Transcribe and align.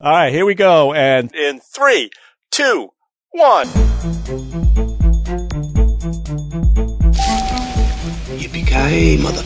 All 0.00 0.12
right, 0.12 0.32
here 0.32 0.46
we 0.46 0.54
go. 0.54 0.94
And 0.94 1.34
in 1.34 1.58
three, 1.58 2.10
two, 2.52 2.90
one. 3.32 3.66
Yippee-ki-yay, 8.38 9.16
mother. 9.16 9.42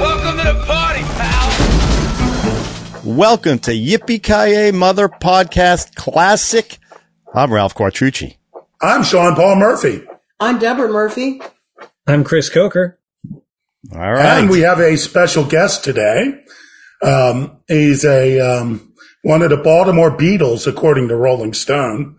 Welcome 0.00 0.38
to 0.38 0.42
the 0.42 0.64
party, 0.66 1.02
pal. 1.02 1.50
Welcome 3.04 3.60
to 3.60 3.70
Yippee-ki-yay, 3.70 4.72
Mother 4.72 5.08
Podcast 5.08 5.94
Classic. 5.94 6.78
I'm 7.32 7.52
Ralph 7.52 7.76
Quartucci. 7.76 8.38
I'm 8.82 9.04
Sean 9.04 9.36
Paul 9.36 9.54
Murphy. 9.54 10.02
I'm 10.40 10.58
Deborah 10.58 10.88
Murphy. 10.88 11.40
I'm 12.08 12.24
Chris 12.24 12.48
Coker. 12.48 12.95
All 13.94 14.12
right. 14.12 14.40
And 14.40 14.50
we 14.50 14.60
have 14.60 14.80
a 14.80 14.96
special 14.96 15.44
guest 15.44 15.84
today. 15.84 16.42
Um, 17.02 17.60
he's 17.68 18.04
a, 18.04 18.40
um, 18.40 18.92
one 19.22 19.42
of 19.42 19.50
the 19.50 19.56
Baltimore 19.56 20.10
Beatles, 20.10 20.66
according 20.66 21.08
to 21.08 21.16
Rolling 21.16 21.52
Stone. 21.52 22.16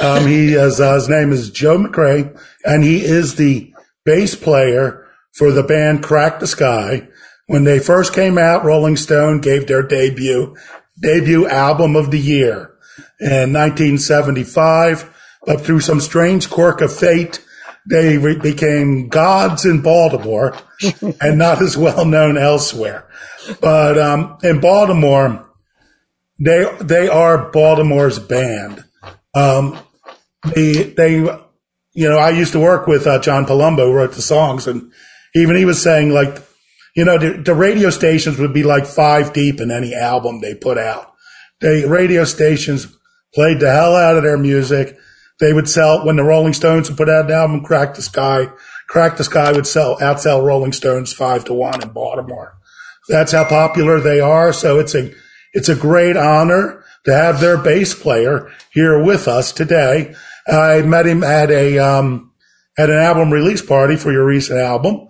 Um, 0.00 0.26
he 0.26 0.54
is, 0.54 0.80
uh, 0.80 0.94
his 0.94 1.08
name 1.08 1.32
is 1.32 1.50
Joe 1.50 1.78
Macre 1.78 2.36
and 2.64 2.82
he 2.82 3.04
is 3.04 3.36
the 3.36 3.72
bass 4.04 4.34
player 4.34 5.06
for 5.32 5.52
the 5.52 5.62
band 5.62 6.02
Crack 6.02 6.40
the 6.40 6.46
Sky. 6.46 7.08
When 7.46 7.64
they 7.64 7.78
first 7.78 8.12
came 8.12 8.38
out, 8.38 8.64
Rolling 8.64 8.96
Stone 8.96 9.40
gave 9.40 9.66
their 9.66 9.82
debut, 9.82 10.56
debut 11.00 11.46
album 11.46 11.94
of 11.94 12.10
the 12.10 12.18
year 12.18 12.74
in 13.20 13.52
1975. 13.52 15.12
But 15.44 15.60
through 15.60 15.80
some 15.80 16.00
strange 16.00 16.50
quirk 16.50 16.80
of 16.80 16.92
fate, 16.92 17.44
they 17.88 18.18
re- 18.18 18.38
became 18.38 19.08
gods 19.08 19.64
in 19.64 19.82
Baltimore 19.82 20.56
and 21.20 21.38
not 21.38 21.62
as 21.62 21.76
well 21.76 22.04
known 22.04 22.36
elsewhere. 22.36 23.08
But 23.60 23.98
um, 23.98 24.38
in 24.42 24.60
Baltimore, 24.60 25.48
they 26.38 26.66
they 26.80 27.08
are 27.08 27.50
Baltimore's 27.50 28.18
band. 28.18 28.84
Um, 29.34 29.78
they 30.54 30.94
they 30.96 31.16
you 31.92 32.08
know 32.08 32.18
I 32.18 32.30
used 32.30 32.52
to 32.52 32.60
work 32.60 32.86
with 32.86 33.06
uh, 33.06 33.20
John 33.20 33.46
Palumbo, 33.46 33.86
who 33.86 33.92
wrote 33.92 34.12
the 34.12 34.22
songs, 34.22 34.66
and 34.66 34.92
even 35.34 35.56
he 35.56 35.64
was 35.64 35.80
saying 35.80 36.10
like 36.10 36.42
you 36.94 37.04
know 37.04 37.18
the, 37.18 37.40
the 37.42 37.54
radio 37.54 37.90
stations 37.90 38.38
would 38.38 38.52
be 38.52 38.64
like 38.64 38.86
five 38.86 39.32
deep 39.32 39.60
in 39.60 39.70
any 39.70 39.94
album 39.94 40.40
they 40.40 40.54
put 40.54 40.78
out. 40.78 41.12
The 41.60 41.86
radio 41.88 42.24
stations 42.24 42.86
played 43.34 43.60
the 43.60 43.70
hell 43.70 43.94
out 43.94 44.16
of 44.16 44.24
their 44.24 44.38
music. 44.38 44.96
They 45.38 45.52
would 45.52 45.68
sell 45.68 46.04
when 46.04 46.16
the 46.16 46.24
Rolling 46.24 46.54
Stones 46.54 46.88
would 46.88 46.96
put 46.96 47.08
out 47.08 47.26
an 47.26 47.32
album, 47.32 47.62
Crack 47.62 47.94
the 47.94 48.02
Sky. 48.02 48.48
Crack 48.88 49.16
the 49.16 49.24
Sky 49.24 49.52
would 49.52 49.66
sell 49.66 49.98
outsell 49.98 50.44
Rolling 50.44 50.72
Stones 50.72 51.12
five 51.12 51.44
to 51.46 51.52
one 51.52 51.82
in 51.82 51.90
Baltimore. 51.90 52.56
That's 53.08 53.32
how 53.32 53.44
popular 53.44 54.00
they 54.00 54.20
are. 54.20 54.52
So 54.52 54.78
it's 54.78 54.94
a 54.94 55.12
it's 55.52 55.68
a 55.68 55.76
great 55.76 56.16
honor 56.16 56.84
to 57.04 57.14
have 57.14 57.40
their 57.40 57.56
bass 57.56 57.94
player 57.94 58.50
here 58.72 59.02
with 59.02 59.28
us 59.28 59.52
today. 59.52 60.14
I 60.46 60.82
met 60.82 61.06
him 61.06 61.22
at 61.22 61.50
a 61.50 61.78
um, 61.78 62.32
at 62.78 62.90
an 62.90 62.98
album 62.98 63.32
release 63.32 63.62
party 63.62 63.96
for 63.96 64.12
your 64.12 64.24
recent 64.24 64.58
album, 64.58 65.08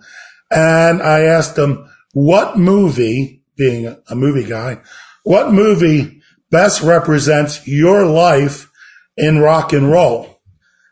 and 0.51 1.01
I 1.01 1.21
asked 1.21 1.57
him 1.57 1.89
what 2.13 2.57
movie, 2.57 3.43
being 3.55 3.95
a 4.09 4.15
movie 4.15 4.47
guy, 4.47 4.81
what 5.23 5.51
movie 5.51 6.21
best 6.49 6.81
represents 6.81 7.67
your 7.67 8.05
life 8.05 8.71
in 9.17 9.39
rock 9.39 9.73
and 9.73 9.91
roll. 9.91 10.39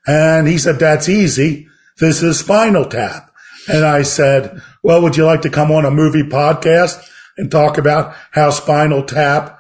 And 0.08 0.48
he 0.48 0.58
said, 0.58 0.80
that's 0.80 1.10
easy. 1.10 1.68
This 2.00 2.22
is 2.22 2.40
Spinal 2.40 2.86
Tap. 2.86 3.32
And 3.68 3.86
I 3.86 4.04
said, 4.04 4.62
well, 4.84 5.02
would 5.02 5.18
you 5.18 5.26
like 5.26 5.42
to 5.44 5.50
come 5.50 5.72
on 5.72 5.86
a 5.86 5.92
movie 5.92 6.24
podcast 6.24 7.04
and 7.38 7.50
talk 7.50 7.78
about 7.78 8.16
how 8.32 8.50
Spinal 8.50 9.04
Tap, 9.04 9.60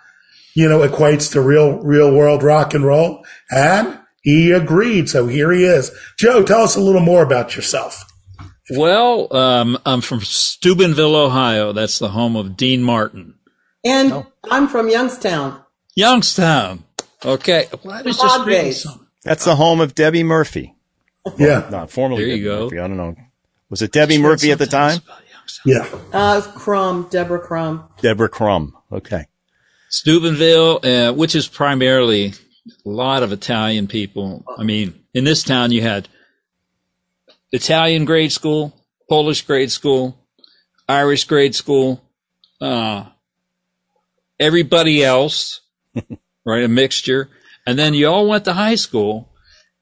you 0.56 0.70
know, 0.70 0.88
equates 0.88 1.32
to 1.32 1.42
real, 1.42 1.80
real 1.80 2.14
world 2.14 2.44
rock 2.44 2.74
and 2.74 2.86
roll? 2.86 3.26
And 3.50 4.00
he 4.22 4.52
agreed. 4.52 5.10
So 5.10 5.28
here 5.28 5.52
he 5.52 5.64
is. 5.64 5.92
Joe, 6.18 6.44
tell 6.44 6.62
us 6.62 6.76
a 6.76 6.82
little 6.82 7.02
more 7.02 7.24
about 7.24 7.56
yourself. 7.56 8.04
Well, 8.72 9.36
um, 9.36 9.78
I'm 9.86 10.02
from 10.02 10.22
Steubenville, 10.22 11.16
Ohio. 11.16 11.72
That's 11.72 12.00
the 12.00 12.10
home 12.10 12.36
of 12.36 12.58
Dean 12.58 12.82
Martin. 12.82 13.36
And 13.84 14.26
I'm 14.50 14.68
from 14.68 14.90
Youngstown. 14.90 15.62
Youngstown. 15.96 16.85
Okay. 17.26 17.68
Well, 17.84 17.98
I 17.98 18.02
was 18.02 18.18
Frog 18.18 18.30
just 18.30 18.46
reading 18.48 18.72
something. 18.72 19.08
That's 19.24 19.46
the 19.46 19.56
home 19.56 19.82
of 19.82 19.96
Debbie 19.96 20.24
Murphy. 20.24 20.76
Yeah. 21.38 21.68
Not 21.72 21.90
formerly 21.90 22.26
There 22.26 22.36
you 22.36 22.44
Debbie 22.44 22.58
go. 22.58 22.64
Murphy. 22.66 22.80
I 22.80 22.88
don't 22.88 22.98
know. 22.98 23.16
Was 23.70 23.82
it 23.82 23.92
Debbie 23.92 24.20
Murphy 24.20 24.52
at 24.52 24.60
the 24.60 24.68
time? 24.68 25.02
Yeah. 25.66 25.88
Uh, 26.14 26.42
Crumb, 26.42 27.08
Deborah 27.10 27.40
Crumb. 27.40 27.88
Deborah 28.02 28.30
Crum. 28.30 28.76
Okay. 28.92 29.26
Steubenville, 29.90 30.80
uh, 30.84 31.14
which 31.14 31.36
is 31.36 31.48
primarily 31.48 32.34
a 32.86 32.90
lot 32.90 33.24
of 33.24 33.32
Italian 33.32 33.88
people. 33.88 34.44
I 34.58 34.64
mean, 34.64 35.04
in 35.14 35.24
this 35.24 35.44
town, 35.44 35.72
you 35.72 35.82
had 35.82 36.08
Italian 37.52 38.06
grade 38.06 38.32
school, 38.32 38.74
Polish 39.10 39.42
grade 39.44 39.72
school, 39.72 40.18
Irish 40.88 41.24
grade 41.26 41.56
school, 41.56 42.04
uh, 42.62 43.06
everybody 44.40 45.04
else, 45.04 45.62
right? 46.46 46.64
A 46.64 46.68
mixture. 46.68 47.30
And 47.66 47.80
then 47.80 47.94
you 47.94 48.08
all 48.08 48.28
went 48.28 48.46
to 48.46 48.54
high 48.54 48.76
school 48.76 49.32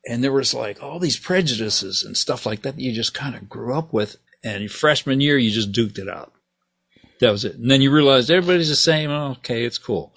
and 0.06 0.24
there 0.24 0.31
was 0.31 0.53
like 0.53 0.81
all 0.84 1.00
these 1.00 1.18
prejudices 1.18 2.03
and 2.03 2.18
stuff 2.18 2.46
like 2.46 2.62
that 2.63 2.75
that 2.75 2.81
you 2.81 2.91
just 2.91 3.13
kind 3.13 3.35
of 3.35 3.50
grew 3.50 3.74
up 3.74 3.94
with. 3.94 4.18
And 4.44 4.69
freshman 4.69 5.22
year, 5.22 5.38
you 5.38 5.52
just 5.52 5.72
duked 5.72 5.97
it 5.97 6.09
out. 6.09 6.34
That 7.22 7.31
was 7.31 7.46
it. 7.46 7.56
And 7.56 7.72
then 7.72 7.81
you 7.81 7.91
realized 7.91 8.29
everybody's 8.29 8.68
the 8.68 8.75
same. 8.75 9.09
Oh, 9.09 9.31
okay, 9.31 9.63
it's 9.63 9.78
cool. 9.78 10.13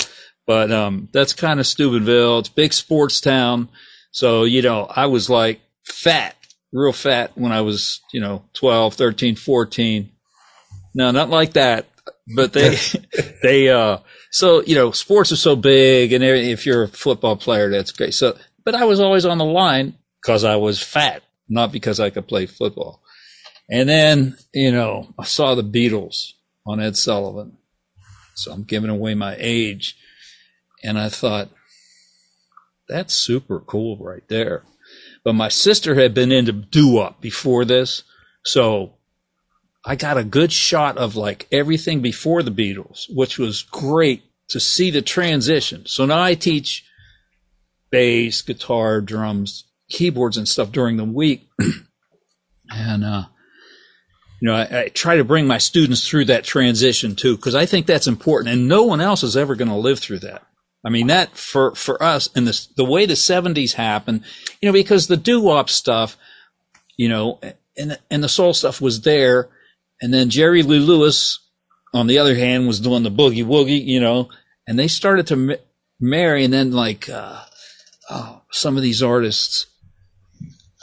But 0.47 0.73
um, 0.73 1.09
that's 1.13 1.33
kind 1.33 1.61
of 1.61 1.67
Steubenville. 1.67 2.41
It's 2.41 2.49
big 2.49 2.73
sports 2.73 3.21
town. 3.21 3.69
So, 4.11 4.43
you 4.45 4.63
know, 4.63 4.87
I 4.91 5.07
was 5.07 5.31
like 5.31 5.61
fat, 5.85 6.35
real 6.73 6.93
fat 6.93 7.33
when 7.37 7.53
I 7.53 7.61
was, 7.61 8.01
you 8.13 8.21
know, 8.21 8.43
12, 8.55 8.95
13, 8.95 9.37
14. 9.37 10.11
No, 10.95 11.11
not 11.13 11.31
like 11.31 11.53
that. 11.53 11.87
But 12.35 12.53
they, 12.53 12.77
they, 13.43 13.69
uh, 13.69 13.99
so, 14.31 14.63
you 14.63 14.75
know, 14.75 14.91
sports 14.91 15.33
are 15.33 15.37
so 15.37 15.57
big 15.57 16.13
and 16.13 16.23
if 16.23 16.67
you're 16.67 16.85
a 16.85 16.89
football 16.89 17.37
player, 17.37 17.71
that's 17.71 17.93
great. 17.93 18.15
So, 18.15 18.37
but 18.65 18.75
I 18.75 18.85
was 18.85 19.01
always 19.01 19.25
on 19.25 19.39
the 19.39 19.45
line 19.45 19.95
because 20.21 20.45
I 20.45 20.57
was 20.57 20.83
fat, 20.83 21.23
not 21.49 21.73
because 21.73 22.01
I 22.01 22.11
could 22.11 22.27
play 22.27 22.47
football. 22.47 23.03
And 23.69 23.89
then, 23.89 24.37
you 24.53 24.73
know, 24.73 25.15
I 25.19 25.25
saw 25.25 25.55
the 25.55 25.65
Beatles 25.65 26.33
on 26.67 26.81
Ed 26.81 26.97
Sullivan. 26.97 27.59
So 28.35 28.53
I'm 28.53 28.65
giving 28.65 28.91
away 28.91 29.15
my 29.15 29.37
age. 29.39 29.97
And 30.85 30.99
I 30.99 31.09
thought, 31.09 31.49
that's 32.89 33.15
super 33.15 33.61
cool 33.61 33.97
right 33.99 34.27
there. 34.29 34.63
But 35.25 35.35
my 35.35 35.49
sister 35.49 35.97
had 35.97 36.15
been 36.15 36.31
into 36.31 36.53
doo 36.53 36.93
wop 36.93 37.21
before 37.21 37.65
this. 37.65 38.05
So 38.45 38.96
I 39.87 39.95
got 39.95 40.19
a 40.19 40.25
good 40.25 40.51
shot 40.51 40.99
of 40.99 41.15
like 41.15 41.47
everything 41.53 42.01
before 42.01 42.43
the 42.43 42.51
Beatles, 42.51 43.05
which 43.09 43.39
was 43.39 43.63
great 43.63 44.25
to 44.49 44.59
see 44.59 44.91
the 44.91 45.01
transition. 45.01 45.87
So 45.87 46.05
now 46.05 46.21
I 46.21 46.35
teach 46.35 46.85
bass, 47.91 48.43
guitar, 48.43 49.01
drums, 49.01 49.65
keyboards 49.89 50.37
and 50.37 50.49
stuff 50.49 50.73
during 50.73 50.97
the 50.97 51.05
week. 51.05 51.49
and, 52.71 53.05
uh, 53.05 53.25
you 54.41 54.49
know, 54.49 54.57
I, 54.57 54.81
I 54.81 54.89
try 54.89 55.17
to 55.17 55.25
bring 55.25 55.47
my 55.47 55.59
students 55.59 56.07
through 56.07 56.27
that 56.27 56.43
transition 56.43 57.15
too, 57.15 57.37
because 57.37 57.55
I 57.55 57.65
think 57.65 57.87
that's 57.87 58.09
important 58.09 58.53
and 58.53 58.69
no 58.69 58.83
one 58.83 59.01
else 59.01 59.23
is 59.23 59.37
ever 59.37 59.55
going 59.55 59.71
to 59.71 59.77
live 59.77 60.01
through 60.01 60.19
that. 60.21 60.45
I 60.85 60.89
mean, 60.89 61.07
that 61.07 61.37
for, 61.37 61.77
for 61.77 62.03
us 62.03 62.29
and 62.35 62.47
the, 62.47 62.67
the 62.77 62.85
way 62.85 63.07
the 63.07 63.17
seventies 63.17 63.75
happened, 63.75 64.25
you 64.61 64.69
know, 64.69 64.73
because 64.73 65.07
the 65.07 65.17
doo-wop 65.17 65.71
stuff, 65.71 66.17
you 66.97 67.09
know, 67.09 67.41
and, 67.77 67.99
and 68.11 68.25
the 68.25 68.29
soul 68.29 68.53
stuff 68.53 68.81
was 68.81 69.03
there. 69.03 69.49
And 70.01 70.13
then 70.13 70.31
Jerry 70.31 70.63
Lee 70.63 70.79
Lewis, 70.79 71.39
on 71.95 72.07
the 72.07 72.19
other 72.19 72.35
hand, 72.35 72.67
was 72.67 72.81
doing 72.81 73.03
the 73.03 73.11
boogie 73.11 73.45
woogie, 73.45 73.85
you 73.85 74.01
know, 74.01 74.29
and 74.67 74.79
they 74.79 74.89
started 74.89 75.27
to 75.29 75.37
ma- 75.37 75.55
marry. 76.01 76.45
And 76.45 76.53
then 76.53 76.73
like, 76.73 77.09
uh, 77.09 77.43
oh, 78.11 78.43
some 78.51 78.77
of 78.77 78.83
these 78.83 79.03
artists, 79.03 79.67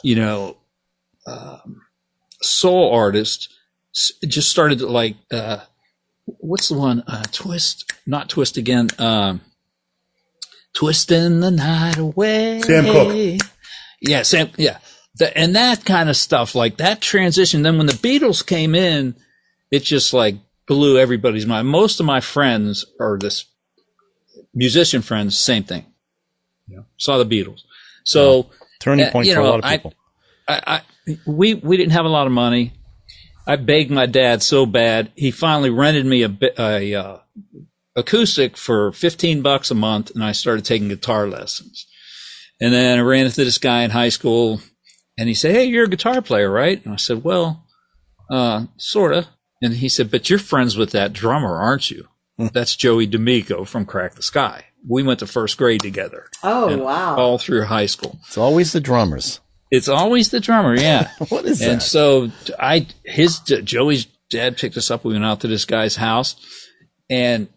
you 0.03 0.15
know, 0.15 0.57
um, 1.27 1.81
soul 2.41 2.93
artists 2.93 3.49
just 3.93 4.49
started 4.49 4.79
to 4.79 4.87
like, 4.87 5.15
uh, 5.31 5.59
what's 6.25 6.69
the 6.69 6.77
one? 6.77 7.03
Uh, 7.07 7.23
twist, 7.31 7.91
not 8.05 8.29
twist 8.29 8.57
again. 8.57 8.89
Um, 8.97 9.41
twisting 10.73 11.39
the 11.39 11.51
night 11.51 11.97
away. 11.97 12.61
Sam 12.61 12.85
Cooke. 12.85 13.41
Yeah, 14.01 14.23
Sam. 14.23 14.49
Yeah, 14.57 14.79
the, 15.15 15.35
and 15.37 15.55
that 15.55 15.85
kind 15.85 16.09
of 16.09 16.17
stuff, 16.17 16.55
like 16.55 16.77
that 16.77 17.01
transition. 17.01 17.61
Then 17.61 17.77
when 17.77 17.87
the 17.87 17.93
Beatles 17.93 18.45
came 18.45 18.75
in, 18.75 19.15
it 19.71 19.83
just 19.83 20.13
like 20.13 20.35
blew 20.67 20.97
everybody's 20.97 21.45
mind. 21.45 21.67
Most 21.67 21.99
of 21.99 22.05
my 22.05 22.19
friends 22.19 22.85
are 22.99 23.17
this 23.17 23.45
musician 24.53 25.01
friends, 25.01 25.37
same 25.37 25.63
thing. 25.63 25.85
Know, 26.67 26.85
saw 26.97 27.17
the 27.17 27.25
Beatles. 27.25 27.61
So 28.03 28.49
Turning 28.79 29.05
uh, 29.05 29.11
point 29.11 29.27
you 29.27 29.35
for 29.35 29.41
a 29.41 29.43
lot 29.43 29.63
of 29.63 29.69
people. 29.69 29.93
I, 30.47 30.81
I 31.07 31.17
we 31.25 31.53
we 31.53 31.77
didn't 31.77 31.91
have 31.91 32.05
a 32.05 32.09
lot 32.09 32.25
of 32.25 32.33
money, 32.33 32.73
I 33.45 33.57
begged 33.57 33.91
my 33.91 34.05
dad 34.05 34.41
so 34.41 34.65
bad, 34.65 35.11
he 35.15 35.31
finally 35.31 35.69
rented 35.69 36.05
me 36.05 36.23
a, 36.23 36.37
a 36.57 36.95
uh, 36.95 37.17
acoustic 37.95 38.55
for 38.55 38.91
15 38.93 39.41
bucks 39.41 39.69
a 39.69 39.75
month 39.75 40.11
and 40.11 40.23
I 40.23 40.31
started 40.31 40.65
taking 40.65 40.87
guitar 40.87 41.27
lessons. 41.27 41.85
And 42.61 42.73
then 42.73 42.99
I 42.99 43.01
ran 43.01 43.25
into 43.25 43.43
this 43.43 43.57
guy 43.57 43.83
in 43.83 43.91
high 43.91 44.09
school 44.09 44.61
and 45.17 45.27
he 45.27 45.35
said, 45.35 45.55
Hey, 45.55 45.65
you're 45.65 45.85
a 45.85 45.89
guitar 45.89 46.21
player, 46.21 46.49
right? 46.49 46.83
And 46.83 46.93
I 46.93 46.97
said, 46.97 47.23
Well, 47.23 47.65
uh, 48.29 48.65
sorta. 48.77 49.27
And 49.61 49.75
he 49.75 49.89
said, 49.89 50.11
But 50.11 50.29
you're 50.29 50.39
friends 50.39 50.77
with 50.77 50.91
that 50.91 51.13
drummer, 51.13 51.57
aren't 51.57 51.91
you? 51.91 52.07
That's 52.37 52.75
Joey 52.75 53.05
D'Amico 53.05 53.63
from 53.63 53.85
Crack 53.85 54.15
the 54.15 54.23
Sky. 54.23 54.65
We 54.87 55.03
went 55.03 55.19
to 55.19 55.27
first 55.27 55.57
grade 55.57 55.81
together. 55.81 56.29
Oh, 56.41 56.77
wow. 56.77 57.15
All 57.15 57.37
through 57.37 57.65
high 57.65 57.85
school. 57.85 58.19
It's 58.27 58.37
always 58.37 58.73
the 58.73 58.81
drummers. 58.81 59.39
It's 59.71 59.87
always 59.87 60.29
the 60.29 60.39
drummer, 60.39 60.75
yeah. 60.75 61.11
What 61.29 61.45
is 61.45 61.61
and 61.61 61.79
that? 61.79 61.83
so 61.83 62.31
I, 62.59 62.87
his, 63.05 63.39
Joey's 63.39 64.05
dad 64.29 64.57
picked 64.57 64.77
us 64.77 64.91
up. 64.91 65.05
We 65.05 65.13
went 65.13 65.25
out 65.25 65.41
to 65.41 65.47
this 65.47 65.65
guy's 65.65 65.95
house 65.95 66.35
and 67.09 67.47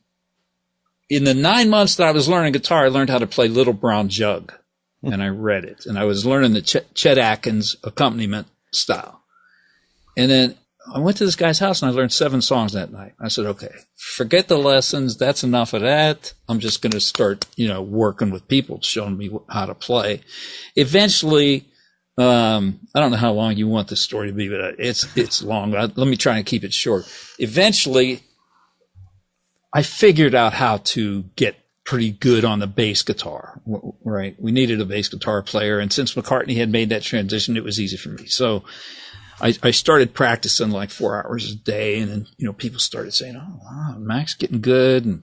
in 1.09 1.25
the 1.25 1.35
nine 1.35 1.71
months 1.71 1.97
that 1.97 2.07
I 2.09 2.13
was 2.13 2.29
learning 2.29 2.53
guitar, 2.53 2.85
I 2.85 2.89
learned 2.89 3.11
how 3.11 3.19
to 3.19 3.27
play 3.27 3.49
Little 3.49 3.73
Brown 3.73 4.09
Jug 4.09 4.53
and 5.13 5.23
I 5.23 5.29
read 5.29 5.65
it 5.65 5.87
and 5.87 5.99
I 5.99 6.05
was 6.05 6.27
learning 6.27 6.53
the 6.53 6.63
Ch- 6.63 6.95
Chet 6.95 7.19
Atkins 7.19 7.77
accompaniment 7.85 8.49
style. 8.73 9.23
And 10.17 10.31
then 10.31 10.57
I 10.95 10.99
went 10.99 11.17
to 11.19 11.25
this 11.25 11.37
guy's 11.37 11.59
house 11.59 11.83
and 11.83 11.91
I 11.91 11.95
learned 11.95 12.13
seven 12.13 12.41
songs 12.41 12.73
that 12.73 12.93
night. 12.93 13.15
I 13.21 13.29
said, 13.29 13.47
okay, 13.47 13.73
forget 13.97 14.49
the 14.49 14.59
lessons. 14.59 15.17
That's 15.17 15.43
enough 15.43 15.75
of 15.75 15.83
that. 15.83 16.33
I'm 16.49 16.61
just 16.61 16.83
going 16.83 16.93
to 16.93 17.01
start, 17.01 17.47
you 17.57 17.69
know, 17.69 17.83
working 17.83 18.31
with 18.31 18.49
people 18.49 18.81
showing 18.81 19.17
me 19.17 19.31
how 19.49 19.67
to 19.67 19.75
play. 19.75 20.21
Eventually, 20.77 21.67
um, 22.19 22.81
I 22.95 23.01
don't 23.01 23.11
know 23.11 23.17
how 23.17 23.33
long 23.33 23.57
you 23.57 23.69
want 23.69 23.89
this 23.89 24.01
story 24.01 24.29
to 24.29 24.33
be, 24.33 24.49
but 24.49 24.77
it's, 24.79 25.07
it's 25.17 25.43
long. 25.43 25.75
I, 25.75 25.83
let 25.83 26.09
me 26.09 26.17
try 26.17 26.37
and 26.37 26.47
keep 26.47 26.65
it 26.65 26.73
short. 26.73 27.05
Eventually, 27.39 28.23
I 29.75 29.83
figured 29.83 30.35
out 30.35 30.55
how 30.55 30.79
to 30.79 31.25
get 31.37 31.57
pretty 31.87 32.11
good 32.11 32.45
on 32.45 32.59
the 32.59 32.67
bass 32.67 33.03
guitar, 33.03 33.61
right? 34.05 34.35
We 34.39 34.53
needed 34.53 34.81
a 34.81 34.85
bass 34.85 35.09
guitar 35.09 35.41
player. 35.41 35.79
And 35.79 35.93
since 35.93 36.15
McCartney 36.15 36.57
had 36.57 36.71
made 36.71 36.89
that 36.91 37.03
transition, 37.03 37.57
it 37.57 37.65
was 37.65 37.81
easy 37.81 37.97
for 37.97 38.09
me. 38.11 38.27
So 38.27 38.65
I, 39.41 39.55
I 39.63 39.71
started 39.71 40.13
practicing 40.13 40.71
like 40.71 40.91
four 40.91 41.25
hours 41.25 41.51
a 41.51 41.55
day. 41.55 42.01
And 42.01 42.11
then, 42.11 42.27
you 42.39 42.47
know, 42.47 42.53
people 42.53 42.81
started 42.81 43.15
saying, 43.15 43.37
Oh, 43.37 43.61
wow, 43.63 43.97
Mac's 43.99 44.35
getting 44.35 44.61
good. 44.61 45.05
And, 45.05 45.23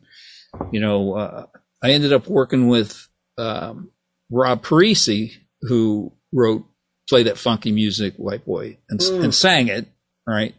you 0.72 0.80
know, 0.80 1.14
uh, 1.14 1.46
I 1.84 1.92
ended 1.92 2.14
up 2.14 2.28
working 2.28 2.68
with, 2.70 3.08
um, 3.38 3.92
Rob 4.32 4.64
Parissi, 4.64 5.34
who 5.62 6.14
wrote 6.32 6.66
Play 7.10 7.24
That 7.24 7.38
Funky 7.38 7.72
Music, 7.72 8.16
White 8.16 8.46
Boy, 8.46 8.78
and, 8.90 9.02
and 9.02 9.36
sang 9.36 9.68
it, 9.68 9.88
right? 10.26 10.56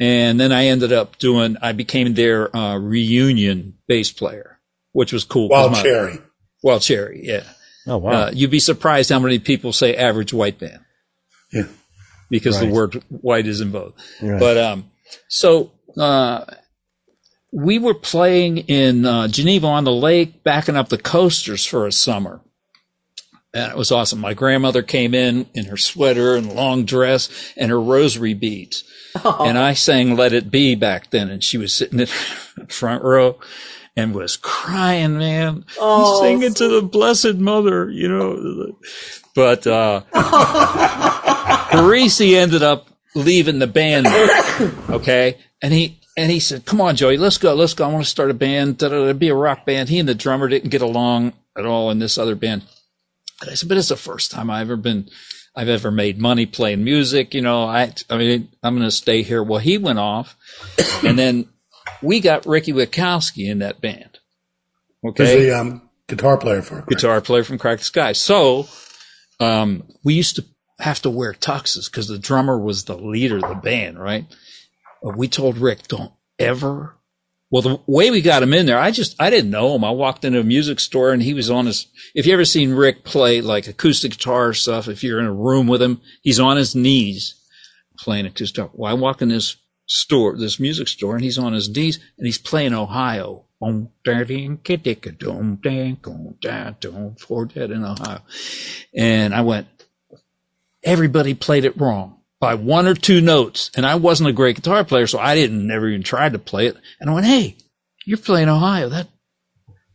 And 0.00 0.38
then 0.38 0.52
I 0.52 0.66
ended 0.66 0.92
up 0.92 1.18
doing, 1.18 1.56
I 1.62 1.72
became 1.72 2.14
their 2.14 2.54
uh, 2.54 2.76
reunion 2.76 3.78
bass 3.86 4.12
player, 4.12 4.57
which 4.92 5.12
was 5.12 5.24
cool. 5.24 5.48
Wild 5.48 5.72
my- 5.72 5.82
Cherry. 5.82 6.18
Wild 6.62 6.82
Cherry, 6.82 7.20
yeah. 7.24 7.44
Oh 7.86 7.98
wow. 7.98 8.10
Uh, 8.10 8.30
you'd 8.34 8.50
be 8.50 8.58
surprised 8.58 9.10
how 9.10 9.18
many 9.18 9.38
people 9.38 9.72
say 9.72 9.94
average 9.96 10.32
white 10.32 10.58
band 10.58 10.80
Yeah. 11.52 11.68
because 12.28 12.60
the 12.60 12.66
word 12.68 13.02
white 13.08 13.46
is 13.46 13.60
in 13.60 13.70
both. 13.70 13.94
Right. 14.20 14.38
But 14.38 14.58
um, 14.58 14.90
so 15.28 15.72
uh, 15.96 16.44
we 17.52 17.78
were 17.78 17.94
playing 17.94 18.58
in 18.58 19.06
uh, 19.06 19.28
Geneva 19.28 19.66
on 19.68 19.84
the 19.84 19.92
lake, 19.92 20.42
backing 20.44 20.76
up 20.76 20.88
the 20.90 20.98
coasters 20.98 21.64
for 21.64 21.86
a 21.86 21.92
summer. 21.92 22.40
And 23.54 23.72
it 23.72 23.78
was 23.78 23.90
awesome. 23.90 24.18
My 24.20 24.34
grandmother 24.34 24.82
came 24.82 25.14
in 25.14 25.46
in 25.54 25.64
her 25.66 25.78
sweater 25.78 26.36
and 26.36 26.52
long 26.52 26.84
dress 26.84 27.30
and 27.56 27.70
her 27.70 27.80
rosary 27.80 28.34
beads. 28.34 28.84
And 29.24 29.56
I 29.56 29.72
sang 29.72 30.14
Let 30.16 30.34
It 30.34 30.50
Be 30.50 30.74
back 30.74 31.08
then. 31.10 31.30
And 31.30 31.42
she 31.42 31.56
was 31.56 31.72
sitting 31.72 31.98
in 31.98 32.06
the 32.58 32.66
front 32.66 33.02
row 33.02 33.38
and 33.98 34.14
was 34.14 34.36
crying, 34.36 35.18
man. 35.18 35.64
Oh, 35.76 36.22
singing 36.22 36.54
to 36.54 36.68
the 36.68 36.82
Blessed 36.82 37.34
Mother, 37.34 37.90
you 37.90 38.08
know. 38.08 38.76
But, 39.34 39.66
uh, 39.66 40.02
Parissi 41.70 42.36
ended 42.36 42.62
up 42.62 42.88
leaving 43.16 43.58
the 43.58 43.66
band. 43.66 44.06
Okay. 44.88 45.38
And 45.60 45.72
he, 45.72 45.98
and 46.16 46.30
he 46.30 46.38
said, 46.38 46.64
come 46.64 46.80
on, 46.80 46.94
Joey, 46.94 47.16
let's 47.16 47.38
go. 47.38 47.54
Let's 47.54 47.74
go. 47.74 47.88
I 47.88 47.92
want 47.92 48.04
to 48.04 48.10
start 48.10 48.30
a 48.30 48.34
band. 48.34 48.78
Da, 48.78 48.88
da, 48.88 49.06
da, 49.06 49.12
be 49.14 49.30
a 49.30 49.34
rock 49.34 49.66
band. 49.66 49.88
He 49.88 49.98
and 49.98 50.08
the 50.08 50.14
drummer 50.14 50.46
didn't 50.46 50.70
get 50.70 50.82
along 50.82 51.32
at 51.56 51.66
all 51.66 51.90
in 51.90 51.98
this 51.98 52.16
other 52.16 52.36
band. 52.36 52.62
And 53.40 53.50
I 53.50 53.54
said, 53.54 53.68
but 53.68 53.78
it's 53.78 53.88
the 53.88 53.96
first 53.96 54.30
time 54.30 54.48
I've 54.48 54.68
ever 54.68 54.76
been, 54.76 55.08
I've 55.56 55.68
ever 55.68 55.90
made 55.90 56.20
money 56.20 56.46
playing 56.46 56.84
music. 56.84 57.34
You 57.34 57.42
know, 57.42 57.64
I, 57.64 57.92
I 58.08 58.16
mean, 58.16 58.48
I'm 58.62 58.76
going 58.76 58.86
to 58.86 58.92
stay 58.92 59.22
here. 59.22 59.42
Well, 59.42 59.58
he 59.58 59.76
went 59.76 59.98
off 59.98 60.36
and 61.04 61.18
then 61.18 61.48
we 62.02 62.20
got 62.20 62.46
Ricky 62.46 62.72
Witkowski 62.72 63.48
in 63.50 63.58
that 63.60 63.80
band. 63.80 64.18
He's 65.02 65.10
Okay. 65.10 65.46
the 65.46 65.58
um, 65.58 65.88
guitar 66.08 66.36
player 66.36 66.62
for 66.62 66.82
Guitar 66.82 67.20
player 67.20 67.44
from 67.44 67.58
Crack 67.58 67.78
the 67.78 67.84
Sky. 67.84 68.12
So, 68.12 68.66
um, 69.40 69.84
we 70.04 70.14
used 70.14 70.36
to 70.36 70.44
have 70.80 71.00
to 71.02 71.10
wear 71.10 71.32
tuxes 71.32 71.90
because 71.90 72.08
the 72.08 72.18
drummer 72.18 72.58
was 72.58 72.84
the 72.84 72.96
leader 72.96 73.36
of 73.36 73.48
the 73.48 73.54
band, 73.54 73.98
right? 73.98 74.26
But 75.02 75.16
we 75.16 75.28
told 75.28 75.58
Rick, 75.58 75.88
don't 75.88 76.12
ever. 76.38 76.94
Well, 77.50 77.62
the 77.62 77.80
way 77.86 78.10
we 78.10 78.20
got 78.20 78.42
him 78.42 78.52
in 78.52 78.66
there, 78.66 78.78
I 78.78 78.90
just, 78.90 79.16
I 79.20 79.30
didn't 79.30 79.50
know 79.50 79.74
him. 79.74 79.82
I 79.84 79.90
walked 79.90 80.24
into 80.24 80.40
a 80.40 80.44
music 80.44 80.80
store 80.80 81.12
and 81.12 81.22
he 81.22 81.32
was 81.32 81.50
on 81.50 81.66
his, 81.66 81.86
if 82.14 82.26
you 82.26 82.32
ever 82.34 82.44
seen 82.44 82.72
Rick 82.74 83.04
play 83.04 83.40
like 83.40 83.66
acoustic 83.66 84.12
guitar 84.12 84.52
stuff, 84.52 84.86
if 84.86 85.02
you're 85.02 85.18
in 85.20 85.24
a 85.26 85.32
room 85.32 85.66
with 85.66 85.80
him, 85.80 86.00
he's 86.22 86.38
on 86.40 86.56
his 86.58 86.74
knees 86.74 87.34
playing 87.98 88.26
acoustic 88.26 88.56
guitar. 88.56 88.70
Well, 88.74 88.90
I 88.90 88.94
walk 88.94 89.22
in 89.22 89.30
this 89.30 89.56
store, 89.88 90.36
this 90.36 90.60
music 90.60 90.86
store, 90.86 91.14
and 91.14 91.24
he's 91.24 91.38
on 91.38 91.52
his 91.52 91.68
knees 91.68 91.98
and 92.16 92.26
he's 92.26 92.38
playing 92.38 92.74
Ohio. 92.74 93.44
In 93.60 93.88
Ohio. 97.84 98.20
And 98.94 99.34
I 99.34 99.40
went, 99.40 99.66
everybody 100.84 101.34
played 101.34 101.64
it 101.64 101.80
wrong 101.80 102.20
by 102.38 102.54
one 102.54 102.86
or 102.86 102.94
two 102.94 103.20
notes. 103.20 103.72
And 103.74 103.84
I 103.84 103.96
wasn't 103.96 104.28
a 104.28 104.34
great 104.34 104.56
guitar 104.56 104.84
player, 104.84 105.08
so 105.08 105.18
I 105.18 105.34
didn't 105.34 105.66
never 105.66 105.88
even 105.88 106.04
try 106.04 106.28
to 106.28 106.38
play 106.38 106.68
it. 106.68 106.76
And 107.00 107.10
I 107.10 107.14
went, 107.14 107.26
Hey, 107.26 107.56
you're 108.04 108.18
playing 108.18 108.48
Ohio. 108.48 108.88
That 108.88 109.08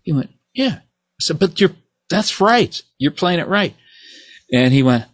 he 0.01 0.11
went, 0.11 0.31
Yeah. 0.53 0.79
I 0.81 1.21
said, 1.21 1.39
but 1.39 1.61
you're 1.61 1.71
that's 2.09 2.41
right. 2.41 2.81
You're 2.97 3.11
playing 3.11 3.39
it 3.39 3.47
right. 3.47 3.75
And 4.51 4.73
he 4.73 4.83
went, 4.83 5.05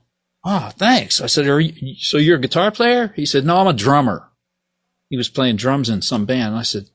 Oh, 0.44 0.72
thanks. 0.76 1.22
I 1.22 1.28
said, 1.28 1.48
Are 1.48 1.60
you 1.60 1.96
so 2.00 2.18
you're 2.18 2.38
a 2.38 2.42
guitar 2.42 2.72
player? 2.72 3.14
He 3.16 3.26
said, 3.26 3.46
No, 3.46 3.58
I'm 3.58 3.68
a 3.68 3.74
drummer. 3.74 4.29
He 5.10 5.18
was 5.18 5.30
playing 5.30 5.58
drums 5.58 5.90
in 5.90 6.02
some 6.02 6.26
band. 6.26 6.56
I 6.56 6.62
said, 6.62 6.86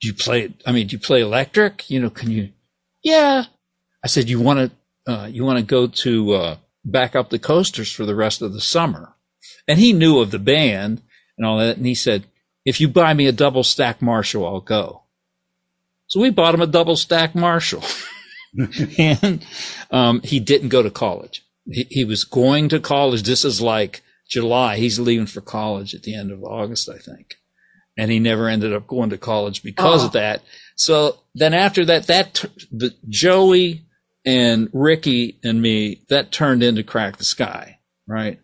Do 0.00 0.08
you 0.08 0.14
play 0.14 0.54
I 0.66 0.72
mean, 0.72 0.86
do 0.86 0.96
you 0.96 1.00
play 1.00 1.20
electric? 1.20 1.90
You 1.90 2.00
know, 2.00 2.10
can 2.10 2.30
you 2.30 2.50
Yeah. 3.02 3.44
I 4.04 4.06
said, 4.06 4.28
You 4.28 4.40
wanna 4.40 4.70
uh, 5.06 5.28
you 5.30 5.44
wanna 5.44 5.62
go 5.62 5.86
to 5.86 6.32
uh 6.32 6.56
back 6.84 7.16
up 7.16 7.30
the 7.30 7.38
coasters 7.38 7.92
for 7.92 8.06
the 8.06 8.14
rest 8.14 8.42
of 8.42 8.52
the 8.52 8.60
summer. 8.60 9.14
And 9.66 9.78
he 9.78 9.92
knew 9.92 10.18
of 10.20 10.30
the 10.30 10.38
band 10.38 11.02
and 11.36 11.46
all 11.46 11.58
that. 11.58 11.76
And 11.76 11.86
he 11.86 11.94
said, 11.94 12.24
if 12.64 12.80
you 12.80 12.88
buy 12.88 13.14
me 13.14 13.26
a 13.26 13.32
double 13.32 13.64
stack 13.64 14.02
Marshall, 14.02 14.46
I'll 14.46 14.60
go. 14.60 15.02
So 16.06 16.20
we 16.20 16.30
bought 16.30 16.54
him 16.54 16.60
a 16.60 16.66
double 16.66 16.96
stack 16.96 17.34
Marshall. 17.34 17.82
and 18.98 19.44
um, 19.90 20.20
he 20.22 20.40
didn't 20.40 20.68
go 20.68 20.82
to 20.82 20.90
college. 20.90 21.44
He, 21.66 21.86
he 21.88 22.04
was 22.04 22.24
going 22.24 22.68
to 22.70 22.80
college. 22.80 23.22
This 23.22 23.44
is 23.44 23.60
like 23.60 24.02
July. 24.28 24.76
He's 24.76 25.00
leaving 25.00 25.26
for 25.26 25.40
college 25.40 25.94
at 25.94 26.02
the 26.02 26.14
end 26.14 26.30
of 26.30 26.44
August, 26.44 26.88
I 26.88 26.98
think. 26.98 27.36
And 27.96 28.10
he 28.10 28.20
never 28.20 28.48
ended 28.48 28.72
up 28.72 28.86
going 28.86 29.10
to 29.10 29.18
college 29.18 29.62
because 29.62 30.04
of 30.04 30.10
oh. 30.10 30.18
that. 30.18 30.42
So 30.76 31.18
then 31.34 31.54
after 31.54 31.84
that, 31.86 32.06
that 32.06 32.44
the 32.70 32.94
Joey 33.08 33.82
and 34.24 34.68
Ricky 34.72 35.38
and 35.42 35.60
me, 35.60 36.02
that 36.08 36.30
turned 36.30 36.62
into 36.62 36.84
Crack 36.84 37.16
the 37.16 37.24
Sky, 37.24 37.78
right? 38.06 38.38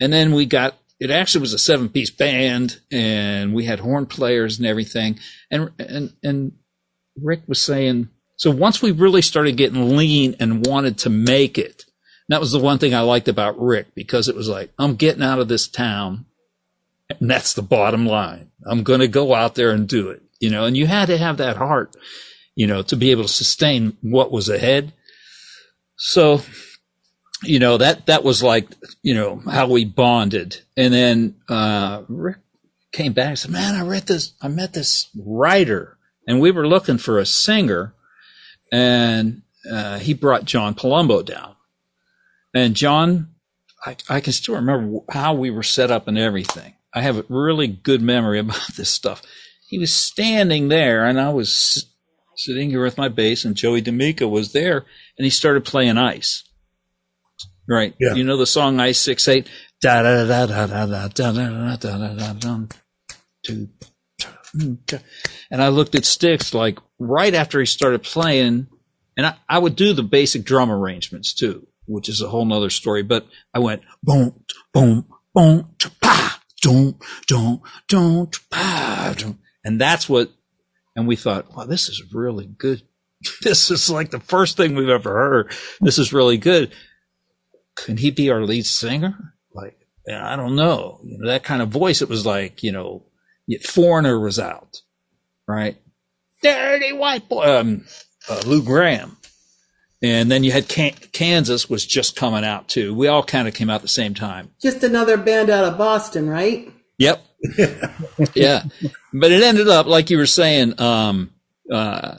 And 0.00 0.12
then 0.12 0.34
we 0.34 0.44
got, 0.44 0.76
it 1.00 1.10
actually 1.10 1.40
was 1.42 1.54
a 1.54 1.58
seven 1.58 1.88
piece 1.88 2.10
band 2.10 2.80
and 2.90 3.54
we 3.54 3.64
had 3.64 3.80
horn 3.80 4.06
players 4.06 4.58
and 4.58 4.66
everything. 4.66 5.18
And, 5.50 5.70
and, 5.78 6.12
and 6.22 6.52
Rick 7.16 7.42
was 7.46 7.62
saying, 7.62 8.08
so 8.36 8.50
once 8.50 8.82
we 8.82 8.90
really 8.90 9.22
started 9.22 9.56
getting 9.56 9.96
lean 9.96 10.36
and 10.38 10.66
wanted 10.66 10.98
to 10.98 11.10
make 11.10 11.56
it, 11.58 11.84
that 12.28 12.40
was 12.40 12.52
the 12.52 12.58
one 12.58 12.78
thing 12.78 12.94
I 12.94 13.00
liked 13.00 13.28
about 13.28 13.60
Rick 13.60 13.94
because 13.94 14.28
it 14.28 14.36
was 14.36 14.48
like, 14.48 14.70
I'm 14.78 14.96
getting 14.96 15.22
out 15.22 15.38
of 15.38 15.48
this 15.48 15.66
town. 15.66 16.26
And 17.08 17.30
that's 17.30 17.54
the 17.54 17.62
bottom 17.62 18.06
line. 18.06 18.50
I'm 18.66 18.82
going 18.82 19.00
to 19.00 19.08
go 19.08 19.34
out 19.34 19.54
there 19.54 19.70
and 19.70 19.88
do 19.88 20.10
it, 20.10 20.22
you 20.40 20.50
know, 20.50 20.64
and 20.64 20.76
you 20.76 20.86
had 20.86 21.06
to 21.06 21.16
have 21.16 21.38
that 21.38 21.56
heart, 21.56 21.96
you 22.54 22.66
know, 22.66 22.82
to 22.82 22.96
be 22.96 23.10
able 23.10 23.22
to 23.22 23.28
sustain 23.28 23.96
what 24.02 24.30
was 24.30 24.50
ahead. 24.50 24.92
So, 25.96 26.42
you 27.42 27.58
know, 27.58 27.78
that, 27.78 28.06
that 28.06 28.24
was 28.24 28.42
like, 28.42 28.68
you 29.02 29.14
know, 29.14 29.40
how 29.50 29.68
we 29.68 29.86
bonded. 29.86 30.60
And 30.76 30.92
then, 30.92 31.36
uh, 31.48 32.02
Rick 32.08 32.38
came 32.92 33.14
back 33.14 33.28
and 33.28 33.38
said, 33.38 33.52
man, 33.52 33.74
I 33.74 33.86
read 33.86 34.06
this, 34.06 34.34
I 34.42 34.48
met 34.48 34.74
this 34.74 35.08
writer 35.16 35.96
and 36.26 36.40
we 36.40 36.50
were 36.50 36.68
looking 36.68 36.98
for 36.98 37.18
a 37.18 37.24
singer 37.24 37.94
and, 38.70 39.40
uh, 39.70 39.98
he 39.98 40.12
brought 40.12 40.44
John 40.44 40.74
Palumbo 40.74 41.24
down 41.24 41.54
and 42.54 42.74
John, 42.74 43.34
I, 43.84 43.96
I 44.08 44.20
can 44.20 44.32
still 44.32 44.56
remember 44.56 45.00
how 45.10 45.34
we 45.34 45.50
were 45.50 45.62
set 45.62 45.90
up 45.90 46.08
and 46.08 46.18
everything. 46.18 46.74
I 46.94 47.02
have 47.02 47.18
a 47.18 47.24
really 47.28 47.66
good 47.66 48.02
memory 48.02 48.38
about 48.38 48.74
this 48.76 48.90
stuff. 48.90 49.22
He 49.68 49.78
was 49.78 49.92
standing 49.92 50.68
there, 50.68 51.04
and 51.04 51.20
I 51.20 51.30
was 51.30 51.86
sitting 52.36 52.70
here 52.70 52.82
with 52.82 52.96
my 52.96 53.08
bass, 53.08 53.44
and 53.44 53.54
Joey 53.54 53.80
D'Amico 53.80 54.26
was 54.26 54.52
there, 54.52 54.86
and 55.18 55.24
he 55.24 55.30
started 55.30 55.64
playing 55.64 55.98
Ice. 55.98 56.44
Right. 57.68 57.94
Yeah. 58.00 58.14
You 58.14 58.24
know 58.24 58.38
the 58.38 58.46
song 58.46 58.80
Ice 58.80 58.98
Six 58.98 59.28
Eight. 59.28 59.46
Da 59.80 60.02
da 60.02 60.24
da 60.24 60.46
da 60.46 60.66
da 60.66 60.86
da 60.86 61.08
da 61.08 61.32
da 61.32 61.76
da 61.76 61.98
da 61.98 62.14
da 62.14 62.32
da. 62.32 62.58
Two. 63.44 63.68
And 64.54 65.62
I 65.62 65.68
looked 65.68 65.94
at 65.94 66.06
Sticks 66.06 66.54
like 66.54 66.78
right 66.98 67.34
after 67.34 67.60
he 67.60 67.66
started 67.66 68.02
playing, 68.02 68.68
and 69.16 69.26
I, 69.26 69.36
I 69.48 69.58
would 69.58 69.76
do 69.76 69.92
the 69.92 70.02
basic 70.02 70.44
drum 70.44 70.70
arrangements 70.70 71.34
too, 71.34 71.66
which 71.88 72.08
is 72.08 72.20
a 72.20 72.28
whole 72.28 72.44
nother 72.44 72.70
story. 72.70 73.02
But 73.02 73.26
I 73.52 73.58
went 73.58 73.82
boom, 74.02 74.44
boom, 74.72 75.06
boom, 75.34 75.74
pa, 76.00 76.40
don't, 76.60 76.96
don't, 77.26 77.62
don't, 77.88 78.50
pa, 78.50 79.14
and 79.64 79.80
that's 79.80 80.08
what. 80.08 80.30
And 80.94 81.06
we 81.06 81.14
thought, 81.14 81.56
wow, 81.56 81.64
this 81.64 81.88
is 81.88 82.12
really 82.12 82.46
good. 82.46 82.82
This 83.42 83.70
is 83.70 83.90
like 83.90 84.10
the 84.10 84.20
first 84.20 84.56
thing 84.56 84.74
we've 84.74 84.88
ever 84.88 85.12
heard. 85.12 85.52
This 85.80 85.98
is 85.98 86.12
really 86.12 86.38
good. 86.38 86.72
Can 87.76 87.96
he 87.96 88.10
be 88.10 88.30
our 88.30 88.42
lead 88.42 88.66
singer? 88.66 89.34
Like, 89.52 89.76
I 90.12 90.36
don't 90.36 90.56
know. 90.56 91.00
You 91.04 91.18
know, 91.18 91.28
that 91.28 91.44
kind 91.44 91.62
of 91.62 91.68
voice. 91.68 92.02
It 92.02 92.08
was 92.08 92.26
like, 92.26 92.62
you 92.62 92.72
know, 92.72 93.04
Foreigner 93.64 94.18
was 94.20 94.38
out, 94.38 94.82
right? 95.46 95.76
Dirty 96.42 96.92
white 96.92 97.28
boy, 97.28 97.58
um, 97.58 97.84
uh, 98.28 98.42
Lou 98.46 98.62
Gramm. 98.62 99.16
And 100.02 100.30
then 100.30 100.44
you 100.44 100.52
had 100.52 100.68
Can- 100.68 100.94
Kansas 101.12 101.68
was 101.68 101.84
just 101.84 102.14
coming 102.14 102.44
out 102.44 102.68
too. 102.68 102.94
We 102.94 103.08
all 103.08 103.22
kind 103.24 103.48
of 103.48 103.54
came 103.54 103.68
out 103.68 103.76
at 103.76 103.82
the 103.82 103.88
same 103.88 104.14
time. 104.14 104.50
Just 104.62 104.84
another 104.84 105.16
band 105.16 105.50
out 105.50 105.64
of 105.64 105.76
Boston, 105.76 106.28
right? 106.28 106.72
Yep. 106.98 107.20
yeah. 108.34 108.64
But 109.12 109.32
it 109.32 109.42
ended 109.42 109.68
up, 109.68 109.86
like 109.86 110.10
you 110.10 110.18
were 110.18 110.26
saying, 110.26 110.80
um, 110.80 111.32
uh, 111.72 112.18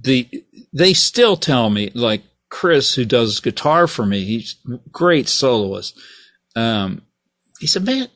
the, 0.00 0.28
they 0.72 0.94
still 0.94 1.36
tell 1.36 1.70
me, 1.70 1.90
like 1.94 2.22
Chris, 2.50 2.94
who 2.94 3.04
does 3.04 3.40
guitar 3.40 3.86
for 3.86 4.06
me, 4.06 4.24
he's 4.24 4.56
a 4.72 4.78
great 4.92 5.28
soloist. 5.28 5.98
Um, 6.54 7.02
he 7.58 7.66
said, 7.66 7.84
man, 7.84 8.08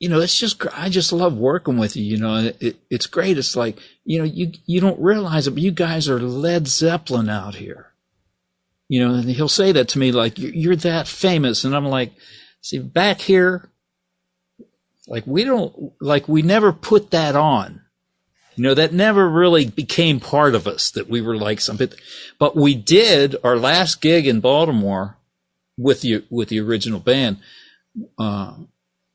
you 0.00 0.08
know, 0.08 0.20
it's 0.20 0.38
just, 0.38 0.58
gr- 0.58 0.68
I 0.74 0.88
just 0.88 1.12
love 1.12 1.36
working 1.36 1.78
with 1.78 1.96
you. 1.96 2.04
You 2.04 2.18
know, 2.18 2.36
it, 2.36 2.56
it, 2.60 2.76
it's 2.90 3.06
great. 3.06 3.38
It's 3.38 3.54
like, 3.56 3.78
you 4.04 4.18
know, 4.18 4.24
you, 4.24 4.52
you 4.66 4.80
don't 4.80 5.00
realize 5.00 5.46
it, 5.46 5.52
but 5.52 5.62
you 5.62 5.70
guys 5.70 6.08
are 6.08 6.20
Led 6.20 6.66
Zeppelin 6.66 7.28
out 7.28 7.56
here. 7.56 7.92
You 8.88 9.06
know, 9.06 9.14
and 9.14 9.28
he'll 9.28 9.48
say 9.48 9.72
that 9.72 9.88
to 9.88 9.98
me, 9.98 10.12
like, 10.12 10.38
you're, 10.38 10.76
that 10.76 11.08
famous. 11.08 11.64
And 11.64 11.74
I'm 11.74 11.86
like, 11.86 12.12
see, 12.60 12.78
back 12.78 13.20
here, 13.20 13.68
like 15.08 15.26
we 15.26 15.42
don't, 15.42 15.92
like 16.00 16.28
we 16.28 16.42
never 16.42 16.72
put 16.72 17.10
that 17.10 17.34
on. 17.34 17.82
You 18.54 18.62
know, 18.62 18.74
that 18.74 18.92
never 18.92 19.28
really 19.28 19.66
became 19.66 20.20
part 20.20 20.54
of 20.54 20.66
us 20.66 20.90
that 20.92 21.08
we 21.08 21.20
were 21.20 21.36
like 21.36 21.60
something, 21.60 21.90
but 22.38 22.56
we 22.56 22.74
did 22.74 23.36
our 23.44 23.58
last 23.58 24.00
gig 24.00 24.26
in 24.26 24.40
Baltimore 24.40 25.18
with 25.76 26.00
the, 26.00 26.24
with 26.30 26.48
the 26.48 26.60
original 26.60 27.00
band. 27.00 27.38
Uh, 28.18 28.54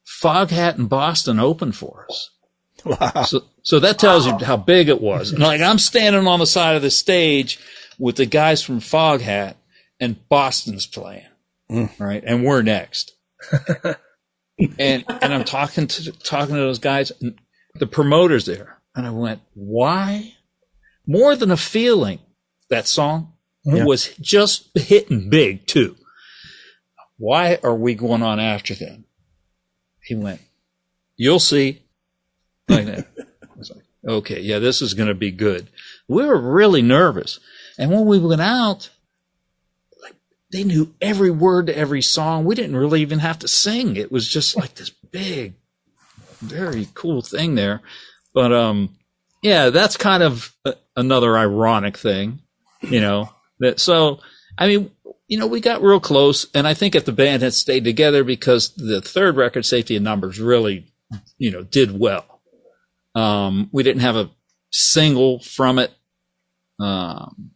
Foghat 0.06 0.78
in 0.78 0.88
Boston 0.88 1.40
opened 1.40 1.75
for 1.75 2.06
us. 2.10 2.30
Wow. 2.84 3.24
So, 3.24 3.42
so 3.63 3.80
that 3.80 4.00
tells 4.00 4.28
you 4.28 4.38
how 4.40 4.58
big 4.58 4.90
it 4.90 5.01
was. 5.01 5.32
And 5.32 5.42
like 5.42 5.62
I'm 5.62 5.80
standing 5.80 6.28
on 6.28 6.40
the 6.40 6.46
side 6.46 6.75
of 6.75 6.82
the 6.82 6.92
stage 6.92 7.60
with 7.98 8.18
the 8.18 8.25
guys 8.25 8.62
from 8.62 8.80
Foghat 8.80 9.56
and 10.01 10.27
Boston's 10.27 10.86
playing, 10.86 11.27
right? 11.98 12.22
And 12.25 12.43
we're 12.43 12.62
next. 12.63 13.13
and, 14.77 15.05
and 15.08 15.34
I'm 15.34 15.43
talking 15.46 15.88
to, 15.88 16.12
talking 16.12 16.55
to 16.55 16.62
those 16.62 16.79
guys 16.79 17.12
and 17.22 17.39
the 17.75 17.88
promoters 17.88 18.46
there. 18.46 18.81
And 18.96 19.08
I 19.08 19.12
went, 19.12 19.41
why? 19.53 20.34
More 21.08 21.36
than 21.36 21.51
a 21.51 21.58
feeling, 21.58 22.20
that 22.70 22.88
song 22.88 23.34
Yeah. 23.63 23.86
was 23.86 24.13
just 24.20 24.70
hitting 24.77 25.29
big 25.29 25.65
too. 25.65 25.96
Why 27.17 27.60
are 27.63 27.75
we 27.75 27.96
going 27.96 28.24
on 28.24 28.39
after 28.39 28.74
them? 28.75 29.05
He 30.03 30.15
went, 30.15 30.41
you'll 31.15 31.39
see. 31.39 31.84
Like 32.67 32.86
that. 32.88 33.08
I 33.20 33.58
was 33.58 33.70
like, 33.72 33.84
okay, 34.08 34.39
yeah, 34.41 34.60
this 34.60 34.81
is 34.81 34.93
going 34.96 35.10
to 35.10 35.13
be 35.15 35.31
good. 35.31 35.67
We 36.08 36.25
were 36.25 36.39
really 36.39 36.81
nervous. 36.81 37.39
And 37.77 37.91
when 37.91 38.05
we 38.05 38.17
went 38.20 38.41
out, 38.41 38.89
they 40.51 40.63
knew 40.63 40.93
every 41.01 41.31
word 41.31 41.67
to 41.67 41.77
every 41.77 42.01
song. 42.01 42.46
We 42.46 42.55
didn't 42.55 42.75
really 42.75 43.01
even 43.01 43.20
have 43.20 43.39
to 43.39 43.48
sing. 43.48 43.96
It 43.96 44.12
was 44.12 44.27
just 44.27 44.58
like 44.58 44.75
this 44.75 44.89
big, 44.89 45.53
very 46.39 46.88
cool 46.93 47.22
thing 47.22 47.55
there. 47.55 47.81
But, 48.34 48.51
um, 48.51 48.98
yeah, 49.41 49.70
that's 49.70 49.98
kind 49.98 50.24
of 50.24 50.53
a, 50.65 50.75
another 50.96 51.38
ironic 51.38 51.98
thing, 51.98 52.39
you 52.81 53.00
know, 53.00 53.29
that, 53.60 53.79
so, 53.79 54.20
I 54.58 54.67
mean, 54.67 54.91
you 55.27 55.38
know, 55.38 55.48
we 55.48 55.62
got 55.62 55.81
real 55.81 56.00
close 56.00 56.46
and 56.53 56.67
I 56.67 56.74
think 56.74 56.96
if 56.96 57.05
the 57.05 57.13
band 57.13 57.41
had 57.41 57.53
stayed 57.53 57.86
together 57.86 58.24
because 58.24 58.75
the 58.75 59.01
third 59.01 59.38
record, 59.38 59.65
Safety 59.65 59.96
in 59.96 60.03
Numbers, 60.03 60.39
really, 60.39 60.91
you 61.38 61.51
know, 61.51 61.63
did 61.63 61.98
well. 61.98 62.41
Um, 63.15 63.70
we 63.72 63.84
didn't 63.84 64.01
have 64.01 64.15
a 64.15 64.29
single 64.72 65.39
from 65.39 65.79
it. 65.79 65.91
Um, 66.79 67.51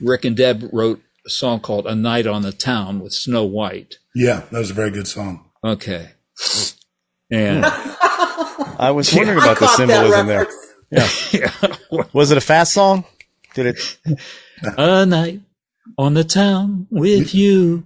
Rick 0.00 0.24
and 0.24 0.36
Deb 0.36 0.68
wrote 0.72 1.00
a 1.28 1.30
song 1.30 1.60
called 1.60 1.86
A 1.86 1.94
Night 1.94 2.26
on 2.26 2.40
the 2.40 2.52
Town 2.52 3.00
with 3.00 3.12
Snow 3.12 3.44
White. 3.44 3.98
Yeah, 4.14 4.44
that 4.50 4.58
was 4.58 4.70
a 4.70 4.74
very 4.74 4.90
good 4.90 5.06
song. 5.06 5.44
Okay. 5.62 6.08
And 7.30 7.64
I 7.66 8.90
was 8.94 9.14
wondering 9.14 9.38
I 9.38 9.42
about 9.42 9.58
the 9.58 9.66
symbolism 9.76 10.26
there. 10.26 10.46
reference. 10.90 11.34
yeah, 11.34 11.76
Was 12.14 12.30
it 12.30 12.38
a 12.38 12.40
fast 12.40 12.72
song? 12.72 13.04
Did 13.52 13.66
it? 13.76 13.98
a 14.78 15.04
night 15.04 15.42
on 15.98 16.14
the 16.14 16.24
town 16.24 16.86
with 16.90 17.34
you. 17.34 17.84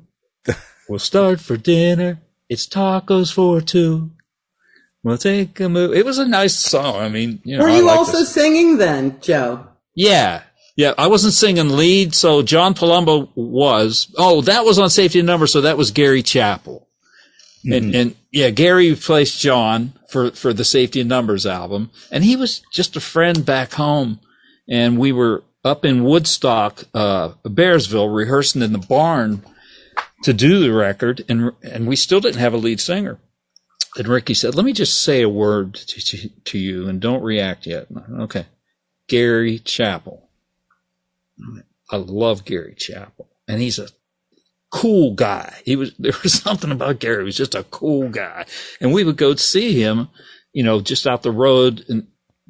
We'll 0.89 1.01
start 1.01 1.41
for 1.41 1.57
dinner. 1.57 2.21
It's 2.49 2.69
tacos 2.69 3.33
for 3.33 3.61
two. 3.61 4.13
We'll 5.03 5.19
take 5.19 5.59
a 5.59 5.69
move. 5.69 5.95
It 5.95 6.05
was 6.07 6.19
a 6.19 6.29
nice 6.29 6.57
song. 6.57 6.95
I 7.03 7.09
mean, 7.09 7.41
you 7.43 7.57
know, 7.59 7.65
Were 7.65 7.71
I 7.71 7.77
you 7.79 7.87
like 7.87 7.99
also 7.99 8.19
this. 8.19 8.33
singing 8.33 8.79
then, 8.79 9.19
Joe? 9.21 9.67
Yeah. 9.97 10.43
Yeah. 10.77 10.95
I 10.97 11.07
wasn't 11.07 11.35
singing 11.35 11.71
lead. 11.71 12.15
So 12.15 12.43
John 12.43 12.75
Palumbo 12.75 13.29
was. 13.35 14.13
Oh, 14.17 14.41
that 14.43 14.65
was 14.65 14.79
on 14.79 14.91
Safety 14.91 15.19
in 15.19 15.27
Number. 15.27 15.47
So 15.47 15.61
that 15.63 15.77
was 15.77 15.91
Gary 15.91 16.23
Chappell. 16.23 16.89
And, 17.65 17.95
and 17.95 18.17
yeah, 18.33 18.51
Gary 18.51 18.91
replaced 18.91 19.41
John 19.41 19.93
for, 20.11 20.33
for 20.33 20.53
the 20.53 20.65
Safety 20.65 21.01
in 21.01 21.07
Numbers 21.07 21.47
album. 21.47 21.91
And 22.11 22.25
he 22.25 22.35
was 22.35 22.63
just 22.73 22.97
a 22.97 23.01
friend 23.01 23.47
back 23.47 23.75
home. 23.75 24.19
And 24.69 24.99
we 24.99 25.13
were 25.13 25.45
up 25.65 25.85
in 25.85 26.03
Woodstock, 26.03 26.85
uh, 26.93 27.35
Bearsville 27.45 28.13
rehearsing 28.13 28.63
in 28.63 28.73
the 28.73 28.79
barn 28.79 29.45
to 30.25 30.33
do 30.33 30.59
the 30.59 30.73
record. 30.73 31.25
And, 31.29 31.53
and 31.63 31.87
we 31.87 31.95
still 31.95 32.21
didn't 32.21 32.41
have 32.41 32.55
a 32.55 32.57
lead 32.57 32.81
singer. 32.81 33.21
And 33.97 34.09
Ricky 34.09 34.35
said, 34.35 34.57
let 34.57 34.65
me 34.65 34.73
just 34.73 35.01
say 35.01 35.23
a 35.23 35.29
word 35.29 35.75
to, 35.75 36.01
to, 36.05 36.29
to 36.29 36.59
you 36.59 36.89
and 36.89 37.01
don't 37.01 37.23
react 37.23 37.67
yet. 37.67 37.87
Okay. 38.21 38.47
Gary 39.07 39.61
Chappell. 39.61 40.31
I 41.91 41.97
love 41.97 42.45
Gary 42.45 42.75
Chappell 42.77 43.29
and 43.49 43.61
he's 43.61 43.79
a 43.79 43.89
cool 44.71 45.15
guy. 45.15 45.55
He 45.65 45.77
was, 45.77 45.93
there 45.99 46.15
was 46.23 46.33
something 46.33 46.73
about 46.73 46.99
Gary. 46.99 47.19
He 47.19 47.25
was 47.25 47.37
just 47.37 47.55
a 47.55 47.65
cool 47.65 48.09
guy. 48.09 48.47
And 48.81 48.93
we 48.93 49.05
would 49.05 49.17
go 49.17 49.35
see 49.35 49.81
him, 49.81 50.09
you 50.53 50.65
know, 50.65 50.81
just 50.81 51.07
out 51.07 51.23
the 51.23 51.31
road 51.31 51.85
and 51.89 52.09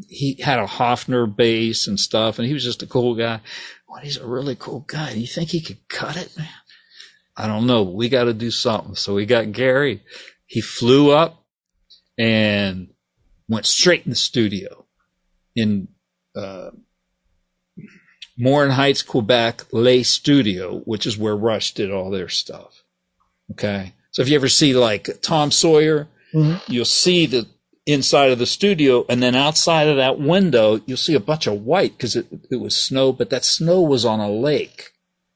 he 0.09 0.41
had 0.41 0.59
a 0.59 0.67
Hofner 0.67 1.35
bass 1.35 1.87
and 1.87 2.01
stuff 2.01 2.39
and 2.39 2.47
he 2.47 2.55
was 2.55 2.65
just 2.65 2.83
a 2.83 2.87
cool 2.87 3.15
guy. 3.15 3.41
Well, 3.89 4.01
he's 4.01 4.17
a 4.17 4.27
really 4.27 4.57
cool 4.57 4.81
guy. 4.81 5.11
You 5.11 5.27
think 5.27 5.51
he 5.51 5.61
could 5.61 5.87
cut 5.89 6.17
it, 6.17 6.37
man? 6.37 6.49
I 7.37 7.47
don't 7.47 7.67
know. 7.67 7.83
We 7.83 8.09
got 8.09 8.25
to 8.25 8.35
do 8.35 8.51
something. 8.51 8.95
So 8.95 9.15
we 9.15 9.27
got 9.27 9.53
Gary. 9.53 10.03
He 10.47 10.61
flew 10.61 11.11
up 11.11 11.45
and 12.19 12.89
went 13.49 13.67
straight 13.67 14.05
in 14.05 14.11
the 14.11 14.17
studio 14.17 14.87
in, 15.55 15.89
uh, 16.37 16.71
Morin 18.39 18.73
Heights, 18.73 19.03
Quebec, 19.03 19.65
Le 19.73 20.03
Studio, 20.03 20.81
which 20.81 21.07
is 21.07 21.19
where 21.19 21.37
Rush 21.37 21.75
did 21.75 21.91
all 21.91 22.11
their 22.11 22.29
stuff. 22.29 22.83
Okay. 23.51 23.95
So 24.11 24.23
if 24.23 24.29
you 24.29 24.35
ever 24.35 24.49
see 24.49 24.75
like 24.75 25.21
Tom 25.21 25.51
Sawyer, 25.51 26.09
mm-hmm. 26.33 26.73
you'll 26.73 26.85
see 26.85 27.27
the 27.27 27.47
inside 27.85 28.31
of 28.31 28.39
the 28.39 28.47
studio 28.47 29.05
and 29.09 29.23
then 29.23 29.35
outside 29.35 29.89
of 29.89 29.97
that 29.97 30.19
window, 30.19 30.81
you'll 30.87 30.97
see 30.97 31.15
a 31.15 31.21
bunch 31.21 31.47
of 31.47 31.65
white 31.65 31.97
because 31.97 32.15
it, 32.15 32.27
it 32.51 32.61
was 32.61 32.77
snow, 32.77 33.13
but 33.13 33.31
that 33.31 33.45
snow 33.45 33.81
was 33.81 34.05
on 34.05 34.21
a 34.21 34.31
lake. 34.31 34.93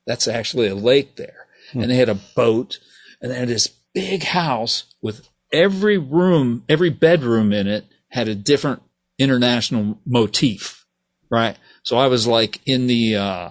That's 0.07 0.29
actually 0.29 0.69
a 0.69 0.75
lake 0.75 1.17
there. 1.17 1.47
Hmm. 1.73 1.83
And 1.83 1.91
they 1.91 1.97
had 1.97 2.09
a 2.09 2.21
boat 2.35 2.79
and 3.21 3.31
they 3.31 3.39
had 3.39 3.49
this 3.49 3.69
big 3.95 4.23
house 4.23 4.85
with 5.03 5.29
every 5.53 5.99
room, 5.99 6.65
every 6.69 6.91
bedroom 6.91 7.53
in 7.53 7.67
it 7.67 7.85
had 8.11 8.29
a 8.29 8.35
different 8.35 8.83
international 9.19 9.99
motif, 10.07 10.87
right? 11.31 11.57
So 11.87 11.97
I 11.97 12.09
was 12.09 12.27
like 12.27 12.61
in 12.67 12.89
the, 12.89 13.15
uh, 13.15 13.51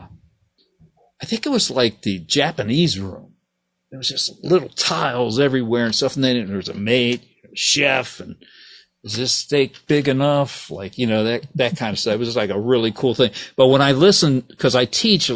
I 1.21 1.25
think 1.25 1.45
it 1.45 1.51
was 1.51 1.71
like 1.71 2.01
the 2.01 2.19
Japanese 2.19 2.99
room. 2.99 3.35
There 3.89 3.97
was 3.97 4.09
just 4.09 4.43
little 4.43 4.67
tiles 4.67 5.39
everywhere 5.39 5.85
and 5.85 5.95
stuff. 5.95 6.15
And 6.15 6.23
then 6.25 6.45
there 6.45 6.57
was 6.57 6.67
a 6.67 6.73
maid, 6.73 7.25
chef 7.53 8.19
and 8.19 8.35
is 9.05 9.15
this 9.15 9.31
steak 9.31 9.87
big 9.87 10.09
enough? 10.09 10.69
Like, 10.69 10.97
you 10.97 11.07
know, 11.07 11.23
that, 11.23 11.47
that 11.55 11.77
kind 11.77 11.93
of 11.93 11.99
stuff. 11.99 12.15
It 12.15 12.19
was 12.19 12.35
like 12.35 12.49
a 12.49 12.59
really 12.59 12.91
cool 12.91 13.15
thing. 13.15 13.31
But 13.55 13.67
when 13.67 13.81
I 13.81 13.93
listen, 13.93 14.41
cause 14.57 14.75
I 14.75 14.83
teach 14.83 15.31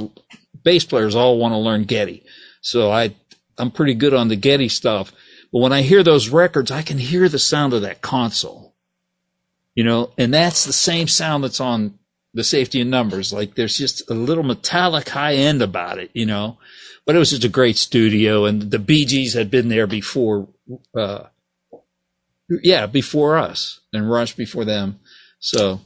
bass 0.65 0.83
players 0.83 1.15
all 1.15 1.37
want 1.37 1.53
to 1.53 1.57
learn 1.57 1.85
Geddy. 1.85 2.25
So 2.59 2.91
I, 2.91 3.15
I'm 3.57 3.71
pretty 3.71 3.93
good 3.93 4.13
on 4.13 4.27
the 4.27 4.35
Geddy 4.35 4.67
stuff. 4.67 5.13
But 5.53 5.59
when 5.59 5.71
I 5.71 5.83
hear 5.83 6.03
those 6.03 6.27
records, 6.27 6.69
I 6.69 6.81
can 6.81 6.97
hear 6.97 7.29
the 7.29 7.39
sound 7.39 7.71
of 7.71 7.83
that 7.83 8.01
console, 8.01 8.75
you 9.73 9.85
know, 9.85 10.11
and 10.17 10.33
that's 10.33 10.65
the 10.65 10.73
same 10.73 11.07
sound 11.07 11.45
that's 11.45 11.61
on 11.61 11.98
the 12.33 12.43
safety 12.43 12.81
in 12.81 12.89
numbers. 12.89 13.33
Like 13.33 13.55
there's 13.55 13.77
just 13.77 14.09
a 14.09 14.13
little 14.13 14.43
metallic 14.43 15.09
high 15.09 15.35
end 15.35 15.61
about 15.61 15.99
it, 15.99 16.11
you 16.13 16.25
know, 16.25 16.57
but 17.05 17.15
it 17.15 17.19
was 17.19 17.31
just 17.31 17.43
a 17.43 17.49
great 17.49 17.77
studio 17.77 18.45
and 18.45 18.71
the 18.71 18.79
Bee 18.79 19.05
Gees 19.05 19.33
had 19.33 19.49
been 19.49 19.69
there 19.69 19.87
before, 19.87 20.47
uh, 20.95 21.23
yeah, 22.49 22.85
before 22.85 23.37
us 23.37 23.79
and 23.93 24.09
Rush 24.09 24.35
before 24.35 24.65
them. 24.65 24.99
So 25.39 25.81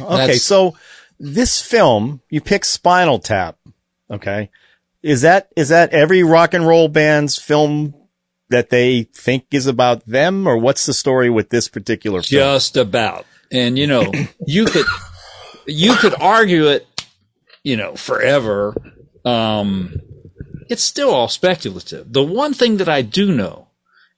Okay, 0.00 0.34
so 0.36 0.76
this 1.18 1.62
film, 1.62 2.20
you 2.28 2.40
pick 2.40 2.64
Spinal 2.64 3.18
Tap. 3.18 3.56
Okay, 4.10 4.50
is 5.02 5.22
that 5.22 5.50
is 5.56 5.68
that 5.70 5.92
every 5.92 6.22
rock 6.22 6.54
and 6.54 6.66
roll 6.66 6.88
band's 6.88 7.38
film 7.38 7.94
that 8.50 8.70
they 8.70 9.04
think 9.04 9.46
is 9.52 9.66
about 9.66 10.06
them, 10.06 10.46
or 10.46 10.56
what's 10.58 10.86
the 10.86 10.94
story 10.94 11.30
with 11.30 11.50
this 11.50 11.68
particular 11.68 12.22
film? 12.22 12.40
just 12.40 12.76
about. 12.76 13.26
And 13.52 13.78
you 13.78 13.86
know, 13.86 14.12
you 14.46 14.66
could 14.66 14.86
you 15.66 15.94
could 15.96 16.14
argue 16.20 16.66
it, 16.68 16.86
you 17.62 17.76
know, 17.76 17.94
forever. 17.96 18.74
Um, 19.24 20.00
it's 20.68 20.82
still 20.82 21.10
all 21.10 21.28
speculative. 21.28 22.12
The 22.12 22.22
one 22.22 22.54
thing 22.54 22.78
that 22.78 22.88
I 22.88 23.02
do 23.02 23.32
know 23.34 23.68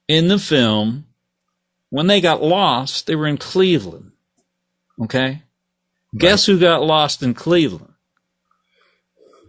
in 0.07 0.27
the 0.27 0.39
film, 0.39 1.05
when 1.89 2.07
they 2.07 2.21
got 2.21 2.41
lost, 2.43 3.07
they 3.07 3.15
were 3.15 3.27
in 3.27 3.37
Cleveland. 3.37 4.11
Okay, 5.01 5.43
guess 6.17 6.45
who 6.45 6.59
got 6.59 6.83
lost 6.83 7.21
in 7.23 7.33
Cleveland? 7.33 7.93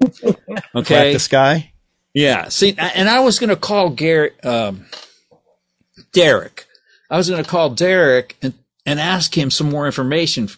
Okay, 0.74 1.12
the 1.12 1.18
sky. 1.18 1.72
yeah. 2.14 2.48
See, 2.48 2.74
and 2.78 3.08
I 3.08 3.20
was 3.20 3.38
going 3.38 3.50
to 3.50 3.56
call 3.56 3.90
Gary, 3.90 4.30
um, 4.42 4.86
Derek. 6.12 6.66
I 7.10 7.16
was 7.16 7.28
going 7.28 7.42
to 7.42 7.48
call 7.50 7.70
Derek 7.70 8.36
and, 8.40 8.54
and 8.86 9.00
ask 9.00 9.36
him 9.36 9.50
some 9.50 9.70
more 9.70 9.86
information, 9.86 10.48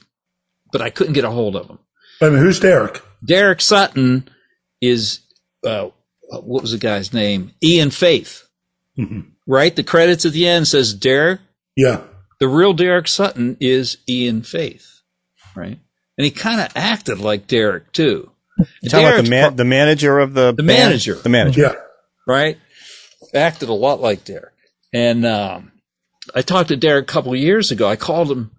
but 0.73 0.81
I 0.83 0.91
couldn't 0.91 1.12
get 1.15 1.25
a 1.25 1.31
hold 1.31 1.57
of 1.57 1.69
him. 1.69 1.79
I 2.23 2.29
mean, 2.29 2.39
who's 2.39 2.61
Derek? 2.61 3.03
Derek 3.25 3.61
Sutton 3.61 4.29
is, 4.81 5.21
uh, 5.65 5.89
what 6.29 6.62
was 6.62 6.73
the 6.73 6.79
guy's 6.79 7.12
name? 7.12 7.53
Ian 7.62 7.91
Faith, 7.91 8.47
right? 9.47 9.75
The 9.75 9.83
credits 9.83 10.25
at 10.27 10.33
the 10.33 10.47
end 10.47 10.69
says 10.69 10.95
Derek. 10.95 11.41
Yeah. 11.77 12.03
The 12.41 12.49
real 12.49 12.73
Derek 12.73 13.09
Sutton 13.09 13.57
is 13.61 13.99
Ian 14.09 14.43
Faith, 14.43 15.00
right? 15.55 15.79
And 16.19 16.25
he 16.25 16.31
kind 16.31 16.61
of 16.61 16.69
acted 16.75 17.19
like 17.19 17.47
Derek 17.47 17.93
too. 17.93 18.31
You 18.83 18.91
talking 18.91 19.07
about 19.07 19.25
the 19.25 19.31
man, 19.31 19.57
the 19.57 19.65
manager 19.65 20.19
of 20.19 20.35
the 20.35 20.53
The 20.53 20.62
band? 20.62 20.67
manager. 20.91 21.15
the 21.15 21.29
manager. 21.31 21.61
Yeah. 21.62 21.75
right? 22.27 22.59
Acted 23.35 23.69
a 23.71 23.75
lot 23.75 24.00
like 24.00 24.25
Derek. 24.25 24.53
And 24.93 25.25
um, 25.25 25.73
I 26.35 26.43
talked 26.43 26.69
to 26.69 26.77
Derek 26.77 27.05
a 27.09 27.12
couple 27.12 27.33
of 27.33 27.39
years 27.39 27.71
ago. 27.71 27.89
I 27.89 27.97
called 27.97 28.31
him. 28.31 28.50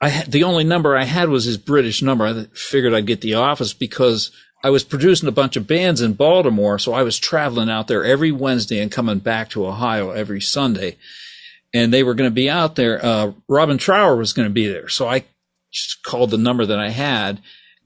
I 0.00 0.08
had, 0.08 0.32
the 0.32 0.44
only 0.44 0.64
number 0.64 0.96
I 0.96 1.04
had 1.04 1.28
was 1.28 1.44
his 1.44 1.58
British 1.58 2.02
number. 2.02 2.26
I 2.26 2.46
figured 2.54 2.94
I'd 2.94 3.06
get 3.06 3.20
the 3.20 3.34
office 3.34 3.74
because 3.74 4.30
I 4.62 4.70
was 4.70 4.84
producing 4.84 5.28
a 5.28 5.32
bunch 5.32 5.56
of 5.56 5.66
bands 5.66 6.00
in 6.00 6.14
Baltimore, 6.14 6.78
so 6.78 6.92
I 6.92 7.02
was 7.02 7.18
traveling 7.18 7.70
out 7.70 7.88
there 7.88 8.04
every 8.04 8.32
Wednesday 8.32 8.80
and 8.80 8.90
coming 8.90 9.18
back 9.18 9.50
to 9.50 9.66
Ohio 9.66 10.10
every 10.10 10.40
Sunday. 10.40 10.96
And 11.72 11.92
they 11.92 12.02
were 12.02 12.14
going 12.14 12.30
to 12.30 12.34
be 12.34 12.50
out 12.50 12.76
there. 12.76 13.04
Uh, 13.04 13.32
Robin 13.48 13.78
Trower 13.78 14.16
was 14.16 14.32
going 14.32 14.48
to 14.48 14.52
be 14.52 14.66
there, 14.66 14.88
so 14.88 15.08
I 15.08 15.24
just 15.72 16.02
called 16.02 16.30
the 16.30 16.38
number 16.38 16.66
that 16.66 16.78
I 16.78 16.90
had, 16.90 17.40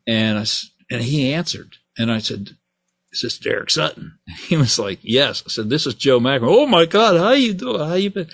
and 0.06 0.38
I, 0.38 0.46
and 0.90 1.02
he 1.02 1.32
answered, 1.32 1.76
and 1.98 2.10
I 2.10 2.18
said, 2.18 2.56
is 3.14 3.20
this 3.22 3.38
Derek 3.38 3.70
Sutton? 3.70 4.18
He 4.48 4.56
was 4.56 4.78
like, 4.78 4.98
yes. 5.02 5.42
I 5.46 5.50
said, 5.50 5.70
this 5.70 5.86
is 5.86 5.94
Joe 5.94 6.20
Mack. 6.20 6.42
Oh 6.42 6.66
my 6.66 6.86
God. 6.86 7.16
How 7.18 7.32
you 7.32 7.54
doing? 7.54 7.78
How 7.78 7.94
you 7.94 8.10
been? 8.10 8.28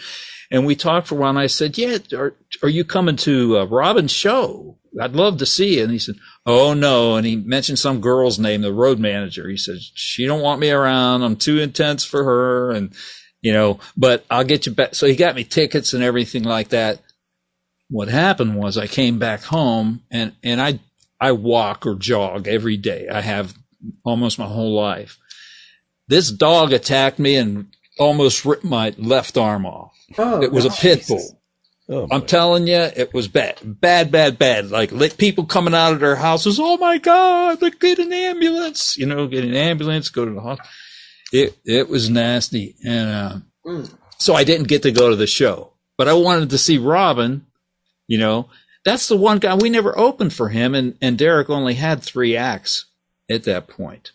And 0.51 0.67
we 0.67 0.75
talked 0.75 1.07
for 1.07 1.15
a 1.15 1.19
while 1.19 1.31
and 1.31 1.39
I 1.39 1.47
said, 1.47 1.79
yeah, 1.79 1.99
are, 2.17 2.35
are 2.63 2.69
you 2.69 2.85
coming 2.85 3.17
to 3.17 3.59
uh, 3.59 3.65
Robin's 3.67 4.11
show? 4.11 4.79
I'd 5.01 5.13
love 5.13 5.39
to 5.39 5.47
see 5.47 5.77
you. 5.77 5.85
And 5.85 5.93
he 5.93 5.99
said, 5.99 6.17
oh 6.45 6.75
no. 6.75 7.15
And 7.17 7.25
he 7.25 7.37
mentioned 7.37 7.79
some 7.79 8.01
girl's 8.01 8.39
name, 8.39 8.63
the 8.63 8.73
road 8.73 8.99
manager. 8.99 9.49
He 9.49 9.57
said, 9.57 9.77
she 9.81 10.27
don't 10.27 10.43
want 10.43 10.61
me 10.61 10.71
around. 10.71 11.23
I'm 11.23 11.37
too 11.37 11.61
intense 11.61 12.05
for 12.05 12.25
her. 12.25 12.73
And, 12.73 12.93
you 13.41 13.53
know, 13.53 13.79
but 13.97 14.25
I'll 14.29 14.45
get 14.45 14.67
you 14.67 14.73
back. 14.73 14.97
So 14.97 15.07
he 15.07 15.15
got 15.15 15.37
me 15.37 15.45
tickets 15.45 15.93
and 15.95 16.03
everything 16.03 16.43
like 16.43 16.71
that. 16.71 17.01
What 17.89 18.09
happened 18.09 18.57
was 18.57 18.77
I 18.77 18.87
came 18.89 19.19
back 19.19 19.43
home 19.45 20.03
and, 20.11 20.33
and 20.43 20.61
I, 20.61 20.81
I 21.21 21.33
walk 21.33 21.87
or 21.87 21.95
jog 21.95 22.49
every 22.49 22.77
day. 22.77 23.09
I 23.09 23.21
have 23.21 23.55
almost 24.05 24.39
my 24.39 24.47
whole 24.47 24.75
life. 24.75 25.19
This 26.09 26.31
dog 26.31 26.73
attacked 26.73 27.21
me 27.21 27.37
and 27.37 27.69
almost 28.01 28.45
ripped 28.45 28.65
my 28.65 28.95
left 28.99 29.37
arm 29.39 29.65
off. 29.67 29.97
Oh, 30.19 30.43
It 30.43 30.51
was 30.51 30.65
a 30.65 30.69
gosh. 30.71 30.81
pit 30.81 31.05
bull. 31.07 31.37
Oh, 31.89 32.07
I'm 32.11 32.25
telling 32.25 32.67
you, 32.69 32.75
it 32.77 33.13
was 33.13 33.27
bad, 33.29 33.59
bad, 33.63 34.11
bad, 34.13 34.39
bad. 34.39 34.71
Like 34.71 34.93
let 34.93 35.19
people 35.19 35.45
coming 35.45 35.75
out 35.75 35.93
of 35.93 36.01
their 36.01 36.15
houses. 36.17 36.59
Oh 36.61 36.77
my 36.79 36.99
God, 36.99 37.61
like 37.61 37.81
get 37.81 37.99
an 37.99 38.13
ambulance, 38.13 38.97
you 38.97 39.07
know, 39.07 39.27
get 39.27 39.45
an 39.45 39.55
ambulance, 39.55 40.09
go 40.09 40.25
to 40.25 40.31
the 40.31 40.41
hospital. 40.41 40.71
It, 41.33 41.57
it 41.65 41.89
was 41.89 42.09
nasty. 42.11 42.75
And, 42.85 43.11
uh, 43.11 43.37
Mm. 43.67 43.93
so 44.19 44.35
I 44.35 44.45
didn't 44.45 44.69
get 44.69 44.83
to 44.85 44.91
go 44.93 45.11
to 45.11 45.17
the 45.17 45.27
show, 45.27 45.73
but 45.99 46.09
I 46.09 46.15
wanted 46.15 46.49
to 46.51 46.59
see 46.59 46.79
Robin, 46.79 47.45
you 48.07 48.17
know, 48.19 48.49
that's 48.87 49.07
the 49.09 49.17
one 49.17 49.39
guy 49.39 49.55
we 49.55 49.69
never 49.69 49.97
opened 49.99 50.33
for 50.33 50.49
him. 50.49 50.75
And, 50.75 50.97
and 51.03 51.19
Derek 51.19 51.51
only 51.51 51.75
had 51.75 52.03
three 52.03 52.37
acts 52.37 52.87
at 53.29 53.45
that 53.45 53.69
point. 53.69 54.13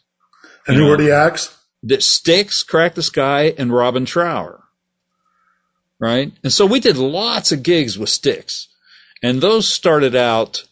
And 0.68 0.78
who 0.78 0.86
were 0.88 0.98
the 0.98 1.12
acts? 1.12 1.56
That 1.86 2.04
Styx, 2.04 2.64
Crack 2.64 2.96
the 2.96 3.04
Sky, 3.04 3.54
and 3.58 3.72
Robin 3.72 4.06
Trower. 4.06 4.64
Right? 6.00 6.34
And 6.44 6.52
so 6.52 6.66
we 6.66 6.80
did 6.80 6.98
lots 6.98 7.52
of 7.52 7.64
gigs 7.64 7.98
with 7.98 8.10
Styx. 8.10 8.68
And 9.24 9.40
those 9.40 9.68
started 9.68 10.16
out 10.16 10.66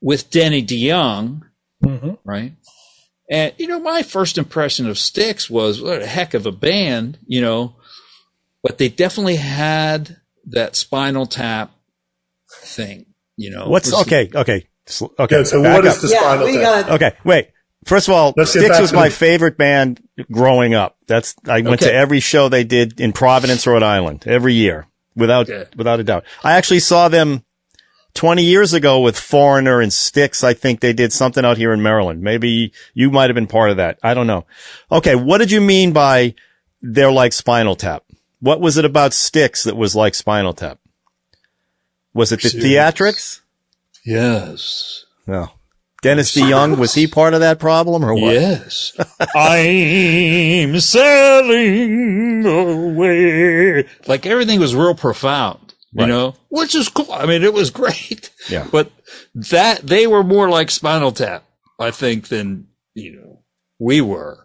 with 0.00 0.30
Denny 0.30 0.62
DeYoung, 0.62 1.42
mm-hmm. 1.82 2.14
right? 2.24 2.52
And, 3.30 3.54
you 3.56 3.66
know, 3.66 3.80
my 3.80 4.02
first 4.02 4.36
impression 4.36 4.88
of 4.88 4.98
Styx 4.98 5.48
was 5.48 5.80
what 5.80 6.02
a 6.02 6.06
heck 6.06 6.34
of 6.34 6.44
a 6.44 6.52
band, 6.52 7.18
you 7.26 7.40
know, 7.40 7.76
but 8.62 8.78
they 8.78 8.88
definitely 8.88 9.36
had 9.36 10.18
that 10.46 10.76
spinal 10.76 11.26
tap 11.26 11.70
thing, 12.50 13.06
you 13.36 13.50
know. 13.50 13.68
What's 13.68 13.92
okay? 13.92 14.28
Okay, 14.34 14.36
okay. 14.36 14.66
Okay, 15.18 15.44
so 15.44 15.62
back 15.62 15.76
what 15.76 15.86
up. 15.86 15.94
is 15.94 16.02
the 16.02 16.08
Yeah, 16.08 16.20
spinal 16.20 16.46
tap? 16.46 16.86
got. 16.86 16.90
Okay, 16.90 17.16
wait. 17.24 17.48
First 17.84 18.06
of 18.08 18.14
all, 18.14 18.32
Styx 18.44 18.80
was 18.80 18.92
my 18.92 19.08
the- 19.08 19.14
favorite 19.14 19.56
band 19.58 20.00
growing 20.30 20.74
up. 20.74 20.96
That's 21.06 21.34
I 21.48 21.60
went 21.62 21.80
to 21.80 21.92
every 21.92 22.20
show 22.20 22.48
they 22.48 22.64
did 22.64 23.00
in 23.00 23.12
Providence, 23.12 23.66
Rhode 23.66 23.82
Island, 23.82 24.24
every 24.26 24.54
year, 24.54 24.86
without 25.16 25.50
Okay. 25.50 25.68
without 25.76 25.98
a 26.00 26.04
doubt. 26.04 26.24
I 26.44 26.52
actually 26.52 26.78
saw 26.80 27.08
them 27.08 27.44
20 28.14 28.44
years 28.44 28.72
ago 28.72 29.00
with 29.00 29.18
Foreigner 29.18 29.80
and 29.80 29.92
Styx. 29.92 30.44
I 30.44 30.54
think 30.54 30.80
they 30.80 30.92
did 30.92 31.12
something 31.12 31.44
out 31.44 31.56
here 31.56 31.72
in 31.72 31.82
Maryland. 31.82 32.22
Maybe 32.22 32.72
you 32.94 33.10
might 33.10 33.30
have 33.30 33.34
been 33.34 33.46
part 33.48 33.70
of 33.70 33.78
that. 33.78 33.98
I 34.02 34.14
don't 34.14 34.26
know. 34.26 34.46
Okay, 34.90 35.14
what 35.16 35.38
did 35.38 35.50
you 35.50 35.60
mean 35.60 35.92
by 35.92 36.34
they're 36.82 37.10
like 37.12 37.32
Spinal 37.32 37.74
Tap? 37.74 38.04
What 38.40 38.60
was 38.60 38.76
it 38.76 38.84
about 38.84 39.12
Styx 39.12 39.64
that 39.64 39.76
was 39.76 39.96
like 39.96 40.14
Spinal 40.14 40.52
Tap? 40.52 40.78
Was 42.14 42.30
it 42.32 42.42
the 42.42 42.48
theatrics? 42.50 43.40
Yes. 44.04 45.04
No. 45.26 45.50
Dennis 46.02 46.34
DeYoung, 46.34 46.78
was 46.78 46.94
he 46.94 47.06
part 47.06 47.32
of 47.32 47.40
that 47.40 47.58
problem 47.60 48.04
or 48.04 48.12
what? 48.14 48.34
Yes. 48.34 48.92
I'm 49.36 50.78
sailing 50.80 52.44
away. 52.44 53.86
Like 54.08 54.26
everything 54.26 54.58
was 54.60 54.74
real 54.74 54.94
profound, 54.96 55.74
you 55.92 56.00
Right. 56.00 56.08
know, 56.08 56.34
which 56.48 56.74
is 56.74 56.88
cool. 56.88 57.10
I 57.12 57.26
mean, 57.26 57.42
it 57.44 57.54
was 57.54 57.70
great. 57.80 58.30
Yeah. 58.50 58.66
But 58.70 58.90
that, 59.34 59.86
they 59.86 60.06
were 60.08 60.24
more 60.24 60.48
like 60.50 60.70
Spinal 60.72 61.12
Tap, 61.12 61.44
I 61.78 61.92
think, 61.92 62.28
than, 62.28 62.66
you 62.94 63.16
know, 63.16 63.38
we 63.78 64.00
were. 64.00 64.44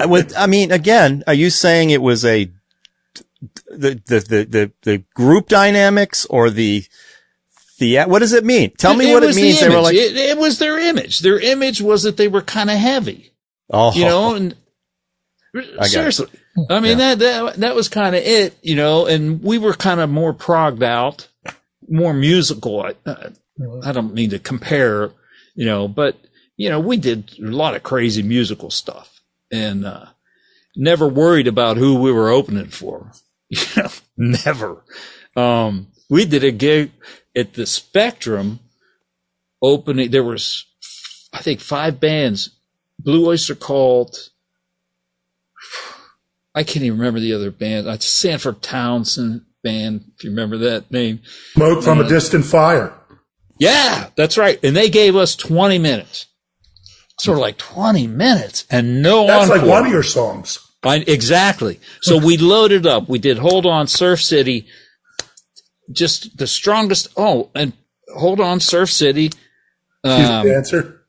I 0.00 0.06
would, 0.06 0.34
I 0.34 0.46
mean, 0.46 0.72
again, 0.72 1.22
are 1.28 1.34
you 1.34 1.50
saying 1.50 1.90
it 1.90 2.02
was 2.02 2.24
a, 2.24 2.50
the, 3.68 4.00
the, 4.04 4.20
the, 4.20 4.44
the, 4.44 4.72
the 4.82 4.98
group 5.14 5.48
dynamics 5.48 6.26
or 6.26 6.50
the, 6.50 6.84
the, 7.78 8.00
what 8.04 8.20
does 8.20 8.32
it 8.32 8.44
mean? 8.44 8.72
Tell 8.76 8.94
me 8.94 9.12
what 9.12 9.22
it 9.22 9.34
the 9.34 9.40
means. 9.40 9.60
They 9.60 9.68
were 9.68 9.80
like, 9.80 9.94
it, 9.94 10.16
it 10.16 10.38
was 10.38 10.58
their 10.58 10.78
image. 10.78 11.20
Their 11.20 11.38
image 11.38 11.80
was 11.80 12.04
that 12.04 12.16
they 12.16 12.28
were 12.28 12.42
kind 12.42 12.70
of 12.70 12.76
heavy. 12.76 13.32
oh, 13.70 13.92
you 13.92 14.04
know, 14.04 14.34
and 14.34 14.54
it. 15.52 15.84
seriously, 15.86 16.28
I 16.70 16.80
mean 16.80 16.98
that 16.98 17.18
that 17.18 17.56
that 17.56 17.74
was 17.74 17.88
kind 17.88 18.14
of 18.14 18.22
it, 18.22 18.56
you 18.62 18.76
know, 18.76 19.06
and 19.06 19.42
we 19.42 19.58
were 19.58 19.74
kind 19.74 20.00
of 20.00 20.08
more 20.08 20.32
progged 20.32 20.82
out, 20.82 21.28
more 21.88 22.14
musical. 22.14 22.82
I, 22.82 22.94
uh, 23.04 23.30
I 23.82 23.92
don't 23.92 24.14
mean 24.14 24.30
to 24.30 24.38
compare, 24.38 25.10
you 25.54 25.66
know, 25.66 25.88
but 25.88 26.16
you 26.56 26.70
know, 26.70 26.80
we 26.80 26.96
did 26.96 27.32
a 27.38 27.42
lot 27.42 27.74
of 27.74 27.82
crazy 27.82 28.22
musical 28.22 28.70
stuff, 28.70 29.20
and 29.52 29.84
uh, 29.84 30.06
never 30.74 31.06
worried 31.08 31.46
about 31.46 31.76
who 31.76 32.00
we 32.00 32.12
were 32.12 32.30
opening 32.30 32.68
for. 32.68 33.12
You 33.48 33.60
know, 33.76 33.90
never. 34.16 34.82
Um, 35.36 35.86
we 36.10 36.24
did 36.24 36.42
a 36.42 36.50
gig 36.50 36.90
at 37.36 37.54
the 37.54 37.66
Spectrum 37.66 38.60
opening. 39.62 40.10
There 40.10 40.24
was, 40.24 40.64
I 41.32 41.38
think, 41.38 41.60
five 41.60 42.00
bands. 42.00 42.50
Blue 42.98 43.28
Oyster 43.28 43.54
Cult. 43.54 44.30
I 46.54 46.64
can't 46.64 46.84
even 46.84 46.98
remember 46.98 47.20
the 47.20 47.34
other 47.34 47.50
band. 47.50 47.86
It's 47.86 48.06
Sanford 48.06 48.62
Townsend 48.62 49.42
band, 49.62 50.12
if 50.16 50.24
you 50.24 50.30
remember 50.30 50.56
that 50.58 50.90
name. 50.90 51.20
Smoke 51.52 51.82
from 51.82 52.00
a 52.00 52.04
uh, 52.04 52.08
distant 52.08 52.44
fire. 52.44 52.94
Yeah, 53.58 54.08
that's 54.16 54.38
right. 54.38 54.58
And 54.62 54.76
they 54.76 54.88
gave 54.88 55.16
us 55.16 55.36
20 55.36 55.78
minutes. 55.78 56.26
Sort 57.18 57.38
of 57.38 57.42
like 57.42 57.56
20 57.56 58.06
minutes 58.06 58.66
and 58.70 59.02
no 59.02 59.26
That's 59.26 59.48
like 59.48 59.62
one 59.62 59.86
of 59.86 59.92
your 59.92 60.02
songs. 60.02 60.58
I, 60.82 60.96
exactly. 61.06 61.80
So 62.00 62.18
we 62.18 62.36
loaded 62.36 62.86
up. 62.86 63.08
We 63.08 63.18
did 63.18 63.38
Hold 63.38 63.66
On 63.66 63.86
Surf 63.86 64.22
City, 64.22 64.66
just 65.92 66.36
the 66.36 66.46
strongest. 66.46 67.08
Oh, 67.16 67.50
and 67.54 67.72
Hold 68.14 68.40
On 68.40 68.60
Surf 68.60 68.90
City. 68.90 69.30
She's 70.04 70.28
Um, 70.28 70.46
a 70.46 70.50
dancer. 70.50 71.02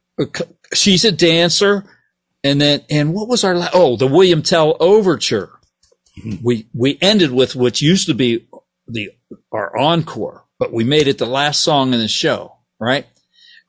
she's 0.74 1.06
a 1.06 1.12
dancer. 1.12 1.86
And 2.44 2.62
then, 2.62 2.82
and 2.90 3.13
what 3.13 3.28
was 3.28 3.44
our, 3.44 3.56
la- 3.56 3.70
oh, 3.74 3.98
the 3.98 4.08
William 4.08 4.42
Tell 4.42 4.78
overture. 4.80 5.52
We, 6.42 6.68
we 6.74 6.98
ended 7.02 7.32
with 7.32 7.56
what 7.56 7.82
used 7.82 8.08
to 8.08 8.13
be 8.16 8.48
the, 8.88 9.12
our 9.52 9.76
encore, 9.78 10.46
but 10.58 10.74
we 10.74 10.84
made 10.84 11.08
it 11.08 11.18
the 11.20 11.26
last 11.28 11.62
song 11.62 11.94
in 11.94 12.00
the 12.00 12.08
show, 12.08 12.56
right? 12.80 13.06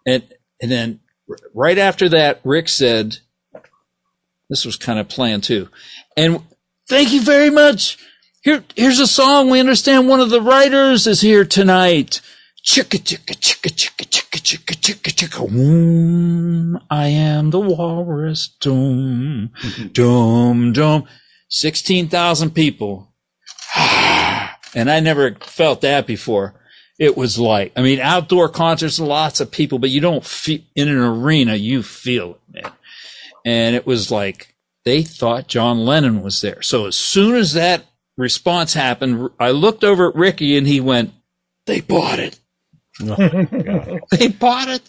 And, 0.06 0.22
and 0.62 0.70
then 0.70 1.00
r- 1.28 1.36
right 1.54 1.76
after 1.76 2.08
that, 2.10 2.40
Rick 2.44 2.68
said, 2.70 3.18
this 4.48 4.64
was 4.64 4.76
kind 4.76 4.98
of 4.98 5.08
planned 5.08 5.44
too. 5.44 5.68
And 6.16 6.42
thank 6.88 7.12
you 7.12 7.20
very 7.20 7.50
much. 7.50 7.98
Here, 8.42 8.62
here's 8.76 9.00
a 9.00 9.06
song. 9.06 9.50
We 9.50 9.58
understand 9.58 10.08
one 10.08 10.20
of 10.20 10.30
the 10.30 10.40
writers 10.40 11.08
is 11.08 11.20
here 11.20 11.44
tonight. 11.44 12.20
Chicka 12.64 12.98
chicka 12.98 13.34
chicka 13.34 13.68
chicka 13.70 14.04
chicka 14.04 14.40
chicka 14.40 14.74
chicka 14.76 15.38
chicka. 15.50 16.80
I 16.88 17.08
am 17.08 17.50
the 17.50 17.58
walrus. 17.58 18.48
Doom, 18.60 19.50
doom, 19.92 20.72
doom. 20.72 21.08
Sixteen 21.48 22.08
thousand 22.08 22.50
people, 22.54 23.12
and 23.76 24.90
I 24.90 25.00
never 25.00 25.34
felt 25.40 25.80
that 25.80 26.06
before. 26.06 26.54
It 26.98 27.16
was 27.16 27.38
like, 27.38 27.72
I 27.76 27.82
mean, 27.82 28.00
outdoor 28.00 28.48
concerts, 28.48 29.00
lots 29.00 29.40
of 29.40 29.50
people, 29.50 29.78
but 29.78 29.90
you 29.90 30.00
don't 30.00 30.24
feel 30.24 30.60
in 30.76 30.88
an 30.88 30.98
arena. 30.98 31.54
You 31.54 31.82
feel 31.82 32.32
it, 32.32 32.40
man. 32.62 32.72
And 33.44 33.74
it 33.74 33.86
was 33.86 34.10
like 34.10 34.54
they 34.84 35.02
thought 35.02 35.48
John 35.48 35.78
Lennon 35.84 36.22
was 36.22 36.40
there. 36.40 36.62
So 36.62 36.86
as 36.86 36.96
soon 36.96 37.34
as 37.34 37.54
that 37.54 37.84
response 38.18 38.74
happened, 38.74 39.30
I 39.40 39.52
looked 39.52 39.84
over 39.84 40.10
at 40.10 40.16
Ricky 40.16 40.58
and 40.58 40.66
he 40.66 40.80
went, 40.80 41.12
"They 41.66 41.80
bought 41.80 42.18
it." 42.18 42.38
they 43.00 44.28
bought 44.28 44.68
it, 44.68 44.82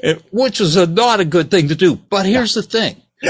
It- 0.00 0.22
which 0.32 0.58
was 0.60 0.76
a, 0.76 0.86
not 0.86 1.20
a 1.20 1.24
good 1.24 1.50
thing 1.50 1.68
to 1.68 1.74
do. 1.76 1.94
But 1.96 2.26
here's 2.26 2.54
the 2.54 2.62
thing. 2.62 3.00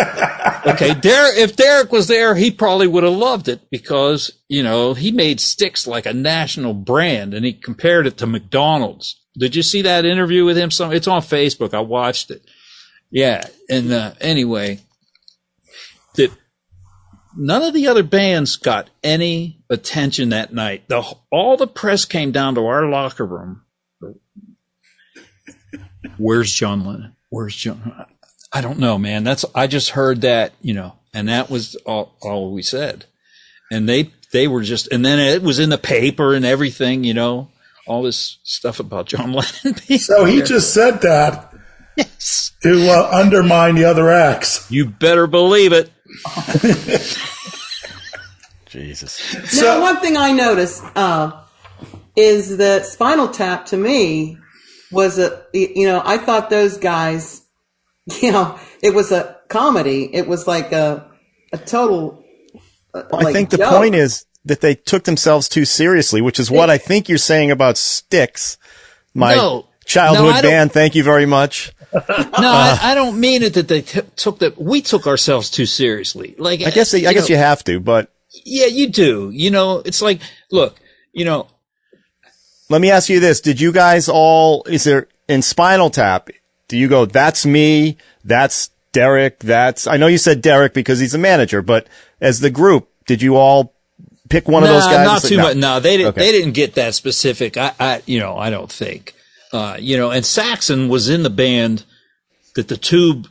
okay, 0.66 0.94
Der- 0.94 1.34
if 1.36 1.54
Derek 1.54 1.92
was 1.92 2.08
there, 2.08 2.34
he 2.34 2.50
probably 2.50 2.86
would 2.86 3.04
have 3.04 3.12
loved 3.12 3.46
it 3.48 3.60
because, 3.70 4.32
you 4.48 4.62
know, 4.62 4.94
he 4.94 5.12
made 5.12 5.38
Styx 5.38 5.86
like 5.86 6.06
a 6.06 6.12
national 6.14 6.74
brand 6.74 7.34
and 7.34 7.44
he 7.44 7.52
compared 7.52 8.06
it 8.06 8.16
to 8.18 8.26
McDonald's. 8.26 9.20
Did 9.38 9.54
you 9.54 9.62
see 9.62 9.82
that 9.82 10.04
interview 10.06 10.44
with 10.44 10.56
him? 10.56 10.70
Some, 10.70 10.92
it's 10.92 11.06
on 11.06 11.20
Facebook. 11.22 11.72
I 11.74 11.80
watched 11.80 12.30
it. 12.30 12.42
Yeah. 13.10 13.44
And, 13.70 13.92
uh, 13.92 14.14
anyway, 14.20 14.76
that 14.76 14.85
none 17.36 17.62
of 17.62 17.74
the 17.74 17.86
other 17.88 18.02
bands 18.02 18.56
got 18.56 18.88
any 19.04 19.58
attention 19.70 20.30
that 20.30 20.52
night. 20.52 20.88
The, 20.88 21.02
all 21.30 21.56
the 21.56 21.66
press 21.66 22.04
came 22.04 22.32
down 22.32 22.54
to 22.56 22.66
our 22.66 22.86
locker 22.88 23.24
room. 23.26 23.62
Where's 26.18 26.52
John 26.52 26.84
Lennon? 26.84 27.16
Where's 27.30 27.54
John? 27.56 28.06
I 28.52 28.60
don't 28.60 28.78
know, 28.78 28.96
man. 28.98 29.24
That's 29.24 29.44
I 29.54 29.66
just 29.66 29.90
heard 29.90 30.20
that, 30.22 30.52
you 30.62 30.72
know, 30.74 30.94
and 31.12 31.28
that 31.28 31.50
was 31.50 31.74
all, 31.84 32.16
all 32.22 32.52
we 32.52 32.62
said. 32.62 33.04
And 33.70 33.88
they 33.88 34.12
they 34.32 34.46
were 34.48 34.62
just, 34.62 34.88
and 34.92 35.04
then 35.04 35.18
it 35.18 35.42
was 35.42 35.58
in 35.58 35.70
the 35.70 35.78
paper 35.78 36.34
and 36.34 36.44
everything, 36.44 37.04
you 37.04 37.14
know, 37.14 37.50
all 37.86 38.02
this 38.02 38.38
stuff 38.44 38.80
about 38.80 39.06
John 39.06 39.32
Lennon. 39.64 39.80
being 39.86 39.98
So 40.00 40.24
he 40.24 40.36
there. 40.38 40.46
just 40.46 40.72
said 40.72 41.00
that 41.02 41.52
Yes. 41.96 42.52
to 42.62 42.90
uh, 42.90 43.10
undermine 43.12 43.74
the 43.74 43.84
other 43.84 44.10
acts. 44.10 44.70
you 44.70 44.86
better 44.86 45.26
believe 45.26 45.72
it. 45.72 45.90
Jesus. 48.66 49.62
now, 49.62 49.80
one 49.80 50.00
thing 50.00 50.16
I 50.16 50.32
noticed 50.32 50.82
uh, 50.96 51.32
is 52.16 52.56
that 52.58 52.86
Spinal 52.86 53.28
Tap 53.28 53.66
to 53.66 53.76
me 53.76 54.38
was 54.90 55.18
a, 55.18 55.44
you 55.52 55.86
know, 55.86 56.02
I 56.04 56.18
thought 56.18 56.50
those 56.50 56.76
guys, 56.76 57.42
you 58.20 58.32
know, 58.32 58.58
it 58.82 58.94
was 58.94 59.12
a 59.12 59.36
comedy. 59.48 60.12
It 60.14 60.26
was 60.26 60.46
like 60.46 60.72
a, 60.72 61.10
a 61.52 61.58
total. 61.58 62.24
uh, 62.94 63.04
I 63.12 63.22
like, 63.22 63.34
think 63.34 63.50
the 63.50 63.58
joke. 63.58 63.78
point 63.78 63.94
is 63.94 64.26
that 64.44 64.60
they 64.60 64.74
took 64.74 65.04
themselves 65.04 65.48
too 65.48 65.64
seriously, 65.64 66.20
which 66.20 66.38
is 66.38 66.50
what 66.50 66.70
I 66.70 66.78
think 66.78 67.08
you're 67.08 67.18
saying 67.18 67.50
about 67.50 67.76
Styx, 67.76 68.58
my 69.14 69.34
No. 69.34 69.68
childhood 69.84 70.36
No, 70.36 70.42
band. 70.42 70.72
Thank 70.72 70.94
you 70.94 71.02
very 71.02 71.26
much. 71.26 71.72
No, 72.38 72.50
I, 72.52 72.78
I 72.82 72.94
don't 72.94 73.18
mean 73.18 73.42
it 73.42 73.54
that 73.54 73.68
they 73.68 73.82
t- 73.82 74.02
took 74.16 74.40
that. 74.40 74.60
We 74.60 74.82
took 74.82 75.06
ourselves 75.06 75.50
too 75.50 75.66
seriously. 75.66 76.34
Like 76.38 76.60
I 76.60 76.70
guess 76.70 76.94
I 76.94 77.00
guess 77.00 77.28
know, 77.28 77.34
you 77.34 77.36
have 77.36 77.64
to, 77.64 77.80
but 77.80 78.10
Yeah, 78.44 78.66
you 78.66 78.88
do. 78.88 79.30
You 79.32 79.50
know, 79.50 79.78
it's 79.84 80.02
like, 80.02 80.20
look, 80.50 80.78
you 81.12 81.24
know, 81.24 81.48
let 82.68 82.80
me 82.80 82.90
ask 82.90 83.08
you 83.08 83.20
this: 83.20 83.40
Did 83.40 83.60
you 83.60 83.72
guys 83.72 84.08
all? 84.08 84.64
Is 84.64 84.84
there 84.84 85.08
in 85.28 85.42
Spinal 85.42 85.90
Tap? 85.90 86.28
Do 86.68 86.76
you 86.76 86.88
go? 86.88 87.06
That's 87.06 87.46
me. 87.46 87.96
That's 88.24 88.70
Derek. 88.92 89.38
That's. 89.40 89.86
I 89.86 89.96
know 89.96 90.06
you 90.06 90.18
said 90.18 90.42
Derek 90.42 90.74
because 90.74 90.98
he's 90.98 91.14
a 91.14 91.18
manager, 91.18 91.62
but 91.62 91.86
as 92.20 92.40
the 92.40 92.50
group, 92.50 92.88
did 93.06 93.22
you 93.22 93.36
all 93.36 93.72
pick 94.28 94.48
one 94.48 94.62
of 94.62 94.68
those 94.68 94.84
guys? 94.84 95.06
Not 95.06 95.22
too 95.22 95.36
much. 95.38 95.56
No, 95.56 95.80
they 95.80 95.96
didn't. 95.96 96.10
Okay. 96.10 96.20
They 96.20 96.32
didn't 96.32 96.52
get 96.52 96.74
that 96.74 96.94
specific. 96.94 97.56
I, 97.56 97.72
I, 97.78 98.02
you 98.06 98.18
know, 98.18 98.36
I 98.36 98.50
don't 98.50 98.70
think. 98.70 99.14
Uh, 99.52 99.76
you 99.78 99.96
know, 99.96 100.10
and 100.10 100.26
Saxon 100.26 100.88
was 100.88 101.08
in 101.08 101.22
the 101.22 101.30
band 101.30 101.84
that 102.56 102.68
the 102.68 102.76
tube 102.76 103.28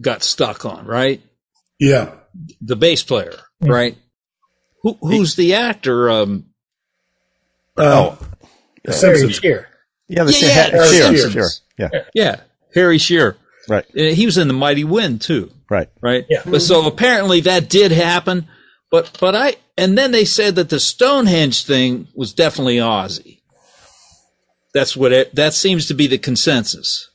got 0.00 0.22
stuck 0.22 0.64
on, 0.64 0.86
right? 0.86 1.20
Yeah. 1.80 2.12
The 2.60 2.76
bass 2.76 3.02
player, 3.02 3.32
right? 3.60 3.96
Who, 4.82 4.98
who's 5.00 5.34
the 5.36 5.54
actor? 5.54 6.10
Um, 6.10 6.46
Oh, 7.76 8.18
The 8.84 8.92
Simpsons. 8.92 9.36
Shearer. 9.36 9.68
Yeah, 10.08 10.24
the 10.24 10.32
Yeah, 10.32 10.38
same- 10.38 10.50
yeah, 10.50 10.86
sure, 10.86 10.86
Simpsons. 11.16 11.32
sure, 11.32 11.48
yeah, 11.78 12.04
yeah, 12.14 12.36
Harry 12.74 12.98
Shearer. 12.98 13.36
right, 13.68 13.84
Uh, 13.98 14.14
He 14.14 14.26
was 14.26 14.36
in 14.38 14.46
the 14.48 14.54
Mighty 14.54 14.84
Wind 14.84 15.22
too. 15.22 15.50
right. 15.70 15.88
right? 16.02 16.24
Yeah. 16.28 16.42
But 16.46 16.60
so 16.62 16.86
apparently 16.86 17.40
that 17.42 17.68
did 17.68 17.90
happen, 17.92 18.46
but 18.90 19.16
but 19.20 19.34
I 19.34 19.56
and 19.78 19.96
then 19.98 20.12
they 20.12 20.24
said 20.24 20.54
that 20.56 20.68
the 20.68 20.78
Stonehenge 20.78 21.64
thing 21.64 22.06
was 22.14 22.32
definitely 22.32 22.76
Ozzy. 22.76 23.40
That's 24.74 24.96
what 24.96 25.12
it, 25.12 25.34
that 25.34 25.54
seems 25.54 25.86
to 25.86 25.94
be 25.94 26.06
the 26.06 26.18
consensus, 26.18 27.08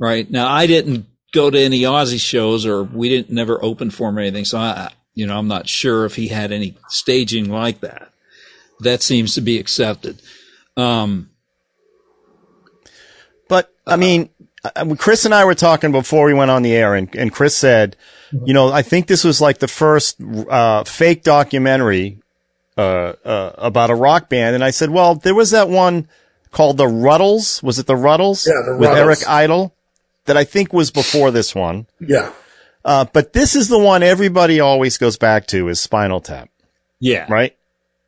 right? 0.00 0.28
Now 0.28 0.48
I 0.48 0.66
didn't 0.66 1.06
go 1.32 1.48
to 1.50 1.58
any 1.60 1.82
Ozzy 1.82 2.18
shows, 2.20 2.66
or 2.66 2.82
we 2.82 3.08
didn't 3.08 3.30
never 3.30 3.62
open 3.64 3.90
for 3.90 4.08
him 4.08 4.16
or 4.18 4.20
anything, 4.22 4.44
so 4.44 4.58
I 4.58 4.90
you 5.14 5.26
know 5.26 5.38
I'm 5.38 5.46
not 5.48 5.68
sure 5.68 6.04
if 6.06 6.16
he 6.16 6.26
had 6.28 6.50
any 6.50 6.76
staging 6.88 7.48
like 7.50 7.80
that. 7.82 8.10
That 8.80 9.02
seems 9.02 9.34
to 9.36 9.40
be 9.40 9.58
accepted. 9.60 10.20
Um, 10.76 11.28
But 13.48 13.72
I 13.86 13.96
mean, 13.96 14.28
I- 14.64 14.70
I- 14.76 14.94
Chris 14.94 15.24
and 15.24 15.34
I 15.34 15.44
were 15.44 15.54
talking 15.54 15.92
before 15.92 16.26
we 16.26 16.34
went 16.34 16.50
on 16.50 16.62
the 16.62 16.72
air, 16.72 16.94
and, 16.94 17.08
and 17.16 17.32
Chris 17.32 17.56
said, 17.56 17.96
you 18.44 18.54
know, 18.54 18.70
I 18.72 18.82
think 18.82 19.06
this 19.08 19.24
was 19.24 19.40
like 19.40 19.58
the 19.58 19.66
first 19.68 20.16
uh, 20.48 20.84
fake 20.84 21.24
documentary 21.24 22.18
uh, 22.78 23.12
uh, 23.24 23.52
about 23.58 23.90
a 23.90 23.94
rock 23.94 24.28
band, 24.28 24.54
and 24.54 24.62
I 24.64 24.70
said, 24.70 24.90
well, 24.90 25.16
there 25.16 25.34
was 25.34 25.50
that 25.50 25.68
one 25.68 26.08
called 26.52 26.76
the 26.76 26.86
Rutles. 26.86 27.60
Was 27.62 27.78
it 27.80 27.86
the 27.86 27.94
Rutles? 27.96 28.46
Yeah, 28.46 28.52
the 28.72 28.76
with 28.78 28.90
Eric 28.90 29.18
Idle, 29.28 29.74
that 30.26 30.36
I 30.36 30.44
think 30.44 30.72
was 30.72 30.90
before 30.90 31.30
this 31.30 31.54
one. 31.54 31.86
Yeah. 32.00 32.32
Uh, 32.84 33.04
but 33.12 33.32
this 33.32 33.54
is 33.54 33.68
the 33.68 33.78
one 33.78 34.02
everybody 34.02 34.60
always 34.60 34.96
goes 34.96 35.16
back 35.16 35.46
to 35.48 35.68
is 35.68 35.80
Spinal 35.80 36.20
Tap, 36.20 36.48
yeah, 36.98 37.26
right? 37.28 37.54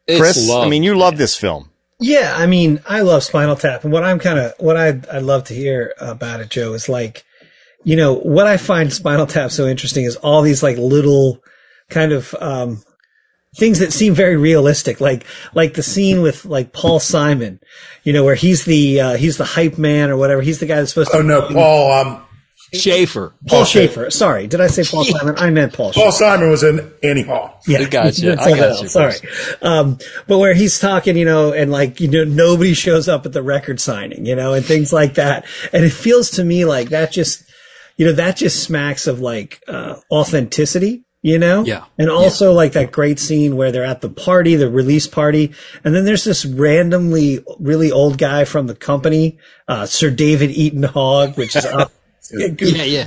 It's 0.06 0.18
Chris, 0.18 0.50
I 0.50 0.68
mean, 0.68 0.82
you 0.82 0.96
love 0.96 1.18
this 1.18 1.36
film. 1.36 1.70
Yeah, 2.00 2.34
I 2.34 2.46
mean, 2.46 2.80
I 2.88 3.02
love 3.02 3.22
Spinal 3.22 3.54
Tap, 3.54 3.84
and 3.84 3.92
what 3.92 4.02
I'm 4.02 4.18
kind 4.18 4.38
of 4.38 4.54
what 4.58 4.78
I'd, 4.78 5.06
I'd 5.08 5.22
love 5.22 5.44
to 5.44 5.54
hear 5.54 5.94
about 5.98 6.40
it, 6.40 6.48
Joe, 6.48 6.72
is 6.72 6.88
like, 6.88 7.24
you 7.84 7.96
know, 7.96 8.14
what 8.14 8.46
I 8.46 8.56
find 8.56 8.90
Spinal 8.90 9.26
Tap 9.26 9.50
so 9.50 9.66
interesting 9.66 10.04
is 10.04 10.16
all 10.16 10.40
these 10.40 10.62
like 10.62 10.78
little 10.78 11.42
kind 11.90 12.12
of 12.12 12.34
um 12.40 12.82
things 13.54 13.80
that 13.80 13.92
seem 13.92 14.14
very 14.14 14.36
realistic, 14.36 15.00
like 15.00 15.24
like 15.54 15.74
the 15.74 15.82
scene 15.82 16.22
with 16.22 16.44
like 16.44 16.72
Paul 16.72 17.00
Simon, 17.00 17.60
you 18.04 18.12
know, 18.12 18.24
where 18.24 18.34
he's 18.34 18.64
the 18.64 19.00
uh, 19.00 19.16
he's 19.16 19.36
the 19.36 19.44
hype 19.44 19.78
man 19.78 20.10
or 20.10 20.16
whatever. 20.16 20.42
He's 20.42 20.60
the 20.60 20.66
guy 20.66 20.76
that's 20.76 20.90
supposed 20.90 21.10
to. 21.12 21.18
Oh 21.18 21.22
no, 21.22 21.48
Paul. 21.48 21.92
Um, 21.92 22.24
Shaffer. 22.74 23.34
Paul 23.46 23.66
Shaffer. 23.66 24.10
Sorry, 24.10 24.46
did 24.46 24.62
I 24.62 24.68
say 24.68 24.82
Paul 24.82 25.04
Simon? 25.04 25.34
I 25.36 25.50
meant 25.50 25.74
Paul. 25.74 25.92
Paul 25.92 26.04
Shaffer. 26.04 26.16
Simon 26.16 26.50
was 26.50 26.62
in 26.62 26.90
Annie 27.02 27.22
Hall. 27.22 27.60
Yeah, 27.66 27.80
I 27.80 27.84
got 27.84 28.18
you. 28.18 28.32
I 28.38 28.56
got 28.56 28.80
you. 28.80 28.88
Sorry, 28.88 29.14
um, 29.60 29.98
but 30.26 30.38
where 30.38 30.54
he's 30.54 30.78
talking, 30.78 31.18
you 31.18 31.26
know, 31.26 31.52
and 31.52 31.70
like 31.70 32.00
you 32.00 32.08
know, 32.08 32.24
nobody 32.24 32.72
shows 32.72 33.08
up 33.08 33.26
at 33.26 33.34
the 33.34 33.42
record 33.42 33.78
signing, 33.78 34.24
you 34.24 34.34
know, 34.34 34.54
and 34.54 34.64
things 34.64 34.90
like 34.90 35.14
that, 35.14 35.44
and 35.72 35.84
it 35.84 35.92
feels 35.92 36.30
to 36.32 36.44
me 36.44 36.64
like 36.64 36.88
that 36.88 37.12
just, 37.12 37.44
you 37.98 38.06
know, 38.06 38.12
that 38.12 38.36
just 38.36 38.62
smacks 38.62 39.06
of 39.06 39.20
like 39.20 39.62
uh, 39.68 39.96
authenticity. 40.10 41.04
You 41.22 41.38
know? 41.38 41.64
Yeah. 41.64 41.84
And 41.98 42.10
also 42.10 42.52
like 42.52 42.72
that 42.72 42.90
great 42.90 43.20
scene 43.20 43.56
where 43.56 43.70
they're 43.70 43.84
at 43.84 44.00
the 44.00 44.08
party, 44.08 44.56
the 44.56 44.68
release 44.68 45.06
party, 45.06 45.52
and 45.84 45.94
then 45.94 46.04
there's 46.04 46.24
this 46.24 46.44
randomly 46.44 47.44
really 47.60 47.92
old 47.92 48.18
guy 48.18 48.44
from 48.44 48.66
the 48.66 48.74
company, 48.74 49.38
uh, 49.68 49.86
Sir 49.86 50.10
David 50.10 50.50
Eaton 50.50 50.82
Hogg, 50.82 51.36
which 51.36 51.54
is 51.54 51.64
up. 51.64 51.92
Yeah, 52.30 52.84
yeah. 52.84 53.04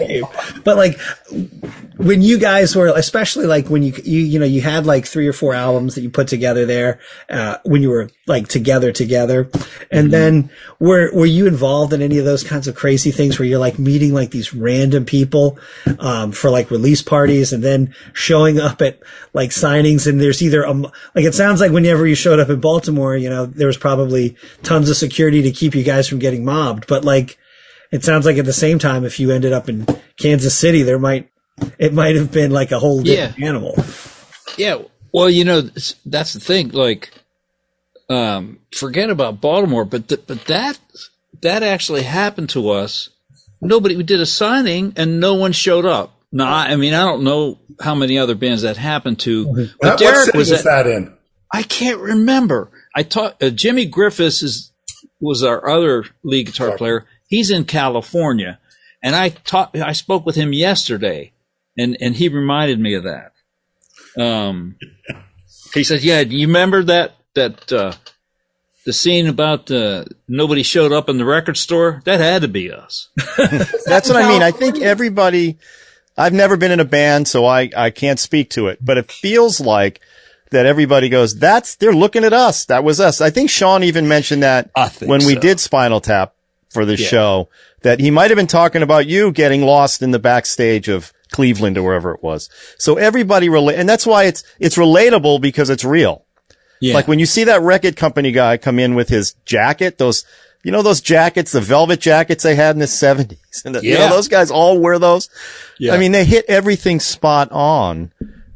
But 0.64 0.76
like 0.76 1.00
when 1.98 2.22
you 2.22 2.38
guys 2.38 2.76
were, 2.76 2.88
especially 2.88 3.46
like 3.46 3.70
when 3.70 3.82
you, 3.82 3.94
you, 4.04 4.20
you 4.20 4.40
know, 4.40 4.46
you 4.46 4.62
had 4.62 4.86
like 4.86 5.06
three 5.06 5.28
or 5.28 5.34
four 5.34 5.54
albums 5.54 5.96
that 5.96 6.02
you 6.02 6.10
put 6.10 6.28
together 6.28 6.66
there, 6.66 7.00
uh, 7.30 7.58
when 7.64 7.82
you 7.82 7.90
were 7.90 8.10
like 8.28 8.50
together, 8.50 8.92
together. 8.92 9.50
And 9.90 10.12
then 10.12 10.50
were, 10.80 11.12
were 11.14 11.26
you 11.26 11.48
involved 11.48 11.94
in 11.94 12.02
any 12.02 12.18
of 12.18 12.26
those 12.26 12.44
kinds 12.44 12.68
of 12.68 12.76
crazy 12.76 13.12
things 13.12 13.40
where 13.40 13.48
you're 13.48 13.60
like 13.60 13.80
meeting 13.80 14.14
like 14.14 14.32
these 14.32 14.54
random 14.54 15.06
people, 15.06 15.58
um, 16.00 16.34
for 16.34 16.50
like 16.50 16.70
release 16.70 17.02
parties 17.02 17.54
and 17.54 17.64
then 17.64 17.96
showing 18.14 18.60
up 18.60 18.82
at 18.82 19.00
like 19.34 19.52
signings 19.52 20.08
and 20.08 20.20
there's 20.20 20.42
either, 20.42 20.68
um, 20.68 20.84
like 21.16 21.26
it 21.26 21.34
sounds 21.34 21.62
like 21.62 21.72
whenever 21.72 22.06
you 22.06 22.16
showed 22.16 22.40
up 22.40 22.50
in 22.50 22.60
Baltimore, 22.60 23.16
you 23.16 23.30
know, 23.30 23.46
there 23.46 23.68
was 23.68 23.78
probably 23.78 24.36
tons 24.64 24.90
of 24.90 24.98
security 24.98 25.42
to 25.44 25.52
keep 25.52 25.74
you 25.74 25.84
guys 25.84 26.10
from 26.10 26.20
getting 26.20 26.44
mobbed, 26.44 26.88
but 26.88 27.06
like, 27.06 27.38
it 27.92 28.04
sounds 28.04 28.26
like 28.26 28.38
at 28.38 28.46
the 28.46 28.54
same 28.54 28.80
time, 28.80 29.06
if 29.06 29.20
you 29.20 29.32
ended 29.32 29.54
up 29.54 29.70
in 29.70 29.86
Kansas 30.18 30.58
City, 30.58 30.84
there 30.84 31.00
might, 31.00 31.30
it 31.78 31.94
might 31.94 32.16
have 32.16 32.32
been 32.32 32.52
like 32.52 32.72
a 32.72 32.80
whole 32.80 33.02
different 33.02 33.42
animal. 33.44 33.76
Yeah. 34.58 34.80
Well, 35.14 35.30
you 35.30 35.46
know, 35.46 35.62
that's 36.06 36.34
the 36.34 36.40
thing. 36.40 36.70
Like, 36.70 37.12
um, 38.10 38.60
forget 38.76 39.10
about 39.10 39.42
Baltimore, 39.42 39.86
but 39.86 40.08
th- 40.08 40.28
but 40.28 40.46
that 40.46 40.78
that 41.42 41.64
actually 41.64 42.04
happened 42.04 42.50
to 42.50 42.70
us. 42.70 43.10
Nobody. 43.62 43.96
We 43.96 44.04
did 44.04 44.20
a 44.20 44.26
signing 44.26 44.94
and 44.96 45.20
no 45.20 45.36
one 45.36 45.54
showed 45.54 45.86
up. 45.86 46.14
No, 46.32 46.46
I 46.46 46.68
I 46.72 46.76
mean 46.76 46.94
I 46.94 47.04
don't 47.04 47.24
know 47.24 47.60
how 47.80 47.96
many 47.96 48.18
other 48.20 48.36
bands 48.36 48.62
that 48.64 48.78
happened 48.78 49.20
to, 49.22 49.46
but 49.46 49.54
What, 49.56 49.70
what 49.80 50.00
Derek 50.00 50.26
city 50.26 50.38
was 50.38 50.52
was 50.52 50.60
at. 50.60 50.66
that 50.66 50.88
in? 50.88 51.14
I 51.52 51.64
can't 51.64 52.00
remember. 52.00 52.70
I 52.96 53.04
taught 53.04 53.42
uh, 53.42 53.50
Jimmy 53.50 53.86
Griffiths 53.86 54.44
is 54.44 54.72
was 55.20 55.44
our 55.44 55.68
other 55.68 56.06
lead 56.24 56.48
guitar 56.48 56.78
player. 56.78 57.06
He's 57.28 57.50
in 57.50 57.66
California, 57.66 58.60
and 59.02 59.16
I 59.16 59.30
taught. 59.30 59.78
I 59.78 59.94
spoke 59.94 60.26
with 60.26 60.36
him 60.36 60.54
yesterday, 60.54 61.34
and 61.78 61.98
and 62.00 62.16
he 62.16 62.30
reminded 62.30 62.80
me 62.80 62.94
of 62.96 63.04
that. 63.04 63.34
Um, 64.18 64.78
he 65.74 65.84
said, 65.84 66.04
"Yeah, 66.04 66.24
do 66.24 66.36
you 66.36 66.48
remember 66.48 66.84
that 66.84 67.16
that 67.34 67.72
uh, 67.72 67.94
the 68.86 68.94
scene 68.94 69.28
about 69.28 69.72
uh, 69.72 70.06
nobody 70.28 70.64
showed 70.64 70.92
up 70.92 71.10
in 71.10 71.18
the 71.18 71.26
record 71.26 71.58
store? 71.58 72.02
That 72.06 72.20
had 72.20 72.44
to 72.44 72.48
be 72.48 72.72
us." 72.72 73.10
That's 73.86 74.08
what 74.08 74.18
I 74.18 74.28
mean. 74.28 74.44
I 74.44 74.52
think 74.52 74.80
everybody, 74.80 75.58
I've 76.18 76.34
never 76.34 76.58
been 76.58 76.72
in 76.72 76.80
a 76.80 76.86
band, 76.86 77.28
so 77.28 77.46
I, 77.46 77.70
I 77.76 77.90
can't 77.90 78.20
speak 78.20 78.52
to 78.52 78.68
it, 78.68 78.80
but 78.84 78.98
it 78.98 79.12
feels 79.12 79.60
like 79.60 80.00
that 80.52 80.66
everybody 80.66 81.10
goes, 81.10 81.38
that's, 81.38 81.76
they're 81.76 81.94
looking 81.94 82.24
at 82.24 82.32
us. 82.32 82.66
That 82.66 82.84
was 82.84 83.00
us. 83.00 83.20
I 83.20 83.30
think 83.30 83.50
Sean 83.50 83.84
even 83.84 84.08
mentioned 84.08 84.44
that 84.44 84.70
when 85.02 85.26
we 85.26 85.34
so. 85.34 85.40
did 85.40 85.60
Spinal 85.60 86.00
Tap 86.00 86.35
for 86.76 86.86
the 86.86 86.96
Yeah. 86.98 87.08
show, 87.08 87.50
that 87.82 88.00
he 88.00 88.12
might 88.12 88.30
have 88.30 88.38
been 88.38 88.46
talking 88.48 88.84
about 88.84 89.08
you 89.08 89.32
getting 89.32 89.64
lost 89.64 90.02
in 90.04 90.12
the 90.12 90.20
backstage 90.20 90.88
of 90.88 91.12
Cleveland 91.32 91.78
or 91.78 91.84
wherever 91.84 92.12
it 92.14 92.22
was. 92.22 92.50
So 92.78 92.98
everybody 92.98 93.50
relate, 93.50 93.78
and 93.80 93.90
that's 93.90 94.06
why 94.06 94.26
it's, 94.26 94.44
it's 94.60 94.76
relatable 94.78 95.42
because 95.42 95.70
it's 95.72 95.84
real. 95.84 96.24
Yeah, 96.82 96.94
Like 96.94 97.08
when 97.08 97.20
you 97.20 97.26
see 97.26 97.46
that 97.46 97.62
record 97.62 97.96
company 97.96 98.32
guy 98.32 98.58
come 98.58 98.78
in 98.80 98.94
with 98.96 99.10
his 99.10 99.34
jacket, 99.46 99.98
those, 99.98 100.26
you 100.64 100.72
know, 100.72 100.82
those 100.82 101.02
jackets, 101.02 101.52
the 101.54 101.62
velvet 101.62 102.00
jackets 102.00 102.44
they 102.44 102.56
had 102.56 102.76
in 102.76 102.80
the 102.80 102.88
seventies. 102.88 103.40
And 103.66 103.74
the, 103.76 103.84
you 103.84 103.94
know, 103.96 104.02
Yeah. 104.02 104.10
those 104.10 104.28
guys 104.28 104.52
all 104.52 104.78
wear 104.80 105.00
those. 105.00 105.30
Yeah. 105.80 105.94
I 105.94 105.98
mean, 105.98 106.12
they 106.12 106.26
hit 106.26 106.46
everything 106.48 107.00
spot 107.00 107.50
on. 107.52 108.12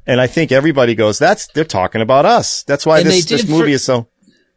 And 0.06 0.20
I 0.20 0.28
think 0.28 0.52
everybody 0.52 0.96
goes, 0.96 1.18
that's, 1.20 1.48
they're 1.48 1.64
talking 1.64 2.02
about 2.02 2.26
us. 2.26 2.64
That's 2.64 2.86
why 2.86 3.00
And 3.00 3.08
this, 3.08 3.26
this 3.26 3.48
movie 3.48 3.64
for- 3.72 3.76
is 3.76 3.84
so, 3.84 4.08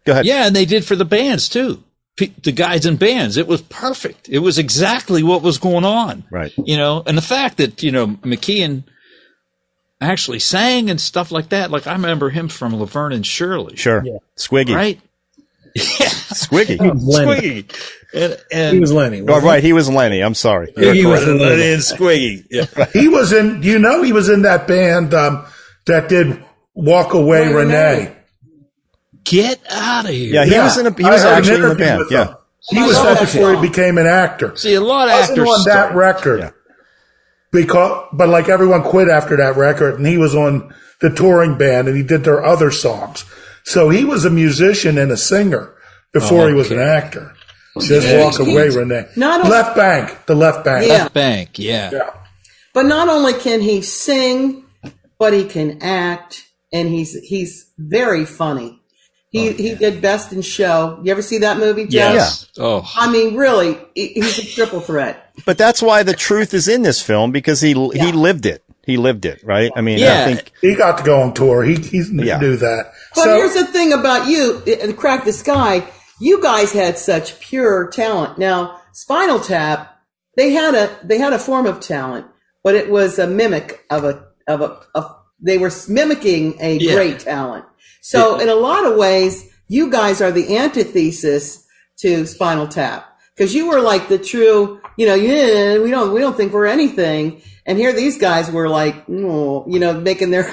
go 0.04 0.12
ahead. 0.12 0.24
Yeah, 0.26 0.46
and 0.46 0.56
they 0.56 0.64
did 0.64 0.84
for 0.84 0.96
the 0.96 1.04
bands 1.04 1.48
too. 1.48 1.84
P- 2.16 2.34
The 2.42 2.52
guys 2.52 2.84
in 2.86 2.96
bands, 2.96 3.36
it 3.36 3.46
was 3.46 3.62
perfect. 3.62 4.28
It 4.28 4.40
was 4.40 4.58
exactly 4.58 5.22
what 5.22 5.42
was 5.42 5.58
going 5.58 5.84
on. 5.84 6.24
Right. 6.30 6.52
You 6.62 6.76
know, 6.76 7.02
and 7.06 7.16
the 7.16 7.22
fact 7.22 7.56
that, 7.56 7.82
you 7.82 7.90
know, 7.90 8.06
McKean 8.08 8.84
actually 10.00 10.38
sang 10.40 10.90
and 10.90 11.00
stuff 11.00 11.30
like 11.30 11.48
that. 11.50 11.70
Like 11.70 11.86
I 11.86 11.92
remember 11.92 12.30
him 12.30 12.48
from 12.48 12.74
Laverne 12.78 13.12
and 13.12 13.26
Shirley. 13.26 13.76
Sure. 13.76 14.04
Squiggy. 14.36 14.74
Right? 14.74 15.00
Yeah. 15.74 16.08
Squiggy. 16.08 16.78
Lenny. 16.78 17.62
Squiggy. 17.62 17.92
And, 18.12 18.36
and 18.52 18.74
He 18.74 18.80
was 18.80 18.92
Lenny. 18.92 19.22
Oh, 19.26 19.40
right. 19.40 19.64
He 19.64 19.72
was 19.72 19.88
Lenny. 19.88 20.20
I'm 20.22 20.34
sorry. 20.34 20.70
he? 20.76 20.92
He 21.00 21.06
was 21.06 21.26
Lenny 21.26 21.38
Lenny. 21.40 21.72
and 21.72 21.80
Squiggy. 21.80 22.46
Yeah. 22.50 22.66
He 22.92 23.08
was 23.08 23.32
in, 23.32 23.62
you 23.62 23.78
know, 23.78 24.02
he 24.02 24.12
was 24.12 24.28
in 24.28 24.42
that 24.42 24.66
band 24.68 25.14
um, 25.14 25.46
that 25.86 26.10
did 26.10 26.44
Walk 26.74 27.14
Away 27.14 27.50
Renee. 27.50 27.54
Renee. 28.00 28.16
Get 29.24 29.60
out 29.70 30.04
of 30.06 30.10
here. 30.10 30.34
Yeah. 30.34 30.44
He 30.44 30.50
Yeah, 30.52 30.64
was 30.64 30.78
in 30.78 30.86
a, 30.86 30.92
he 30.94 31.02
was 31.04 31.22
heard 31.22 31.34
actually 31.38 31.56
in 31.56 31.68
the 31.68 31.74
band. 31.74 32.04
Yeah. 32.10 32.24
him. 32.28 32.36
He 32.70 32.82
was 32.82 32.92
that 32.96 33.04
love 33.04 33.20
before 33.20 33.54
he 33.56 33.60
became 33.68 33.98
an 33.98 34.06
actor. 34.06 34.56
See, 34.56 34.74
a 34.74 34.80
lot 34.80 35.08
of 35.08 35.14
actors. 35.14 35.38
on 35.48 35.64
that 35.64 35.72
start- 35.72 35.94
record 35.94 36.40
Yeah. 36.40 36.50
because, 37.50 38.08
but 38.12 38.28
like 38.28 38.48
everyone 38.48 38.82
quit 38.82 39.08
after 39.08 39.36
that 39.36 39.56
record, 39.56 39.96
and 39.98 40.06
he 40.06 40.16
was 40.18 40.34
on 40.34 40.72
the 41.00 41.10
touring 41.10 41.58
band, 41.58 41.88
and 41.88 41.96
he 41.96 42.02
did 42.02 42.24
their 42.24 42.44
other 42.44 42.70
songs. 42.70 43.24
So 43.64 43.88
he 43.90 44.04
was 44.04 44.24
a 44.24 44.30
musician 44.30 44.98
and 44.98 45.10
a 45.12 45.16
singer 45.16 45.74
before 46.12 46.48
he 46.48 46.54
was 46.54 46.70
an 46.70 46.78
actor. 46.78 47.32
Just 47.80 48.06
Yeah, 48.06 48.24
walk 48.24 48.38
away, 48.38 48.68
Renee. 48.68 49.06
Not 49.16 49.46
a- 49.46 49.48
left 49.48 49.74
bank, 49.76 50.26
the 50.26 50.34
left 50.34 50.64
bank. 50.64 50.86
Yeah. 50.86 51.08
Bank, 51.08 51.58
yeah. 51.58 51.90
Yeah. 51.92 52.10
But 52.74 52.84
not 52.86 53.08
only 53.08 53.32
can 53.34 53.60
he 53.60 53.82
sing, 53.82 54.64
but 55.18 55.32
he 55.32 55.44
can 55.44 55.82
act, 55.82 56.42
and 56.72 56.88
he's 56.88 57.14
he's 57.24 57.70
very 57.78 58.24
funny. 58.24 58.81
He 59.32 59.52
he 59.52 59.74
did 59.74 60.00
Best 60.02 60.32
in 60.32 60.42
Show. 60.42 61.00
You 61.02 61.10
ever 61.10 61.22
see 61.22 61.38
that 61.38 61.56
movie, 61.56 61.86
Jeff? 61.86 62.14
Yes. 62.14 62.48
Oh, 62.58 62.88
I 62.96 63.10
mean, 63.10 63.34
really, 63.34 63.78
he's 63.94 64.38
a 64.38 64.44
triple 64.46 64.80
threat. 64.80 65.32
But 65.46 65.56
that's 65.58 65.80
why 65.82 66.02
the 66.02 66.12
truth 66.12 66.52
is 66.52 66.68
in 66.68 66.82
this 66.82 67.00
film 67.00 67.32
because 67.32 67.60
he, 67.62 67.70
he 67.70 68.12
lived 68.12 68.44
it. 68.46 68.62
He 68.84 68.96
lived 68.98 69.24
it, 69.24 69.40
right? 69.44 69.70
I 69.74 69.80
mean, 69.80 69.98
Yeah. 69.98 70.22
I 70.26 70.34
think, 70.34 70.52
He 70.60 70.74
got 70.74 70.98
to 70.98 71.04
go 71.04 71.22
on 71.22 71.32
tour. 71.32 71.62
He, 71.62 71.76
he 71.76 72.02
Yeah. 72.12 72.38
knew 72.38 72.56
that. 72.56 72.92
But 73.14 73.24
so, 73.24 73.36
here's 73.36 73.54
the 73.54 73.64
thing 73.66 73.92
about 73.92 74.28
you, 74.28 74.62
uh, 74.66 74.92
Crack 74.92 75.24
the 75.24 75.32
Sky. 75.32 75.84
You 76.20 76.42
guys 76.42 76.72
had 76.72 76.98
such 76.98 77.40
pure 77.40 77.88
talent. 77.90 78.38
Now, 78.38 78.80
Spinal 78.92 79.40
Tap, 79.40 79.96
they 80.36 80.50
had 80.52 80.74
a 80.74 80.90
they 81.04 81.18
had 81.18 81.32
a 81.32 81.38
form 81.38 81.66
of 81.66 81.80
talent, 81.80 82.26
but 82.62 82.74
it 82.74 82.90
was 82.90 83.18
a 83.18 83.26
mimic 83.26 83.84
of 83.90 84.04
a 84.04 84.24
of 84.46 84.60
a 84.60 84.80
of, 84.94 85.06
they 85.40 85.56
were 85.58 85.72
mimicking 85.88 86.58
a 86.60 86.76
Yeah. 86.76 86.94
great 86.94 87.20
talent. 87.20 87.64
So, 88.02 88.38
in 88.38 88.48
a 88.48 88.54
lot 88.54 88.84
of 88.84 88.96
ways, 88.96 89.48
you 89.68 89.90
guys 89.90 90.20
are 90.20 90.32
the 90.32 90.58
antithesis 90.58 91.66
to 92.00 92.26
Spinal 92.26 92.68
Tap 92.68 93.08
because 93.34 93.54
you 93.54 93.68
were 93.68 93.80
like 93.80 94.08
the 94.08 94.18
true, 94.18 94.80
you 94.98 95.06
know, 95.06 95.14
yeah, 95.14 95.78
we 95.78 95.90
don't 95.90 96.12
we 96.12 96.20
don't 96.20 96.36
think 96.36 96.52
we're 96.52 96.66
anything, 96.66 97.40
and 97.64 97.78
here 97.78 97.92
these 97.92 98.18
guys 98.18 98.50
were 98.50 98.68
like, 98.68 99.06
mm, 99.06 99.72
you 99.72 99.78
know, 99.78 99.98
making 99.98 100.30
their 100.30 100.44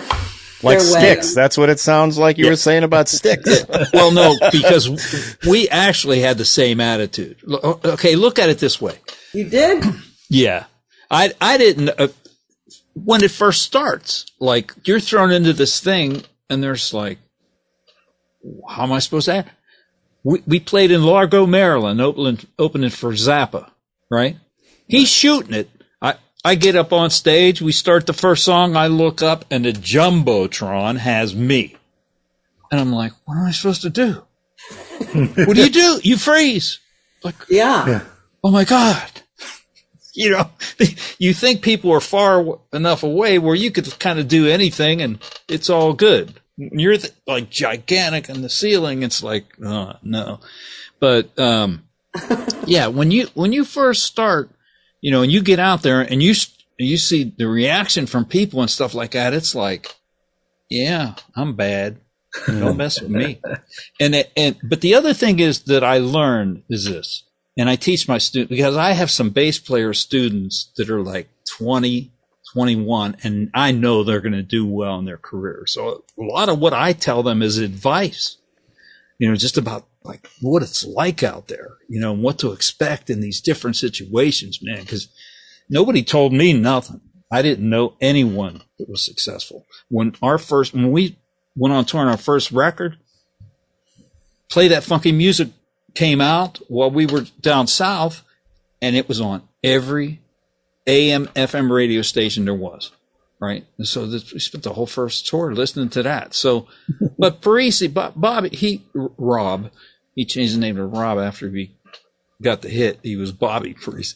like 0.64 0.78
their 0.78 0.94
way. 0.94 1.00
Styx. 1.00 1.34
That's 1.34 1.58
what 1.58 1.70
it 1.70 1.80
sounds 1.80 2.18
like 2.18 2.38
you 2.38 2.48
were 2.48 2.56
saying 2.56 2.84
about 2.84 3.10
Styx. 3.10 3.66
well, 3.94 4.12
no, 4.12 4.36
because 4.52 5.36
we 5.48 5.68
actually 5.70 6.20
had 6.22 6.38
the 6.38 6.46
same 6.46 6.80
attitude. 6.80 7.38
Okay, 7.48 8.16
look 8.16 8.40
at 8.40 8.50
it 8.50 8.60
this 8.60 8.80
way. 8.80 9.00
You 9.34 9.50
did. 9.50 9.84
Yeah. 10.30 10.66
I, 11.12 11.34
I 11.42 11.58
didn't, 11.58 11.90
uh, 11.98 12.10
when 12.94 13.24
it 13.24 13.32
first 13.32 13.64
starts, 13.64 14.26
like 14.40 14.74
you're 14.86 15.00
thrown 15.00 15.32
into 15.32 15.54
this 15.54 15.80
thing 15.80 16.24
and 16.50 16.62
there's 16.62 16.94
like, 16.94 17.18
how 18.68 18.84
am 18.84 18.92
I 18.92 19.00
supposed 19.00 19.26
to 19.26 19.36
act? 19.36 19.50
We, 20.24 20.42
we 20.46 20.60
played 20.60 20.92
in 20.92 21.04
Largo, 21.04 21.46
Maryland, 21.46 22.02
opening, 22.02 22.40
opening 22.58 22.90
for 22.90 23.12
Zappa, 23.14 23.70
right? 24.12 24.38
He's 24.88 25.08
shooting 25.10 25.54
it. 25.54 25.70
I, 26.02 26.16
I 26.44 26.56
get 26.56 26.76
up 26.76 26.92
on 26.92 27.10
stage. 27.10 27.62
We 27.62 27.72
start 27.72 28.06
the 28.06 28.14
first 28.14 28.44
song. 28.44 28.76
I 28.76 28.88
look 28.88 29.22
up 29.22 29.46
and 29.50 29.66
the 29.66 29.72
Jumbotron 29.72 30.98
has 30.98 31.36
me. 31.36 31.76
And 32.72 32.80
I'm 32.82 32.92
like, 32.92 33.14
what 33.26 33.38
am 33.38 33.46
I 33.46 33.52
supposed 33.52 33.82
to 33.84 33.90
do? 33.90 34.24
what 35.14 35.56
do 35.56 35.64
you 35.64 35.70
do? 35.70 36.00
You 36.04 36.18
freeze. 36.18 36.80
Like, 37.24 37.36
Yeah. 37.50 38.02
oh 38.44 38.52
my 38.52 38.66
God. 38.66 39.10
You 40.16 40.32
know, 40.32 40.50
you 41.18 41.34
think 41.34 41.62
people 41.62 41.92
are 41.94 42.02
far 42.02 42.60
enough 42.74 43.04
away 43.04 43.40
where 43.40 43.56
you 43.56 43.72
could 43.72 43.98
kind 44.00 44.20
of 44.20 44.28
do 44.28 44.48
anything 44.48 45.02
and 45.02 45.20
it's 45.48 45.70
all 45.70 45.94
good. 45.94 46.34
You're 46.60 46.98
th- 46.98 47.14
like 47.26 47.50
gigantic 47.50 48.30
in 48.30 48.42
the 48.42 48.50
ceiling. 48.50 49.04
It's 49.04 49.24
like, 49.24 49.46
oh, 49.64 49.94
no. 50.04 50.40
But, 51.00 51.38
um, 51.40 51.84
yeah, 52.66 52.88
when 52.88 53.12
you, 53.12 53.28
when 53.34 53.54
you 53.54 53.64
first 53.64 54.04
start, 54.04 54.52
you 55.02 55.12
know, 55.12 55.22
and 55.22 55.32
you 55.32 55.42
get 55.42 55.60
out 55.60 55.82
there 55.82 56.02
and 56.02 56.22
you 56.22 56.34
you 56.80 56.98
see 56.98 57.24
the 57.38 57.48
reaction 57.48 58.06
from 58.08 58.26
people 58.26 58.62
and 58.62 58.70
stuff 58.70 58.94
like 58.94 59.12
that. 59.12 59.34
It's 59.34 59.54
like, 59.54 59.96
yeah, 60.70 61.16
I'm 61.36 61.56
bad. 61.56 61.98
Don't 62.48 62.78
mess 62.78 63.02
with 63.02 63.12
me. 63.12 63.42
And 64.00 64.16
it, 64.16 64.32
and 64.38 64.56
but 64.64 64.82
the 64.82 64.96
other 64.96 65.14
thing 65.14 65.40
is 65.40 65.64
that 65.64 65.84
I 65.84 65.98
learned 65.98 66.64
is 66.70 66.86
this, 66.86 67.24
and 67.58 67.70
I 67.70 67.76
teach 67.76 68.08
my 68.08 68.18
students 68.18 68.50
because 68.50 68.78
I 68.78 68.92
have 68.92 69.12
some 69.12 69.32
bass 69.32 69.60
player 69.60 69.94
students 69.94 70.72
that 70.78 70.90
are 70.90 71.02
like 71.02 71.28
20, 71.58 72.12
21, 72.54 73.18
and 73.24 73.52
I 73.54 73.72
know 73.72 74.04
they're 74.04 74.22
going 74.22 74.34
to 74.34 74.42
do 74.42 74.66
well 74.66 74.98
in 74.98 75.06
their 75.06 75.18
career. 75.18 75.64
So 75.68 76.04
a 76.18 76.22
lot 76.22 76.50
of 76.50 76.60
what 76.60 76.74
I 76.74 76.94
tell 76.94 77.24
them 77.24 77.42
is 77.42 77.58
advice, 77.58 78.38
you 79.18 79.30
know, 79.30 79.36
just 79.36 79.58
about 79.58 79.88
like 80.04 80.28
what 80.42 80.64
it's 80.64 80.86
like 80.86 81.24
out 81.24 81.48
there, 81.48 81.78
you 81.88 82.00
know, 82.00 82.14
and 82.14 82.24
what 82.24 82.40
to 82.40 82.52
expect 82.52 83.10
in 83.10 83.22
these 83.22 83.42
different 83.42 83.76
situations, 83.76 84.60
man. 84.62 84.86
Cause 84.86 85.10
nobody 85.70 86.04
told 86.04 86.34
me 86.34 86.54
nothing. 86.54 87.02
I 87.32 87.42
didn't 87.42 87.70
know 87.70 87.96
anyone 88.02 88.64
that 88.80 88.90
was 88.90 89.06
successful. 89.06 89.66
When 89.90 90.16
our 90.22 90.38
first, 90.38 90.74
when 90.74 90.92
we 90.92 91.18
went 91.56 91.74
on 91.74 91.86
tour 91.86 92.02
on 92.02 92.08
our 92.08 92.18
first 92.18 92.52
record, 92.52 92.98
Play 94.50 94.70
That 94.70 94.84
Funky 94.84 95.12
Music 95.12 95.50
came 95.94 96.22
out 96.22 96.60
while 96.68 96.90
we 96.90 97.06
were 97.06 97.26
down 97.40 97.68
south 97.68 98.24
and 98.82 98.96
it 98.96 99.08
was 99.08 99.22
on 99.22 99.44
every 99.64 100.22
AM, 100.90 101.28
FM 101.28 101.70
radio 101.70 102.02
station 102.02 102.46
there 102.46 102.54
was. 102.54 102.92
Right. 103.40 103.66
And 103.78 103.88
so 103.88 104.06
this, 104.06 104.34
we 104.34 104.40
spent 104.40 104.66
the 104.66 104.74
whole 104.74 104.86
first 104.86 105.26
tour 105.26 105.54
listening 105.54 105.90
to 105.90 106.04
that. 106.04 106.34
So, 106.34 106.68
but 107.18 107.42
Parissi, 107.42 107.94
Bob, 107.94 108.14
Bobby, 108.16 108.50
he, 108.50 108.84
Rob, 108.94 109.72
he 110.16 110.26
changed 110.26 110.56
the 110.56 110.60
name 110.60 110.76
to 110.76 110.84
Rob 110.84 111.18
after 111.18 111.50
he 111.50 111.72
got 112.42 112.62
the 112.62 112.70
hit. 112.70 113.00
He 113.02 113.16
was 113.16 113.32
Bobby 113.32 113.74
Parissi. 113.74 114.16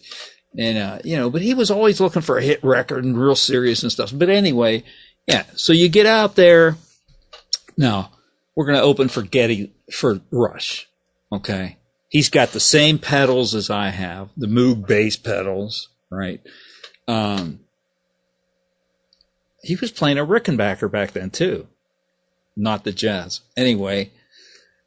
And, 0.57 0.77
uh, 0.77 0.99
you 1.05 1.15
know, 1.15 1.29
but 1.29 1.41
he 1.41 1.53
was 1.53 1.71
always 1.71 2.01
looking 2.01 2.21
for 2.21 2.37
a 2.37 2.43
hit 2.43 2.61
record 2.63 3.05
and 3.05 3.17
real 3.17 3.35
serious 3.35 3.81
and 3.81 3.91
stuff. 3.91 4.11
But 4.13 4.29
anyway, 4.29 4.83
yeah. 5.25 5.45
So 5.55 5.71
you 5.71 5.87
get 5.87 6.05
out 6.05 6.35
there. 6.35 6.75
Now 7.77 8.11
we're 8.55 8.65
going 8.65 8.77
to 8.77 8.83
open 8.83 9.07
for 9.07 9.21
Geddy 9.21 9.73
for 9.91 10.19
Rush. 10.31 10.89
Okay. 11.31 11.77
He's 12.09 12.29
got 12.29 12.49
the 12.49 12.59
same 12.59 12.99
pedals 12.99 13.55
as 13.55 13.69
I 13.69 13.89
have, 13.89 14.29
the 14.37 14.45
Moog 14.45 14.85
bass 14.85 15.15
pedals, 15.15 15.89
right? 16.11 16.41
Um, 17.07 17.59
he 19.61 19.75
was 19.75 19.91
playing 19.91 20.17
a 20.17 20.25
Rickenbacker 20.25 20.91
back 20.91 21.11
then 21.11 21.29
too, 21.29 21.67
not 22.55 22.83
the 22.83 22.91
jazz. 22.91 23.41
Anyway, 23.57 24.11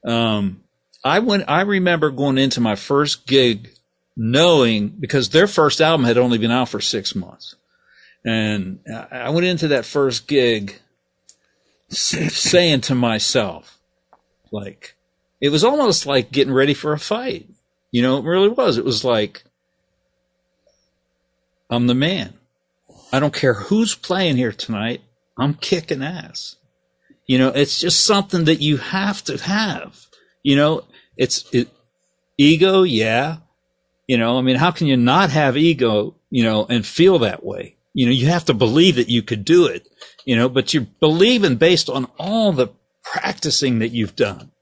um, 0.05 0.63
I 1.05 1.19
went, 1.19 1.45
I 1.49 1.63
remember 1.63 2.11
going 2.11 2.39
into 2.39 2.61
my 2.61 2.77
first 2.77 3.27
gig 3.27 3.71
knowing 4.17 4.89
because 4.89 5.31
their 5.31 5.47
first 5.47 5.81
album 5.81 6.05
had 6.07 6.19
only 6.19 6.39
been 6.39 6.51
out 6.51 6.69
for 6.69 6.81
six 6.81 7.15
months. 7.15 7.55
And 8.25 8.81
I 9.13 9.31
went 9.31 9.47
into 9.47 9.69
that 9.69 9.85
first 9.85 10.27
gig 10.27 10.81
saying 11.89 12.81
to 12.83 12.95
myself, 12.95 13.79
like, 14.51 14.97
it 15.41 15.51
was 15.51 15.63
almost 15.63 16.07
like 16.07 16.33
getting 16.33 16.53
ready 16.53 16.75
for 16.75 16.93
a 16.93 16.99
fight. 16.99 17.49
You 17.93 18.03
know, 18.03 18.19
it 18.19 18.25
really 18.25 18.49
was. 18.49 18.79
It 18.79 18.85
was 18.85 19.05
like, 19.05 19.45
I'm 21.71 21.87
the 21.87 21.95
man. 21.95 22.35
I 23.13 23.21
don't 23.21 23.35
care 23.35 23.55
who's 23.55 23.95
playing 23.95 24.37
here 24.37 24.53
tonight. 24.53 25.03
I'm 25.39 25.55
kicking 25.55 26.03
ass. 26.03 26.57
You 27.27 27.39
know, 27.39 27.49
it's 27.49 27.81
just 27.81 28.05
something 28.05 28.45
that 28.45 28.61
you 28.61 28.77
have 28.77 29.23
to 29.25 29.37
have. 29.39 30.07
You 30.43 30.57
know, 30.57 30.85
it's 31.17 31.45
it, 31.53 31.69
ego, 32.39 32.83
yeah. 32.83 33.39
You 34.07 34.19
know, 34.19 34.39
I 34.39 34.43
mean, 34.43 34.57
how 34.57 34.71
can 34.71 34.87
you 34.87 34.97
not 34.97 35.31
have 35.31 35.57
ego, 35.57 36.15
you 36.31 36.45
know, 36.45 36.67
and 36.67 36.87
feel 36.87 37.19
that 37.21 37.45
way? 37.45 37.77
You 37.93 38.07
know, 38.07 38.13
you 38.13 38.27
have 38.27 38.45
to 38.45 38.55
believe 38.55 38.97
that 38.97 39.09
you 39.09 39.23
could 39.23 39.45
do 39.45 39.67
it, 39.67 39.89
you 40.25 40.37
know, 40.37 40.49
but 40.49 40.73
you're 40.73 40.87
believing 41.01 41.57
based 41.57 41.89
on 41.89 42.07
all 42.19 42.53
the 42.53 42.69
practicing 43.03 43.81
that 43.81 43.89
you've 43.89 44.15
done 44.15 44.53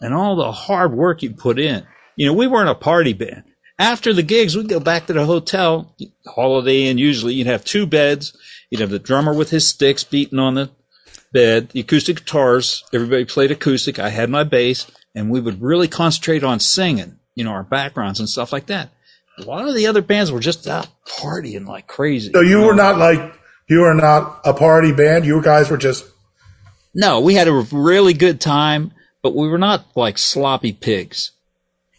and 0.00 0.14
all 0.14 0.36
the 0.36 0.52
hard 0.52 0.94
work 0.94 1.22
you 1.22 1.30
put 1.30 1.58
in. 1.58 1.86
You 2.16 2.26
know, 2.26 2.34
we 2.34 2.46
weren't 2.46 2.70
a 2.70 2.74
party 2.74 3.12
band. 3.12 3.44
After 3.78 4.12
the 4.12 4.22
gigs, 4.22 4.56
we'd 4.56 4.68
go 4.68 4.80
back 4.80 5.06
to 5.06 5.12
the 5.12 5.26
hotel, 5.26 5.94
Holiday 6.26 6.84
Inn. 6.84 6.98
Usually, 6.98 7.34
you'd 7.34 7.48
have 7.48 7.64
two 7.64 7.86
beds. 7.86 8.36
You'd 8.70 8.80
have 8.80 8.90
the 8.90 8.98
drummer 8.98 9.34
with 9.34 9.50
his 9.50 9.66
sticks 9.66 10.04
beating 10.04 10.38
on 10.38 10.54
the 10.54 10.70
bed, 11.32 11.70
the 11.70 11.80
acoustic 11.80 12.16
guitars. 12.16 12.84
Everybody 12.92 13.24
played 13.24 13.50
acoustic. 13.50 13.98
I 13.98 14.10
had 14.10 14.30
my 14.30 14.44
bass, 14.44 14.86
and 15.14 15.30
we 15.30 15.40
would 15.40 15.60
really 15.60 15.88
concentrate 15.88 16.44
on 16.44 16.60
singing. 16.60 17.18
You 17.34 17.44
know, 17.44 17.50
our 17.50 17.64
backgrounds 17.64 18.20
and 18.20 18.28
stuff 18.28 18.52
like 18.52 18.66
that. 18.66 18.90
A 19.38 19.42
lot 19.42 19.66
of 19.66 19.74
the 19.74 19.88
other 19.88 20.02
bands 20.02 20.30
were 20.30 20.38
just 20.38 20.68
out 20.68 20.86
partying 21.06 21.66
like 21.66 21.88
crazy. 21.88 22.30
So 22.32 22.40
you 22.40 22.62
were 22.62 22.74
not 22.76 22.98
like 22.98 23.34
you 23.68 23.80
were 23.80 23.94
not 23.94 24.40
a 24.44 24.54
party 24.54 24.92
band. 24.92 25.24
You 25.24 25.42
guys 25.42 25.68
were 25.70 25.76
just 25.76 26.04
No, 26.94 27.20
we 27.20 27.34
had 27.34 27.48
a 27.48 27.66
really 27.72 28.12
good 28.12 28.40
time, 28.40 28.92
but 29.22 29.34
we 29.34 29.48
were 29.48 29.58
not 29.58 29.86
like 29.96 30.18
sloppy 30.18 30.72
pigs. 30.72 31.32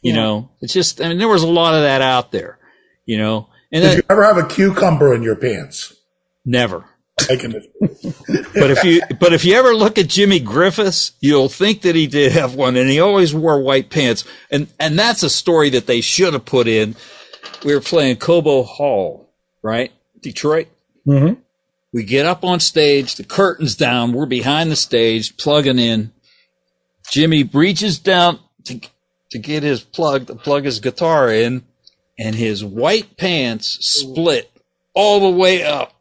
You 0.05 0.13
know, 0.13 0.49
it's 0.61 0.73
just, 0.73 1.01
I 1.01 1.09
mean, 1.09 1.17
there 1.17 1.27
was 1.27 1.43
a 1.43 1.47
lot 1.47 1.73
of 1.73 1.81
that 1.81 2.01
out 2.01 2.31
there, 2.31 2.59
you 3.05 3.17
know, 3.17 3.47
and 3.71 3.81
Did 3.81 3.89
then, 3.89 3.97
you 3.97 4.03
ever 4.09 4.23
have 4.23 4.37
a 4.37 4.45
cucumber 4.47 5.13
in 5.15 5.23
your 5.23 5.35
pants? 5.35 5.93
never. 6.45 6.85
But 8.53 8.71
if 8.71 8.83
you, 8.83 9.01
but 9.19 9.33
if 9.33 9.45
you 9.45 9.55
ever 9.55 9.73
look 9.73 9.97
at 9.97 10.07
Jimmy 10.07 10.39
Griffiths, 10.39 11.13
you'll 11.21 11.49
think 11.49 11.81
that 11.81 11.95
he 11.95 12.07
did 12.07 12.33
have 12.33 12.55
one 12.55 12.75
and 12.75 12.89
he 12.89 12.99
always 12.99 13.33
wore 13.33 13.61
white 13.61 13.89
pants. 13.89 14.25
And, 14.51 14.67
and 14.79 14.99
that's 14.99 15.23
a 15.23 15.29
story 15.29 15.69
that 15.71 15.87
they 15.87 16.01
should 16.01 16.33
have 16.33 16.45
put 16.45 16.67
in. 16.67 16.95
We 17.63 17.73
were 17.73 17.81
playing 17.81 18.17
Cobo 18.17 18.63
Hall, 18.63 19.29
right? 19.63 19.91
Detroit. 20.21 20.67
Mhm. 21.07 21.37
We 21.93 22.03
get 22.03 22.25
up 22.25 22.43
on 22.43 22.59
stage, 22.59 23.15
the 23.15 23.23
curtains 23.23 23.75
down, 23.75 24.11
we're 24.13 24.25
behind 24.25 24.69
the 24.69 24.75
stage, 24.75 25.37
plugging 25.37 25.79
in. 25.79 26.11
Jimmy 27.09 27.43
reaches 27.43 27.97
down 27.99 28.39
to, 28.65 28.81
to 29.35 29.39
get 29.39 29.63
his 29.63 29.81
plug, 29.81 30.27
to 30.27 30.35
plug 30.35 30.63
his 30.63 30.79
guitar 30.79 31.29
in, 31.29 31.65
and 32.17 32.33
his 32.33 32.63
white 32.63 33.17
pants 33.17 33.77
split 33.81 34.49
all 34.93 35.19
the 35.19 35.37
way 35.37 35.61
up 35.61 35.93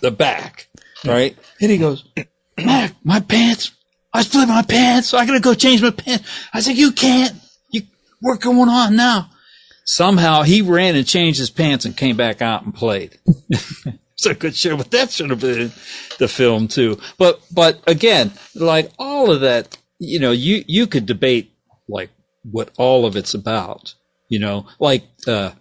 the 0.00 0.10
back, 0.10 0.68
right? 1.04 1.36
And 1.60 1.70
he 1.70 1.76
goes, 1.76 2.08
Mac, 2.56 2.94
my 3.04 3.20
pants, 3.20 3.72
I 4.14 4.22
split 4.22 4.48
my 4.48 4.62
pants. 4.62 5.12
I 5.12 5.26
gotta 5.26 5.40
go 5.40 5.52
change 5.52 5.82
my 5.82 5.90
pants. 5.90 6.26
I 6.54 6.60
said, 6.60 6.78
you 6.78 6.92
can't. 6.92 7.34
You, 7.70 7.82
we're 8.22 8.38
going 8.38 8.70
on 8.70 8.96
now. 8.96 9.28
Somehow 9.84 10.40
he 10.40 10.62
ran 10.62 10.96
and 10.96 11.06
changed 11.06 11.38
his 11.38 11.50
pants 11.50 11.84
and 11.84 11.94
came 11.94 12.16
back 12.16 12.40
out 12.40 12.64
and 12.64 12.74
played. 12.74 13.18
it's 13.50 14.24
a 14.24 14.32
good 14.32 14.56
show, 14.56 14.78
but 14.78 14.90
that 14.92 15.10
should 15.10 15.28
have 15.28 15.40
been 15.40 15.70
the 16.18 16.28
film 16.28 16.66
too. 16.66 16.98
But, 17.18 17.42
but 17.52 17.82
again, 17.86 18.32
like 18.54 18.90
all 18.98 19.30
of 19.30 19.42
that, 19.42 19.76
you 19.98 20.18
know, 20.18 20.32
you, 20.32 20.64
you 20.66 20.86
could 20.86 21.04
debate 21.04 21.52
like 21.86 22.08
what 22.42 22.70
all 22.78 23.06
of 23.06 23.16
it's 23.16 23.34
about, 23.34 23.94
you 24.28 24.38
know, 24.38 24.66
like, 24.78 25.04
uh, 25.26 25.52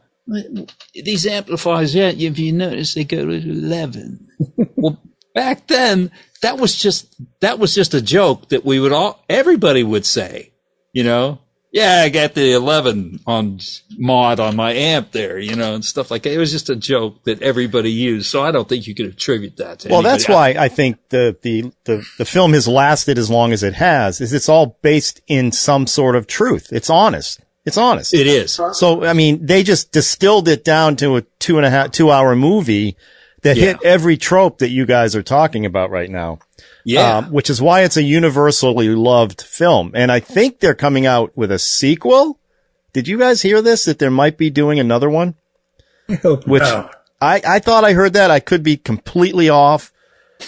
these 0.93 1.25
amplifiers, 1.25 1.95
yeah, 1.95 2.09
if 2.09 2.37
you 2.37 2.51
notice, 2.51 2.93
they 2.93 3.03
go 3.03 3.25
to 3.25 3.31
11. 3.31 4.27
well, 4.75 5.01
back 5.33 5.67
then, 5.67 6.11
that 6.41 6.57
was 6.59 6.75
just, 6.75 7.15
that 7.41 7.59
was 7.59 7.73
just 7.73 7.93
a 7.93 8.01
joke 8.01 8.49
that 8.49 8.63
we 8.63 8.79
would 8.79 8.91
all, 8.91 9.23
everybody 9.27 9.83
would 9.83 10.05
say, 10.05 10.51
you 10.93 11.03
know, 11.03 11.39
yeah, 11.71 12.01
I 12.03 12.09
got 12.09 12.33
the 12.33 12.53
11 12.53 13.19
on 13.27 13.59
mod 13.97 14.39
on 14.39 14.55
my 14.55 14.73
amp 14.73 15.11
there, 15.11 15.37
you 15.37 15.55
know, 15.55 15.75
and 15.75 15.85
stuff 15.85 16.09
like 16.09 16.23
that. 16.23 16.33
It 16.33 16.37
was 16.39 16.51
just 16.51 16.69
a 16.69 16.75
joke 16.75 17.23
that 17.25 17.41
everybody 17.41 17.91
used. 17.91 18.27
So 18.31 18.41
I 18.43 18.51
don't 18.51 18.67
think 18.67 18.87
you 18.87 18.95
could 18.95 19.05
attribute 19.05 19.57
that 19.57 19.79
to 19.79 19.89
Well, 19.89 19.99
anybody. 19.99 20.11
that's 20.23 20.29
why 20.29 20.49
I 20.57 20.67
think 20.69 20.97
the, 21.09 21.37
the, 21.41 21.71
the, 21.85 22.05
the 22.17 22.25
film 22.25 22.53
has 22.53 22.67
lasted 22.67 23.17
as 23.17 23.29
long 23.29 23.51
as 23.53 23.61
it 23.63 23.75
has, 23.75 24.19
is 24.21 24.33
it's 24.33 24.49
all 24.49 24.77
based 24.81 25.21
in 25.27 25.51
some 25.51 25.85
sort 25.87 26.15
of 26.15 26.25
truth. 26.27 26.69
It's 26.71 26.89
honest. 26.89 27.39
It's 27.65 27.77
honest. 27.77 28.13
it 28.15 28.25
is. 28.25 28.59
So, 28.73 29.03
I 29.05 29.13
mean, 29.13 29.45
they 29.45 29.61
just 29.61 29.91
distilled 29.91 30.47
it 30.47 30.63
down 30.63 30.95
to 30.97 31.17
a 31.17 31.21
two 31.39 31.57
and 31.57 31.65
a 31.65 31.69
half, 31.69 31.91
two 31.91 32.09
hour 32.09 32.35
movie 32.35 32.97
that 33.43 33.57
Yeah. 33.57 33.65
hit 33.65 33.77
every 33.83 34.17
trope 34.17 34.57
that 34.59 34.69
you 34.69 34.85
guys 34.87 35.15
are 35.15 35.21
talking 35.21 35.65
about 35.67 35.91
right 35.91 36.09
now. 36.09 36.39
Yeah. 36.85 37.17
Um, 37.17 37.31
which 37.31 37.49
is 37.49 37.61
why 37.61 37.81
it's 37.83 37.97
a 37.97 38.03
universally 38.03 38.89
loved 38.89 39.41
film. 39.41 39.91
And 39.95 40.11
I 40.11 40.19
think 40.19 40.59
they're 40.59 40.75
coming 40.75 41.05
out 41.05 41.35
with 41.37 41.51
a 41.51 41.59
sequel. 41.59 42.39
Did 42.93 43.07
you 43.07 43.19
guys 43.19 43.41
hear 43.41 43.61
this? 43.61 43.85
That 43.85 43.99
there 43.99 44.11
might 44.11 44.37
be 44.37 44.49
doing 44.49 44.79
another 44.79 45.09
one? 45.09 45.35
I 46.09 46.15
Which 46.15 46.63
No. 46.63 46.89
I, 47.21 47.41
I 47.45 47.59
thought 47.59 47.83
I 47.83 47.93
heard 47.93 48.13
that. 48.13 48.31
I 48.31 48.39
could 48.39 48.63
be 48.63 48.77
completely 48.77 49.49
off. 49.49 49.91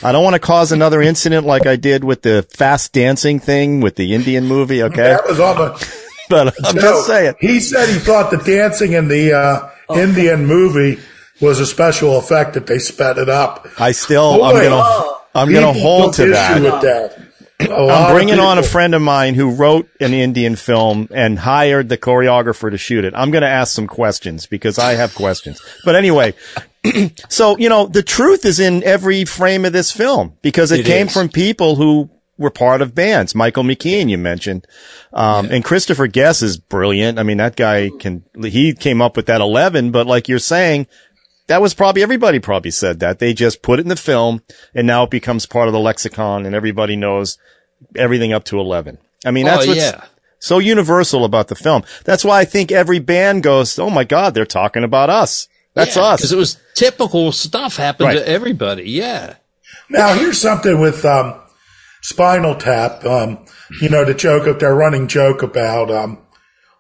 I 0.01 0.13
don't 0.13 0.23
want 0.23 0.35
to 0.35 0.39
cause 0.39 0.71
another 0.71 1.01
incident 1.01 1.45
like 1.45 1.67
I 1.67 1.75
did 1.75 2.03
with 2.03 2.21
the 2.21 2.43
fast 2.43 2.93
dancing 2.93 3.39
thing 3.39 3.81
with 3.81 3.97
the 3.97 4.13
Indian 4.13 4.47
movie. 4.47 4.81
Okay. 4.83 4.95
That 5.03 5.27
was 5.27 5.39
all 5.39 5.55
the. 5.55 5.97
But 6.29 6.55
I'm 6.65 6.75
No, 6.75 6.81
just 6.81 7.07
saying. 7.07 7.33
He 7.41 7.59
said 7.59 7.89
he 7.89 7.99
thought 7.99 8.31
the 8.31 8.37
dancing 8.37 8.93
in 8.93 9.09
the 9.09 9.33
uh, 9.33 9.69
Indian 9.93 10.45
movie 10.45 10.97
was 11.41 11.59
a 11.59 11.65
special 11.65 12.17
effect 12.17 12.53
that 12.53 12.67
they 12.67 12.79
sped 12.79 13.17
it 13.17 13.27
up. 13.27 13.67
I 13.77 13.91
still, 13.91 14.41
I'm 14.41 14.53
going 14.53 14.69
to, 14.69 15.15
I'm 15.33 15.51
going 15.51 15.73
to 15.73 15.79
hold 15.79 16.13
to 16.15 16.27
that. 16.27 16.61
that. 16.81 17.27
I'm 17.59 18.13
bringing 18.13 18.39
on 18.39 18.57
a 18.57 18.63
friend 18.63 18.95
of 18.95 19.01
mine 19.01 19.35
who 19.35 19.51
wrote 19.51 19.87
an 19.99 20.13
Indian 20.13 20.55
film 20.55 21.07
and 21.11 21.37
hired 21.37 21.89
the 21.89 21.97
choreographer 21.97 22.71
to 22.71 22.77
shoot 22.77 23.05
it. 23.05 23.13
I'm 23.15 23.29
going 23.31 23.43
to 23.43 23.47
ask 23.47 23.73
some 23.73 23.87
questions 23.87 24.47
because 24.47 24.79
I 24.79 24.93
have 24.93 25.13
questions. 25.13 25.61
But 25.85 25.95
anyway, 25.95 26.33
so, 27.29 27.57
you 27.57 27.69
know, 27.69 27.85
the 27.85 28.01
truth 28.03 28.45
is 28.45 28.59
in 28.59 28.83
every 28.83 29.25
frame 29.25 29.65
of 29.65 29.73
this 29.73 29.91
film 29.91 30.37
because 30.41 30.71
it, 30.71 30.81
It 30.81 30.85
came 30.87 31.07
is. 31.07 31.13
from 31.13 31.29
people 31.29 31.75
who 31.75 32.09
were 32.37 32.49
part 32.49 32.81
of 32.81 32.95
bands. 32.95 33.35
Michael 33.35 33.63
McKean, 33.63 34.09
you 34.09 34.17
mentioned. 34.17 34.65
Um, 35.13 35.49
and 35.51 35.63
Christopher 35.63 36.07
Guest 36.07 36.41
is 36.41 36.57
brilliant. 36.57 37.19
I 37.19 37.23
mean, 37.23 37.37
that 37.37 37.55
guy 37.55 37.91
can, 37.99 38.23
he 38.41 38.73
came 38.73 39.01
up 39.01 39.15
with 39.15 39.27
that 39.27 39.41
11, 39.41 39.91
but 39.91 40.07
like 40.07 40.27
you're 40.27 40.39
saying, 40.39 40.87
that 41.51 41.61
was 41.61 41.73
probably 41.73 42.01
everybody 42.01 42.39
probably 42.39 42.71
said 42.71 43.01
that. 43.01 43.19
They 43.19 43.33
just 43.33 43.61
put 43.61 43.79
it 43.79 43.81
in 43.81 43.89
the 43.89 43.97
film 43.97 44.41
and 44.73 44.87
now 44.87 45.03
it 45.03 45.09
becomes 45.09 45.45
part 45.45 45.67
of 45.67 45.73
the 45.73 45.81
lexicon 45.81 46.45
and 46.45 46.55
everybody 46.55 46.95
knows 46.95 47.37
everything 47.93 48.31
up 48.31 48.45
to 48.45 48.59
11. 48.59 48.97
I 49.25 49.31
mean, 49.31 49.45
that's 49.45 49.65
oh, 49.65 49.67
what's 49.67 49.81
yeah. 49.81 50.05
so 50.39 50.59
universal 50.59 51.25
about 51.25 51.49
the 51.49 51.55
film. 51.55 51.83
That's 52.05 52.23
why 52.23 52.39
I 52.39 52.45
think 52.45 52.71
every 52.71 52.99
band 52.99 53.43
goes, 53.43 53.77
Oh 53.77 53.89
my 53.89 54.05
God, 54.05 54.33
they're 54.33 54.45
talking 54.45 54.85
about 54.85 55.09
us. 55.09 55.49
That's 55.73 55.95
Because 55.95 56.23
us. 56.23 56.31
it 56.31 56.37
was 56.37 56.57
typical 56.73 57.33
stuff 57.33 57.75
happened 57.75 58.07
Right. 58.07 58.19
to 58.19 58.27
everybody. 58.27 58.89
Yeah. 58.89 59.35
Now, 59.89 60.13
here's 60.13 60.39
something 60.39 60.79
with 60.79 61.03
um, 61.03 61.35
Spinal 62.01 62.55
Tap. 62.55 63.03
Um, 63.03 63.45
you 63.81 63.89
know, 63.89 64.05
the 64.05 64.13
joke, 64.13 64.47
of 64.47 64.59
their 64.61 64.73
running 64.73 65.09
joke 65.09 65.43
about 65.43 65.91
um, 65.91 66.17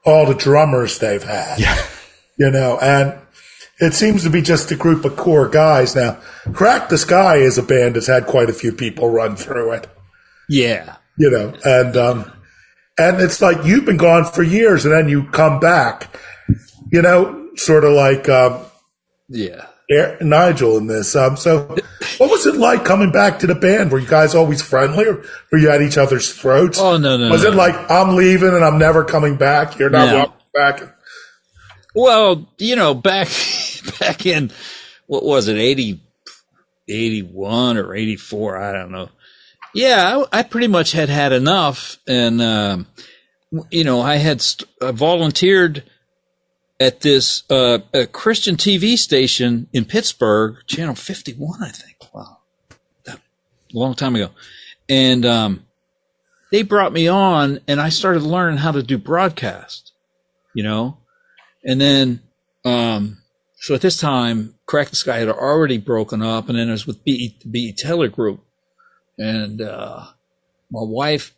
all 0.05 0.25
the 0.25 0.33
drummers 0.33 0.99
they've 0.99 1.23
had. 1.23 1.59
Yeah. 1.59 1.77
You 2.37 2.51
know, 2.51 2.79
and 2.81 3.20
it 3.81 3.93
seems 3.93 4.23
to 4.23 4.29
be 4.29 4.41
just 4.41 4.71
a 4.71 4.75
group 4.75 5.03
of 5.03 5.17
core 5.17 5.49
guys. 5.49 5.95
Now, 5.95 6.19
Crack 6.53 6.87
the 6.89 6.97
Sky 6.97 7.37
is 7.37 7.57
a 7.57 7.63
band 7.63 7.95
that's 7.95 8.07
had 8.07 8.25
quite 8.27 8.49
a 8.49 8.53
few 8.53 8.71
people 8.71 9.09
run 9.09 9.35
through 9.35 9.73
it. 9.73 9.87
Yeah. 10.47 10.95
You 11.17 11.29
know, 11.29 11.53
and 11.65 11.97
um, 11.97 12.31
and 12.97 13.19
it's 13.21 13.41
like 13.41 13.65
you've 13.65 13.85
been 13.85 13.97
gone 13.97 14.25
for 14.25 14.43
years, 14.43 14.85
and 14.85 14.93
then 14.93 15.09
you 15.09 15.23
come 15.31 15.59
back. 15.59 16.15
You 16.91 17.01
know, 17.01 17.49
sort 17.55 17.83
of 17.83 17.91
like. 17.93 18.29
Um, 18.29 18.65
Yeah. 19.29 19.65
Nigel 20.21 20.77
in 20.77 20.87
this. 20.87 21.17
Um, 21.17 21.35
so, 21.35 21.65
what 22.17 22.29
was 22.29 22.45
it 22.45 22.55
like 22.55 22.85
coming 22.85 23.11
back 23.11 23.39
to 23.39 23.47
the 23.47 23.55
band? 23.55 23.91
Were 23.91 23.99
you 23.99 24.07
guys 24.07 24.33
always 24.33 24.61
friendly, 24.61 25.05
or 25.05 25.21
were 25.51 25.57
you 25.57 25.69
at 25.69 25.81
each 25.81 25.97
other's 25.97 26.33
throats? 26.33 26.79
Oh, 26.79 26.95
no, 26.95 27.17
no, 27.17 27.29
Was 27.29 27.43
no. 27.43 27.49
it 27.49 27.55
like 27.55 27.75
I'm 27.91 28.15
leaving 28.15 28.53
and 28.53 28.63
I'm 28.63 28.77
never 28.77 29.03
coming 29.03 29.35
back? 29.35 29.77
You're 29.77 29.89
not 29.89 30.05
No. 30.07 30.13
welcome 30.15 30.37
back. 30.53 30.95
Well, 31.93 32.49
you 32.57 32.77
know, 32.77 32.93
back 32.93 33.27
back 33.99 34.25
in 34.25 34.51
what 35.07 35.23
was 35.23 35.47
it, 35.47 35.57
80, 35.57 36.01
81 36.87 37.77
or 37.77 37.93
84, 37.93 38.57
I 38.57 38.71
don't 38.71 38.91
know. 38.91 39.09
Yeah, 39.73 40.23
I, 40.31 40.39
I 40.39 40.43
pretty 40.43 40.67
much 40.67 40.91
had 40.91 41.09
had 41.09 41.31
enough 41.31 41.97
and 42.07 42.41
um 42.41 42.87
you 43.69 43.83
know, 43.83 43.99
I 43.99 44.15
had 44.15 44.41
st- 44.41 44.69
I 44.81 44.91
volunteered 44.91 45.83
at 46.79 47.01
this 47.01 47.43
uh 47.49 47.79
a 47.93 48.05
Christian 48.07 48.55
TV 48.55 48.97
station 48.97 49.67
in 49.73 49.85
Pittsburgh, 49.85 50.57
channel 50.67 50.95
51, 50.95 51.63
I 51.63 51.69
think. 51.69 51.97
Wow. 52.13 52.37
A 53.07 53.17
long 53.73 53.93
time 53.95 54.15
ago. 54.15 54.31
And 54.89 55.25
um 55.25 55.65
they 56.51 56.63
brought 56.63 56.91
me 56.93 57.07
on 57.07 57.61
and 57.67 57.79
I 57.79 57.89
started 57.89 58.23
learning 58.23 58.57
how 58.57 58.73
to 58.73 58.83
do 58.83 58.97
broadcast, 58.97 59.93
you 60.53 60.63
know? 60.63 60.97
And 61.63 61.79
then, 61.79 62.21
um, 62.65 63.20
so 63.61 63.75
at 63.75 63.81
this 63.81 63.95
time, 63.95 64.55
Crack 64.65 64.89
the 64.89 64.95
Sky 64.95 65.19
had 65.19 65.29
already 65.29 65.77
broken 65.77 66.23
up, 66.23 66.49
and 66.49 66.57
then 66.57 66.69
I 66.69 66.71
was 66.71 66.87
with 66.87 67.03
B. 67.03 67.37
B. 67.49 67.71
Taylor 67.71 68.07
Group, 68.07 68.43
and 69.19 69.61
uh, 69.61 70.05
my 70.71 70.81
wife 70.81 71.35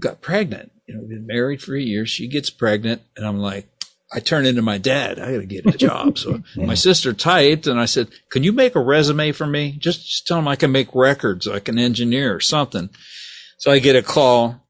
got 0.00 0.20
pregnant. 0.20 0.72
You 0.88 0.94
know, 0.94 1.00
we've 1.00 1.10
been 1.10 1.28
married 1.28 1.62
for 1.62 1.76
a 1.76 1.80
year. 1.80 2.06
She 2.06 2.26
gets 2.26 2.50
pregnant, 2.50 3.02
and 3.16 3.24
I'm 3.24 3.38
like, 3.38 3.68
I 4.12 4.18
turn 4.18 4.46
into 4.46 4.62
my 4.62 4.78
dad. 4.78 5.20
I 5.20 5.30
got 5.30 5.38
to 5.38 5.46
get 5.46 5.66
a 5.66 5.78
job. 5.78 6.18
So 6.18 6.42
my 6.56 6.74
sister 6.74 7.12
typed, 7.12 7.68
and 7.68 7.78
I 7.78 7.84
said, 7.84 8.08
"Can 8.32 8.42
you 8.42 8.52
make 8.52 8.74
a 8.74 8.80
resume 8.80 9.30
for 9.30 9.46
me? 9.46 9.76
Just, 9.78 10.08
just 10.08 10.26
tell 10.26 10.38
them 10.38 10.48
I 10.48 10.56
can 10.56 10.72
make 10.72 10.92
records, 10.92 11.46
I 11.46 11.60
can 11.60 11.78
engineer 11.78 12.34
or 12.34 12.40
something." 12.40 12.90
So 13.58 13.70
I 13.70 13.78
get 13.78 13.94
a 13.94 14.02
call. 14.02 14.66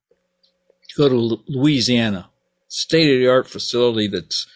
Go 0.99 1.09
to 1.09 1.43
Louisiana, 1.49 2.29
state 2.67 3.11
of 3.11 3.21
the 3.21 3.29
art 3.29 3.49
facility 3.49 4.09
that's 4.09 4.47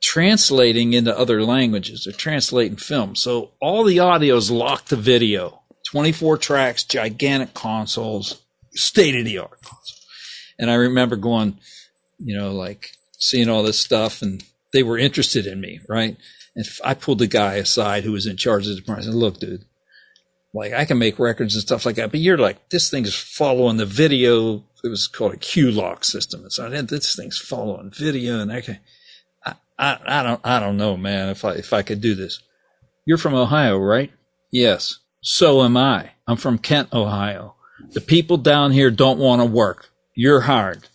translating 0.00 0.92
into 0.92 1.16
other 1.16 1.42
languages. 1.44 2.04
They're 2.04 2.12
translating 2.12 2.76
film. 2.76 3.14
So 3.16 3.52
all 3.60 3.84
the 3.84 3.98
audio 3.98 4.36
is 4.36 4.50
locked 4.50 4.88
to 4.88 4.96
video. 4.96 5.62
24 5.90 6.38
tracks, 6.38 6.84
gigantic 6.84 7.52
consoles, 7.54 8.42
state 8.72 9.16
of 9.16 9.24
the 9.24 9.38
art 9.38 9.60
console. 9.62 9.98
And 10.58 10.70
I 10.70 10.74
remember 10.74 11.16
going, 11.16 11.58
you 12.18 12.36
know, 12.36 12.52
like 12.52 12.92
seeing 13.18 13.48
all 13.48 13.62
this 13.62 13.80
stuff 13.80 14.22
and 14.22 14.42
they 14.72 14.82
were 14.82 14.98
interested 14.98 15.46
in 15.46 15.60
me, 15.60 15.80
right? 15.88 16.16
And 16.54 16.66
I 16.84 16.94
pulled 16.94 17.18
the 17.18 17.26
guy 17.26 17.54
aside 17.54 18.04
who 18.04 18.12
was 18.12 18.26
in 18.26 18.36
charge 18.36 18.66
of 18.66 18.74
the 18.74 18.80
department. 18.80 19.08
I 19.08 19.10
said, 19.10 19.18
look, 19.18 19.38
dude, 19.38 19.64
like 20.52 20.72
I 20.72 20.84
can 20.84 20.98
make 20.98 21.18
records 21.18 21.54
and 21.54 21.62
stuff 21.62 21.86
like 21.86 21.96
that, 21.96 22.10
but 22.10 22.20
you're 22.20 22.38
like, 22.38 22.68
this 22.70 22.90
thing's 22.90 23.14
following 23.14 23.76
the 23.76 23.86
video. 23.86 24.64
It 24.82 24.88
was 24.88 25.06
called 25.06 25.34
a 25.34 25.38
Q 25.38 25.70
lock 25.70 26.04
system. 26.04 26.42
And 26.42 26.52
so 26.52 26.66
I 26.66 26.80
this 26.82 27.14
thing's 27.14 27.38
following 27.38 27.90
video 27.90 28.40
and 28.40 28.52
I 28.52 28.60
can, 28.60 28.78
I, 29.80 29.92
I, 29.94 30.20
I 30.20 30.22
don't, 30.22 30.40
I 30.44 30.60
don't 30.60 30.76
know, 30.76 30.96
man, 30.96 31.30
if 31.30 31.44
I, 31.44 31.52
if 31.52 31.72
I 31.72 31.82
could 31.82 32.00
do 32.00 32.14
this. 32.14 32.40
You're 33.06 33.18
from 33.18 33.34
Ohio, 33.34 33.78
right? 33.78 34.12
Yes. 34.52 34.98
So 35.22 35.62
am 35.62 35.76
I. 35.76 36.10
I'm 36.26 36.36
from 36.36 36.58
Kent, 36.58 36.92
Ohio. 36.92 37.54
The 37.92 38.00
people 38.00 38.36
down 38.36 38.72
here 38.72 38.90
don't 38.90 39.18
want 39.18 39.40
to 39.40 39.46
work. 39.46 39.90
You're 40.14 40.42
hired. 40.42 40.86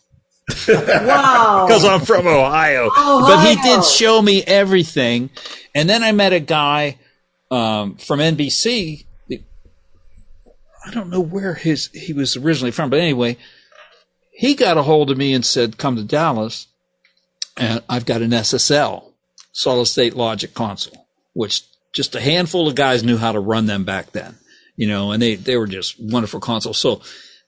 Wow. 0.68 1.66
Because 1.68 1.84
I'm 1.84 2.02
from 2.02 2.28
Ohio. 2.28 2.90
But 2.96 3.48
he 3.48 3.56
did 3.64 3.84
show 3.84 4.22
me 4.22 4.44
everything. 4.44 5.32
And 5.74 5.90
then 5.90 6.04
I 6.04 6.12
met 6.12 6.34
a 6.34 6.40
guy 6.40 7.00
um, 7.50 7.96
from 7.98 8.20
NBC. 8.20 9.06
I 10.86 10.92
don't 10.92 11.10
know 11.10 11.20
where 11.20 11.56
his 11.56 11.88
he 11.88 12.14
was 12.14 12.38
originally 12.38 12.72
from, 12.72 12.92
but 12.92 13.00
anyway, 13.00 13.38
he 14.32 14.54
got 14.54 14.78
a 14.78 14.84
hold 14.84 15.10
of 15.10 15.18
me 15.18 15.34
and 15.34 15.44
said, 15.44 15.80
"Come 15.80 15.96
to 15.96 16.04
Dallas, 16.04 16.68
and 17.58 17.82
I've 17.90 18.06
got 18.06 18.22
an 18.22 18.32
SSL, 18.32 19.12
solid 19.52 19.86
state 19.86 20.16
logic 20.16 20.54
console, 20.54 21.08
which 21.34 21.64
just 21.94 22.16
a 22.16 22.22
handful 22.22 22.68
of 22.68 22.76
guys 22.76 23.04
knew 23.04 23.18
how 23.18 23.32
to 23.32 23.40
run 23.40 23.66
them 23.66 23.86
back 23.86 24.12
then, 24.12 24.36
you 24.76 24.88
know, 24.88 25.12
and 25.12 25.22
they 25.22 25.36
they 25.36 25.58
were 25.58 25.68
just 25.68 25.96
wonderful 26.00 26.40
consoles. 26.40 26.78
So 26.78 27.02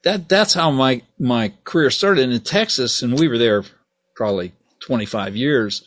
that 0.03 0.29
that's 0.29 0.53
how 0.53 0.71
my 0.71 1.01
my 1.19 1.53
career 1.63 1.89
started 1.89 2.23
And 2.23 2.33
in 2.33 2.41
Texas, 2.41 3.01
and 3.01 3.19
we 3.19 3.27
were 3.27 3.37
there 3.37 3.63
probably 4.15 4.53
25 4.79 5.35
years. 5.35 5.83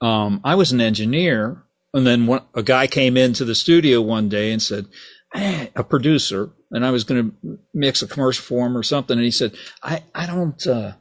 Um, 0.00 0.40
I 0.44 0.54
was 0.54 0.72
an 0.72 0.80
engineer, 0.80 1.62
and 1.92 2.06
then 2.06 2.26
one, 2.26 2.42
a 2.54 2.62
guy 2.62 2.86
came 2.86 3.16
into 3.16 3.44
the 3.44 3.54
studio 3.54 4.00
one 4.00 4.28
day 4.28 4.52
and 4.52 4.62
said, 4.62 4.86
a 5.34 5.84
producer, 5.84 6.50
and 6.70 6.86
I 6.86 6.90
was 6.90 7.04
going 7.04 7.30
to 7.30 7.58
mix 7.74 8.00
a 8.00 8.06
commercial 8.06 8.42
for 8.42 8.66
him 8.66 8.76
or 8.76 8.82
something, 8.82 9.16
and 9.16 9.24
he 9.24 9.30
said, 9.30 9.54
"I 9.82 10.02
I 10.14 10.26
don't." 10.26 10.66
Uh, 10.66 10.92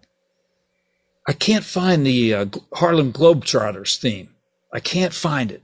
I 1.27 1.33
can't 1.33 1.65
find 1.65 2.05
the 2.05 2.33
uh, 2.33 2.45
Harlem 2.73 3.11
Globetrotters 3.11 3.97
theme. 3.99 4.29
I 4.73 4.79
can't 4.79 5.13
find 5.13 5.51
it. 5.51 5.63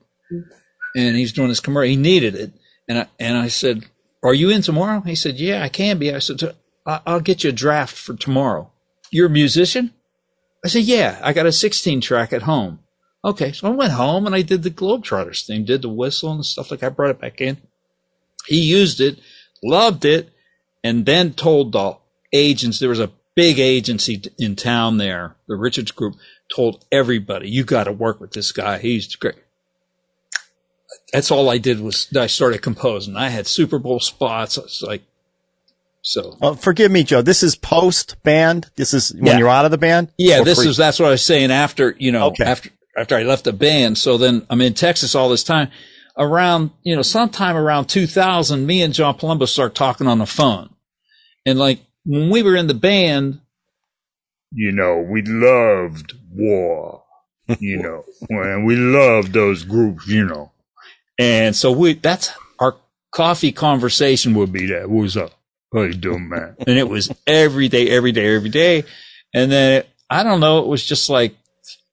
And 0.96 1.16
he's 1.16 1.34
doing 1.34 1.48
this 1.50 1.60
commercial. 1.60 1.90
He 1.90 1.96
needed 1.96 2.36
it. 2.36 2.52
And 2.88 3.00
I, 3.00 3.08
and 3.20 3.38
I 3.38 3.48
said, 3.48 3.86
are 4.24 4.34
you 4.34 4.50
in 4.50 4.62
tomorrow? 4.62 5.02
He 5.02 5.16
said, 5.16 5.36
yeah, 5.40 5.64
I 5.64 5.70
can 5.70 5.98
be. 5.98 6.14
I 6.14 6.20
said, 6.20 6.42
"I- 6.86 7.02
I'll 7.06 7.20
get 7.20 7.44
you 7.44 7.50
a 7.50 7.54
draft 7.54 7.96
for 7.96 8.14
tomorrow. 8.16 8.72
You're 9.12 9.28
a 9.28 9.32
musician? 9.32 9.94
I 10.66 10.70
said, 10.70 10.84
yeah, 10.84 11.20
I 11.24 11.34
got 11.34 11.46
a 11.46 11.52
16 11.52 12.02
track 12.02 12.34
at 12.34 12.44
home. 12.44 12.80
Okay. 13.24 13.52
So 13.54 13.68
I 13.68 13.72
went 13.72 13.94
home 13.94 14.26
and 14.26 14.36
I 14.36 14.42
did 14.42 14.64
the 14.64 14.70
Globetrotters 14.72 15.46
thing, 15.46 15.66
did 15.66 15.82
the 15.82 15.90
whistle 15.90 16.32
and 16.32 16.46
stuff 16.46 16.72
like 16.72 16.84
I 16.84 16.90
brought 16.90 17.12
it 17.12 17.22
back 17.22 17.40
in. 17.42 17.58
He 18.48 18.60
used 18.62 19.00
it, 19.00 19.20
loved 19.64 20.04
it, 20.06 20.30
and 20.84 21.06
then 21.06 21.34
told 21.34 21.72
the 21.72 21.98
agents, 22.34 22.80
there 22.80 22.90
was 22.90 23.00
a 23.00 23.12
big 23.36 23.60
agency 23.60 24.22
in 24.38 24.56
town 24.56 24.98
there, 24.98 25.36
the 25.48 25.56
Richards 25.56 25.92
Group, 25.92 26.16
told 26.56 26.86
everybody, 26.92 27.50
you 27.50 27.64
got 27.64 27.86
to 27.86 27.92
work 27.92 28.20
with 28.20 28.32
this 28.32 28.52
guy. 28.52 28.78
He's 28.80 29.16
great. 29.16 29.36
That's 31.12 31.32
all 31.32 31.50
I 31.50 31.58
did 31.58 31.80
was 31.80 32.08
I 32.16 32.28
started 32.28 32.62
composing. 32.62 33.16
I 33.16 33.30
had 33.30 33.48
Super 33.48 33.80
Bowl 33.80 34.00
spots. 34.00 34.58
It's 34.58 34.82
like, 34.82 35.04
so 36.02 36.38
Uh, 36.42 36.54
forgive 36.56 36.92
me, 36.92 37.04
Joe. 37.04 37.22
This 37.22 37.44
is 37.44 37.56
post 37.56 38.22
band. 38.24 38.70
This 38.76 38.94
is 38.94 39.14
when 39.14 39.26
Yeah. 39.26 39.38
you're 39.40 39.50
out 39.50 39.66
of 39.66 39.72
the 39.72 39.78
band. 39.78 40.10
yeah, 40.18 40.44
this 40.44 40.60
pre- 40.60 40.70
is, 40.70 40.78
that's 40.78 41.00
what 41.00 41.08
I 41.08 41.12
was 41.12 41.24
saying 41.24 41.52
after, 41.52 41.96
you 42.00 42.12
know, 42.12 42.28
Okay. 42.28 42.44
after, 42.44 42.70
after 42.98 43.16
I 43.16 43.24
left 43.24 43.46
the 43.46 43.54
band. 43.54 43.98
So 43.98 44.18
then 44.18 44.46
I'm 44.50 44.62
in 44.62 44.74
Texas 44.74 45.16
all 45.16 45.30
this 45.30 45.44
time 45.44 45.70
around, 46.18 46.72
you 46.84 46.96
know, 46.96 47.02
sometime 47.02 47.56
around 47.56 47.86
2000, 47.86 48.66
me 48.68 48.82
and 48.82 48.94
John 48.94 49.18
Palumbo 49.18 49.48
start 49.48 49.74
talking 49.76 50.08
on 50.08 50.20
the 50.20 50.26
phone. 50.28 50.70
And 51.46 51.58
like 51.58 51.80
when 52.06 52.30
we 52.30 52.44
were 52.44 52.56
in 52.56 52.68
the 52.68 52.74
band, 52.74 53.40
you 54.52 54.72
know, 54.72 55.00
we 55.00 55.22
loved 55.24 56.14
war, 56.32 57.04
you 57.60 57.78
know, 57.82 58.04
and 58.30 58.66
we 58.66 58.76
loved 58.76 59.34
those 59.34 59.64
groups, 59.64 60.08
you 60.08 60.26
know. 60.26 60.52
And 61.18 61.56
so 61.56 61.72
we, 61.72 61.94
that's 61.94 62.32
our 62.60 62.76
coffee 63.12 63.52
conversation 63.52 64.34
would 64.36 64.52
be 64.52 64.68
that 64.68 64.90
was, 64.90 65.18
up? 65.18 65.32
How 65.74 65.82
you 65.82 65.94
doing, 65.94 66.30
man? 66.30 66.56
And 66.68 66.78
it 66.78 66.88
was 66.88 67.12
every 67.26 67.68
day, 67.68 67.90
every 67.90 68.12
day, 68.12 68.36
every 68.36 68.50
day. 68.50 68.84
And 69.34 69.52
then 69.52 69.80
it, 69.80 69.90
I 70.10 70.24
don't 70.24 70.40
know, 70.40 70.60
it 70.60 70.68
was 70.68 70.86
just 70.86 71.10
like, 71.10 71.36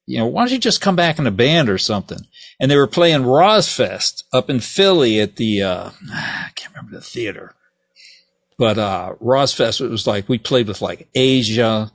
you 0.06 0.18
know, 0.18 0.26
why 0.26 0.42
don't 0.42 0.52
you 0.52 0.58
just 0.58 0.80
come 0.80 0.96
back 0.96 1.18
in 1.18 1.26
a 1.26 1.30
band 1.30 1.70
or 1.70 1.78
something? 1.78 2.18
And 2.58 2.70
they 2.70 2.76
were 2.76 2.86
playing 2.86 3.22
RoSfest 3.22 4.24
up 4.32 4.50
in 4.50 4.60
Philly 4.60 5.20
at 5.20 5.36
the, 5.36 5.62
uh, 5.62 5.90
I 6.12 6.50
can't 6.54 6.74
remember 6.74 6.96
the 6.96 7.02
theater, 7.02 7.54
but, 8.60 8.78
uh, 8.78 9.14
RoSfest, 9.22 9.80
it 9.80 9.88
was 9.88 10.06
like, 10.06 10.28
we 10.28 10.36
played 10.36 10.68
with 10.68 10.82
like 10.82 11.08
Asia, 11.14 11.90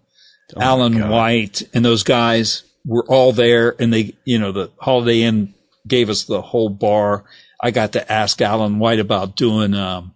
Alan 0.59 0.95
White 1.09 1.61
and 1.75 1.85
those 1.85 2.01
guys 2.01 2.63
were 2.85 3.05
all 3.07 3.31
there 3.31 3.75
and 3.79 3.93
they, 3.93 4.15
you 4.25 4.39
know, 4.39 4.51
the 4.51 4.71
Holiday 4.79 5.21
Inn 5.21 5.53
gave 5.87 6.09
us 6.09 6.23
the 6.23 6.41
whole 6.41 6.69
bar. 6.69 7.23
I 7.61 7.69
got 7.69 7.93
to 7.93 8.11
ask 8.11 8.41
Alan 8.41 8.79
White 8.79 8.99
about 8.99 9.35
doing, 9.35 9.75
um, 9.75 10.13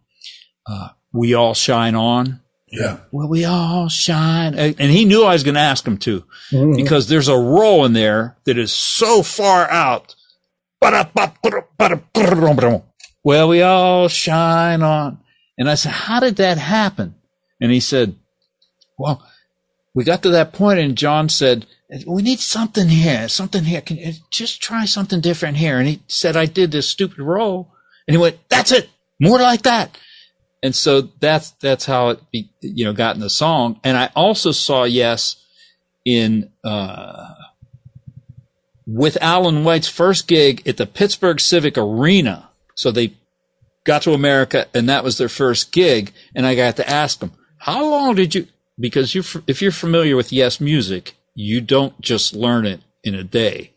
uh, 0.65 0.89
we 1.13 1.35
all 1.35 1.53
shine 1.53 1.93
on. 1.93 2.41
Yeah. 2.71 2.99
Well, 3.11 3.27
we 3.27 3.45
all 3.45 3.87
shine. 3.87 4.55
And 4.55 4.79
he 4.79 5.05
knew 5.05 5.23
I 5.23 5.33
was 5.33 5.43
going 5.43 5.55
to 5.55 5.61
ask 5.61 5.85
him 5.85 5.97
to 5.99 6.23
because 6.75 7.07
there's 7.09 7.27
a 7.27 7.37
roll 7.37 7.85
in 7.85 7.93
there 7.93 8.37
that 8.45 8.57
is 8.57 8.71
so 8.73 9.21
far 9.21 9.69
out. 9.69 10.15
Well, 13.23 13.49
we 13.49 13.61
all 13.61 14.07
shine 14.07 14.81
on. 14.81 15.19
And 15.59 15.69
I 15.69 15.75
said, 15.75 15.91
how 15.91 16.21
did 16.21 16.37
that 16.37 16.57
happen? 16.57 17.15
And 17.61 17.71
he 17.71 17.81
said, 17.81 18.15
well, 18.97 19.21
we 19.93 20.05
got 20.05 20.23
to 20.23 20.29
that 20.29 20.53
point 20.53 20.79
and 20.79 20.97
John 20.97 21.27
said, 21.27 21.67
we 22.07 22.21
need 22.21 22.39
something 22.39 22.87
here, 22.87 23.27
something 23.27 23.65
here. 23.65 23.81
Can 23.81 23.97
you 23.97 24.13
just 24.31 24.61
try 24.61 24.85
something 24.85 25.19
different 25.19 25.57
here? 25.57 25.77
And 25.77 25.87
he 25.87 26.01
said, 26.07 26.37
I 26.37 26.45
did 26.45 26.71
this 26.71 26.87
stupid 26.87 27.19
roll. 27.19 27.73
And 28.07 28.15
he 28.15 28.21
went, 28.21 28.37
that's 28.47 28.71
it. 28.71 28.89
More 29.19 29.39
like 29.39 29.63
that. 29.63 29.97
And 30.63 30.75
so 30.75 31.01
that's, 31.01 31.51
that's 31.51 31.85
how 31.85 32.09
it, 32.09 32.31
be, 32.31 32.49
you 32.61 32.85
know, 32.85 32.93
got 32.93 33.15
in 33.15 33.21
the 33.21 33.29
song. 33.29 33.79
And 33.83 33.97
I 33.97 34.11
also 34.15 34.51
saw 34.51 34.83
Yes 34.83 35.43
in, 36.05 36.51
uh, 36.63 37.33
with 38.85 39.17
Alan 39.21 39.63
White's 39.63 39.87
first 39.87 40.27
gig 40.27 40.67
at 40.67 40.77
the 40.77 40.85
Pittsburgh 40.85 41.39
Civic 41.39 41.77
Arena. 41.77 42.49
So 42.75 42.91
they 42.91 43.15
got 43.89 44.03
to 44.03 44.13
America 44.13 44.67
and 44.71 44.87
that 44.87 45.03
was 45.03 45.17
their 45.17 45.27
first 45.27 45.71
gig. 45.71 46.11
And 46.35 46.45
I 46.45 46.53
got 46.53 46.75
to 46.75 46.87
ask 46.87 47.19
them, 47.19 47.31
how 47.57 47.83
long 47.83 48.13
did 48.13 48.35
you, 48.35 48.47
because 48.79 49.15
you, 49.15 49.23
if 49.47 49.63
you're 49.63 49.71
familiar 49.71 50.15
with 50.15 50.31
Yes 50.31 50.61
music, 50.61 51.15
you 51.33 51.59
don't 51.59 51.99
just 51.99 52.35
learn 52.35 52.67
it 52.67 52.81
in 53.03 53.15
a 53.15 53.23
day, 53.23 53.71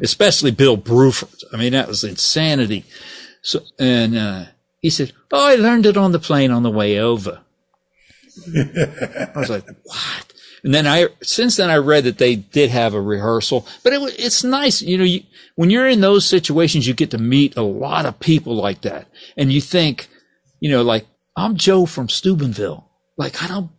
especially 0.00 0.50
Bill 0.50 0.78
Bruford. 0.78 1.44
I 1.52 1.58
mean, 1.58 1.72
that 1.74 1.88
was 1.88 2.04
insanity. 2.04 2.86
So, 3.42 3.60
and, 3.78 4.16
uh, 4.16 4.44
he 4.80 4.88
said, 4.88 5.12
Oh, 5.30 5.46
I 5.46 5.56
learned 5.56 5.84
it 5.84 5.98
on 5.98 6.12
the 6.12 6.18
plane 6.18 6.50
on 6.50 6.62
the 6.62 6.70
way 6.70 6.98
over. 6.98 7.40
I 8.46 9.30
was 9.36 9.50
like, 9.50 9.66
what? 9.84 10.32
And 10.64 10.74
then 10.74 10.86
I, 10.86 11.08
since 11.22 11.56
then 11.56 11.68
I 11.68 11.76
read 11.76 12.04
that 12.04 12.16
they 12.16 12.36
did 12.36 12.70
have 12.70 12.94
a 12.94 13.00
rehearsal, 13.00 13.66
but 13.82 13.92
it, 13.92 14.00
it's 14.18 14.42
nice. 14.42 14.80
You 14.80 14.96
know, 14.96 15.04
you, 15.04 15.22
when 15.56 15.70
you're 15.70 15.88
in 15.88 16.00
those 16.00 16.26
situations, 16.26 16.86
you 16.86 16.94
get 16.94 17.10
to 17.12 17.18
meet 17.18 17.56
a 17.56 17.62
lot 17.62 18.06
of 18.06 18.18
people 18.18 18.54
like 18.54 18.80
that. 18.80 19.06
And 19.36 19.52
you 19.52 19.60
think, 19.60 20.08
you 20.60 20.70
know, 20.70 20.82
like, 20.82 21.06
I'm 21.36 21.56
Joe 21.56 21.86
from 21.86 22.08
Steubenville. 22.08 22.88
Like, 23.16 23.42
I 23.42 23.48
don't, 23.48 23.70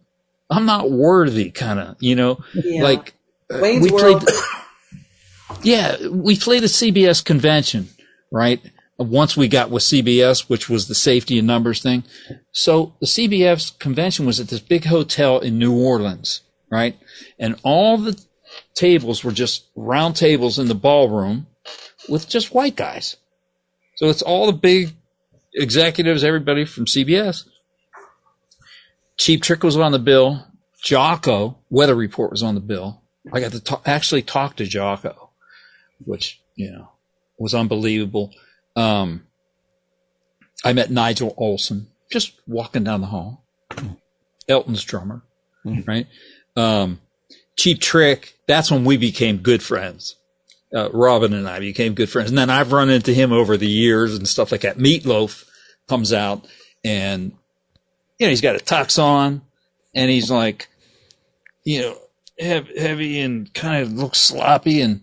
I'm 0.50 0.66
not 0.66 0.92
worthy 0.92 1.52
kind 1.52 1.80
of, 1.80 1.96
you 2.00 2.16
know, 2.16 2.40
Yeah. 2.54 2.84
like, 2.84 3.14
uh, 3.54 3.60
we 3.62 3.90
World. 3.92 4.22
played, 4.22 4.36
yeah, 5.64 6.08
we 6.08 6.38
played 6.38 6.64
a 6.64 6.68
CBS 6.68 7.24
convention, 7.24 7.90
right? 8.32 8.62
Once 8.98 9.36
we 9.36 9.48
got 9.48 9.70
with 9.70 9.84
CBS, 9.84 10.50
which 10.50 10.70
was 10.70 10.88
the 10.88 10.96
safety 10.96 11.38
and 11.38 11.48
numbers 11.48 11.82
thing. 11.82 12.04
So 12.54 12.96
the 13.02 13.08
CBS 13.08 13.78
convention 13.78 14.26
was 14.26 14.40
at 14.40 14.48
this 14.48 14.62
big 14.62 14.86
hotel 14.86 15.40
in 15.40 15.60
New 15.60 15.74
Orleans, 15.76 16.42
right? 16.72 16.98
And 17.38 17.56
all 17.64 17.98
the 17.98 18.18
tables 18.74 19.24
were 19.24 19.32
just 19.34 19.66
round 19.76 20.16
tables 20.16 20.58
in 20.60 20.68
the 20.70 20.76
ballroom 20.76 21.48
with 22.08 22.30
just 22.30 22.54
white 22.54 22.76
guys. 22.76 23.18
So 23.98 24.08
it's 24.10 24.22
all 24.22 24.46
the 24.46 24.54
big 24.54 24.94
executives, 25.56 26.24
everybody 26.24 26.66
from 26.66 26.86
CBS. 26.86 27.48
Cheap 29.18 29.42
Trick 29.42 29.64
was 29.64 29.78
on 29.78 29.92
the 29.92 30.00
bill. 30.00 30.46
Jaco, 30.84 31.58
Weather 31.70 31.96
Report 31.96 32.32
was 32.32 32.44
on 32.44 32.56
the 32.56 32.62
bill. 32.62 33.02
I 33.34 33.40
got 33.40 33.54
to 33.54 33.60
ta- 33.60 33.82
actually 33.86 34.22
talk 34.22 34.58
to 34.58 34.66
Jaco, 34.66 35.30
which, 36.06 36.40
you 36.56 36.72
know, 36.72 36.92
was 37.40 37.56
unbelievable. 37.56 38.32
Um, 38.76 39.26
I 40.64 40.74
met 40.74 40.92
Nigel 40.92 41.34
Olsson 41.38 41.88
just 42.12 42.34
walking 42.46 42.84
down 42.84 43.02
the 43.02 43.08
hall. 43.08 43.44
Elton's 44.48 44.84
drummer, 44.84 45.24
right? 45.88 46.08
Um, 46.56 47.02
Cheap 47.58 47.82
Trick, 47.82 48.38
that's 48.48 48.70
when 48.70 48.86
we 48.86 48.98
became 48.98 49.38
good 49.38 49.64
friends. 49.64 50.18
Uh, 50.74 50.90
Robin 50.92 51.34
and 51.34 51.48
I 51.48 51.60
became 51.60 51.94
good 51.94 52.10
friends. 52.10 52.30
And 52.30 52.38
then 52.38 52.50
I've 52.50 52.72
run 52.72 52.90
into 52.90 53.14
him 53.14 53.32
over 53.32 53.56
the 53.56 53.68
years 53.68 54.16
and 54.16 54.28
stuff 54.28 54.52
like 54.52 54.62
that. 54.62 54.78
Meatloaf 54.78 55.46
comes 55.88 56.12
out 56.12 56.46
and, 56.84 57.32
you 58.20 58.26
know, 58.26 58.30
he's 58.30 58.42
got 58.42 58.56
a 58.56 58.64
tux 58.64 59.02
on 59.02 59.42
and 59.94 60.10
he's 60.10 60.30
like, 60.30 60.68
you 61.64 61.82
know, 61.82 61.98
heavy 62.40 63.20
and 63.20 63.54
kind 63.54 63.82
of 63.82 63.94
looks 63.94 64.20
sloppy. 64.20 64.82
And 64.82 65.02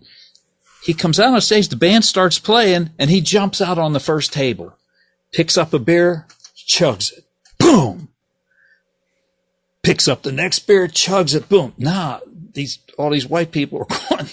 he 0.83 0.93
comes 0.93 1.19
out 1.19 1.33
on 1.33 1.41
stage, 1.41 1.69
the 1.69 1.75
band 1.75 2.05
starts 2.05 2.39
playing 2.39 2.91
and 2.99 3.09
he 3.09 3.21
jumps 3.21 3.61
out 3.61 3.77
on 3.77 3.93
the 3.93 3.99
first 3.99 4.33
table, 4.33 4.75
picks 5.31 5.57
up 5.57 5.73
a 5.73 5.79
beer, 5.79 6.27
chugs 6.55 7.13
it. 7.13 7.25
Boom! 7.57 8.09
Picks 9.81 10.07
up 10.07 10.23
the 10.23 10.31
next 10.31 10.59
beer, 10.59 10.87
chugs 10.87 11.35
it, 11.35 11.49
boom. 11.49 11.73
Nah, 11.77 12.19
these, 12.53 12.79
all 12.97 13.09
these 13.09 13.27
white 13.27 13.51
people 13.51 13.79
are 13.79 13.99
going, 14.09 14.29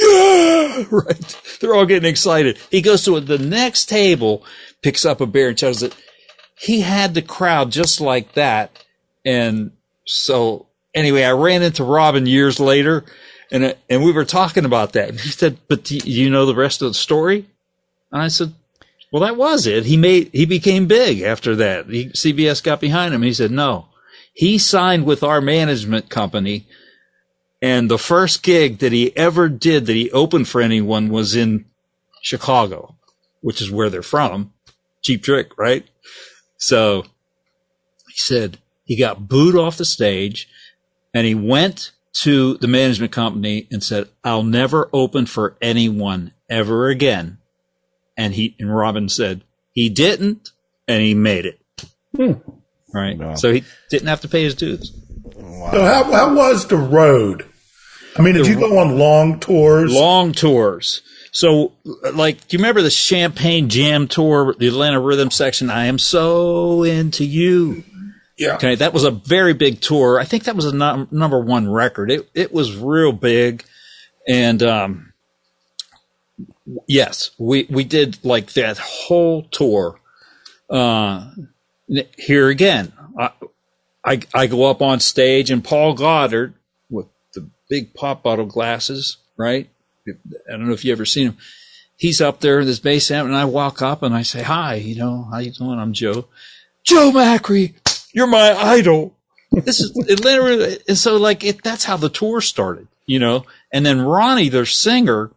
yeah, 0.00 0.84
right. 0.90 1.56
They're 1.60 1.74
all 1.74 1.86
getting 1.86 2.08
excited. 2.08 2.58
He 2.70 2.80
goes 2.80 3.04
to 3.04 3.20
the 3.20 3.38
next 3.38 3.86
table, 3.86 4.44
picks 4.82 5.04
up 5.04 5.20
a 5.20 5.26
beer 5.26 5.48
and 5.48 5.58
tells 5.58 5.82
it. 5.82 5.94
He 6.58 6.80
had 6.80 7.14
the 7.14 7.22
crowd 7.22 7.70
just 7.70 8.00
like 8.00 8.32
that. 8.34 8.84
And 9.24 9.72
so 10.06 10.66
anyway, 10.94 11.24
I 11.24 11.32
ran 11.32 11.62
into 11.62 11.84
Robin 11.84 12.26
years 12.26 12.60
later 12.60 13.04
and, 13.50 13.64
uh, 13.64 13.74
and 13.88 14.04
we 14.04 14.12
were 14.12 14.24
talking 14.24 14.64
about 14.64 14.92
that. 14.92 15.10
And 15.10 15.20
he 15.20 15.30
said, 15.30 15.58
but 15.68 15.84
do 15.84 15.96
you 15.96 16.30
know 16.30 16.46
the 16.46 16.54
rest 16.54 16.82
of 16.82 16.88
the 16.88 16.94
story? 16.94 17.46
And 18.12 18.22
I 18.22 18.28
said, 18.28 18.54
well, 19.12 19.22
that 19.22 19.36
was 19.36 19.66
it. 19.66 19.86
He 19.86 19.96
made, 19.96 20.30
he 20.32 20.46
became 20.46 20.86
big 20.86 21.20
after 21.22 21.56
that. 21.56 21.86
He, 21.86 22.06
CBS 22.06 22.62
got 22.62 22.80
behind 22.80 23.12
him. 23.12 23.22
He 23.22 23.34
said, 23.34 23.50
no, 23.50 23.88
he 24.32 24.58
signed 24.58 25.04
with 25.04 25.22
our 25.22 25.40
management 25.40 26.08
company. 26.08 26.66
And 27.62 27.90
the 27.90 27.98
first 27.98 28.42
gig 28.42 28.78
that 28.78 28.92
he 28.92 29.14
ever 29.16 29.48
did 29.48 29.86
that 29.86 29.96
he 29.96 30.10
opened 30.12 30.48
for 30.48 30.60
anyone 30.60 31.10
was 31.10 31.36
in 31.36 31.66
Chicago, 32.22 32.96
which 33.42 33.60
is 33.60 33.70
where 33.70 33.90
they're 33.90 34.02
from. 34.02 34.52
Cheap 35.02 35.22
trick, 35.22 35.56
right? 35.58 35.86
So 36.58 37.02
he 37.02 38.16
said 38.16 38.58
he 38.84 38.98
got 38.98 39.28
booed 39.28 39.56
off 39.56 39.76
the 39.76 39.84
stage 39.84 40.48
and 41.14 41.26
he 41.26 41.34
went 41.34 41.92
to 42.22 42.56
the 42.58 42.68
management 42.68 43.12
company 43.12 43.68
and 43.70 43.82
said, 43.82 44.08
I'll 44.24 44.42
never 44.42 44.88
open 44.92 45.26
for 45.26 45.56
anyone 45.60 46.32
ever 46.48 46.88
again. 46.88 47.38
And 48.16 48.34
he, 48.34 48.56
and 48.58 48.74
Robin 48.74 49.08
said 49.08 49.42
he 49.72 49.88
didn't 49.88 50.50
and 50.88 51.02
he 51.02 51.14
made 51.14 51.46
it. 51.46 51.60
Hmm. 52.16 52.32
Right. 52.92 53.16
Wow. 53.16 53.34
So 53.36 53.52
he 53.52 53.64
didn't 53.90 54.08
have 54.08 54.22
to 54.22 54.28
pay 54.28 54.42
his 54.42 54.54
dues. 54.54 54.92
So 55.34 55.84
how, 55.84 56.04
how 56.04 56.34
was 56.34 56.66
the 56.66 56.76
road? 56.76 57.46
I 58.16 58.22
mean, 58.22 58.34
did 58.34 58.46
you 58.46 58.56
go 58.56 58.78
on 58.78 58.98
long 58.98 59.38
tours? 59.40 59.92
Long 59.92 60.32
tours. 60.32 61.02
So, 61.32 61.72
like, 62.12 62.48
do 62.48 62.56
you 62.56 62.58
remember 62.58 62.82
the 62.82 62.90
Champagne 62.90 63.68
Jam 63.68 64.08
tour, 64.08 64.54
the 64.58 64.66
Atlanta 64.66 65.00
Rhythm 65.00 65.30
section? 65.30 65.70
I 65.70 65.86
am 65.86 65.98
so 65.98 66.82
into 66.82 67.24
you. 67.24 67.84
yeah. 68.36 68.56
Okay, 68.56 68.74
that 68.74 68.92
was 68.92 69.04
a 69.04 69.12
very 69.12 69.54
big 69.54 69.80
tour. 69.80 70.18
I 70.18 70.24
think 70.24 70.44
that 70.44 70.56
was 70.56 70.64
a 70.64 70.74
num- 70.74 71.08
number 71.12 71.38
one 71.38 71.70
record. 71.70 72.10
It 72.10 72.28
it 72.34 72.52
was 72.52 72.76
real 72.76 73.12
big, 73.12 73.64
and 74.26 74.60
um, 74.62 75.12
yes, 76.88 77.30
we 77.38 77.66
we 77.70 77.84
did 77.84 78.18
like 78.24 78.52
that 78.54 78.78
whole 78.78 79.44
tour. 79.44 80.00
Uh, 80.68 81.30
here 82.16 82.48
again, 82.48 82.92
I, 83.16 83.30
I 84.04 84.20
I 84.34 84.46
go 84.48 84.64
up 84.68 84.82
on 84.82 84.98
stage, 84.98 85.50
and 85.50 85.62
Paul 85.62 85.94
Goddard 85.94 86.54
big 87.70 87.94
pop 87.94 88.22
bottle 88.22 88.44
glasses, 88.44 89.16
right? 89.38 89.70
I 90.06 90.12
don't 90.50 90.66
know 90.66 90.74
if 90.74 90.84
you 90.84 90.92
ever 90.92 91.06
seen 91.06 91.28
him. 91.28 91.38
He's 91.96 92.20
up 92.20 92.40
there 92.40 92.60
in 92.60 92.66
this 92.66 92.80
bass 92.80 93.10
amp, 93.10 93.28
and 93.28 93.36
I 93.36 93.44
walk 93.46 93.80
up 93.80 94.02
and 94.02 94.14
I 94.14 94.22
say, 94.22 94.42
"Hi, 94.42 94.74
you 94.74 94.96
know, 94.96 95.28
how 95.30 95.38
you 95.38 95.52
doing? 95.52 95.78
I'm 95.78 95.92
Joe." 95.92 96.26
Joe 96.82 97.12
Macre, 97.12 97.74
you're 98.12 98.26
my 98.26 98.52
idol. 98.52 99.16
This 99.52 99.80
is 99.80 99.94
literally, 99.96 100.78
and 100.88 100.98
so 100.98 101.16
like 101.16 101.44
it. 101.44 101.62
That's 101.62 101.84
how 101.84 101.96
the 101.96 102.08
tour 102.08 102.40
started, 102.40 102.88
you 103.06 103.18
know. 103.18 103.44
And 103.72 103.84
then 103.84 104.00
Ronnie, 104.00 104.48
their 104.48 104.66
singer, 104.66 105.30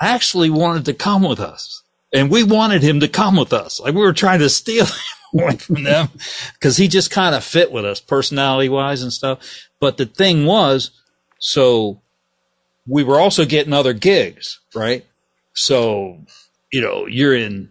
actually 0.00 0.50
wanted 0.50 0.86
to 0.86 0.94
come 0.94 1.22
with 1.22 1.40
us, 1.40 1.82
and 2.12 2.30
we 2.30 2.42
wanted 2.42 2.82
him 2.82 3.00
to 3.00 3.08
come 3.08 3.36
with 3.36 3.52
us. 3.52 3.78
Like 3.78 3.94
we 3.94 4.00
were 4.00 4.12
trying 4.12 4.40
to 4.40 4.48
steal 4.48 4.86
him 5.34 5.40
away 5.40 5.56
from 5.56 5.84
them 5.84 6.08
because 6.54 6.78
he 6.78 6.88
just 6.88 7.10
kind 7.10 7.34
of 7.34 7.44
fit 7.44 7.70
with 7.70 7.84
us 7.84 8.00
personality 8.00 8.70
wise 8.70 9.02
and 9.02 9.12
stuff. 9.12 9.68
But 9.78 9.98
the 9.98 10.06
thing 10.06 10.46
was, 10.46 10.90
so 11.38 12.00
we 12.86 13.04
were 13.04 13.18
also 13.18 13.44
getting 13.44 13.72
other 13.72 13.92
gigs, 13.92 14.60
right? 14.74 15.04
So, 15.54 16.18
you 16.72 16.80
know, 16.80 17.06
you're 17.06 17.34
in 17.34 17.70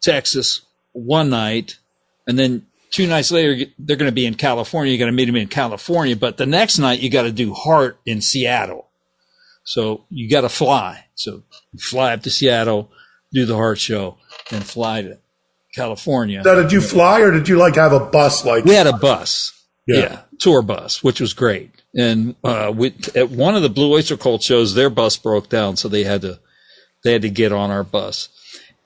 Texas 0.00 0.62
one 0.92 1.30
night 1.30 1.78
and 2.26 2.38
then 2.38 2.66
two 2.90 3.06
nights 3.06 3.30
later, 3.30 3.70
they're 3.78 3.96
going 3.96 4.10
to 4.10 4.14
be 4.14 4.26
in 4.26 4.34
California. 4.34 4.92
You 4.92 4.98
got 4.98 5.06
to 5.06 5.12
meet 5.12 5.26
them 5.26 5.36
in 5.36 5.48
California, 5.48 6.16
but 6.16 6.36
the 6.36 6.46
next 6.46 6.78
night 6.78 7.00
you 7.00 7.10
got 7.10 7.22
to 7.22 7.32
do 7.32 7.54
Heart 7.54 7.98
in 8.06 8.20
Seattle. 8.20 8.88
So 9.64 10.04
you 10.10 10.30
got 10.30 10.42
to 10.42 10.48
fly. 10.48 11.06
So 11.14 11.42
you 11.72 11.78
fly 11.78 12.14
up 12.14 12.22
to 12.22 12.30
Seattle, 12.30 12.90
do 13.32 13.44
the 13.44 13.56
Heart 13.56 13.78
show, 13.78 14.18
then 14.50 14.62
fly 14.62 15.02
to 15.02 15.18
California. 15.74 16.42
Now, 16.42 16.54
did 16.54 16.72
you 16.72 16.80
fly 16.80 17.20
or 17.20 17.30
did 17.30 17.48
you 17.48 17.56
like 17.56 17.74
have 17.76 17.92
a 17.92 18.00
bus? 18.00 18.44
Like 18.44 18.64
We 18.64 18.74
had 18.74 18.86
a 18.86 18.96
bus. 18.96 19.54
Yeah. 19.86 19.96
Yeah. 19.96 20.20
tour 20.38 20.62
bus, 20.62 21.02
which 21.02 21.20
was 21.20 21.32
great. 21.32 21.70
And, 21.94 22.36
uh, 22.44 22.72
we, 22.74 22.94
at 23.14 23.30
one 23.30 23.54
of 23.54 23.62
the 23.62 23.68
Blue 23.68 23.92
Oyster 23.92 24.16
Cult 24.16 24.42
shows, 24.42 24.74
their 24.74 24.90
bus 24.90 25.16
broke 25.16 25.48
down. 25.48 25.76
So 25.76 25.88
they 25.88 26.04
had 26.04 26.22
to, 26.22 26.38
they 27.02 27.12
had 27.12 27.22
to 27.22 27.30
get 27.30 27.52
on 27.52 27.70
our 27.70 27.84
bus. 27.84 28.28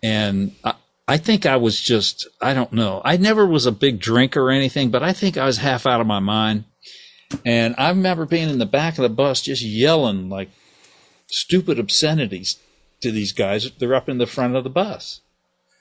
And 0.03 0.55
I, 0.65 0.75
I 1.09 1.19
think 1.19 1.47
I 1.47 1.57
was 1.57 1.81
just, 1.81 2.27
I 2.41 2.55
don't 2.55 2.73
know. 2.73 3.03
I 3.05 3.17
never 3.17 3.47
was 3.47 3.67
a 3.67 3.73
big 3.73 3.99
drinker 3.99 4.43
or 4.43 4.51
anything, 4.51 4.91
but 4.91 5.03
I 5.03 5.13
think 5.13 5.37
I 5.37 5.45
was 5.45 5.59
half 5.59 5.85
out 5.85 6.01
of 6.01 6.07
my 6.07 6.21
mind. 6.21 6.65
And 7.45 7.75
I 7.77 7.89
remember 7.89 8.27
being 8.27 8.49
in 8.49 8.59
the 8.59 8.67
back 8.67 8.99
of 8.99 9.03
the 9.03 9.09
bus 9.09 9.41
just 9.41 9.63
yelling 9.63 10.29
like 10.29 10.51
stupid 11.29 11.79
obscenities 11.79 12.59
to 13.01 13.11
these 13.11 13.33
guys. 13.33 13.71
They're 13.73 13.95
up 13.95 14.09
in 14.09 14.19
the 14.19 14.27
front 14.27 14.55
of 14.55 14.65
the 14.65 14.71
bus, 14.71 15.21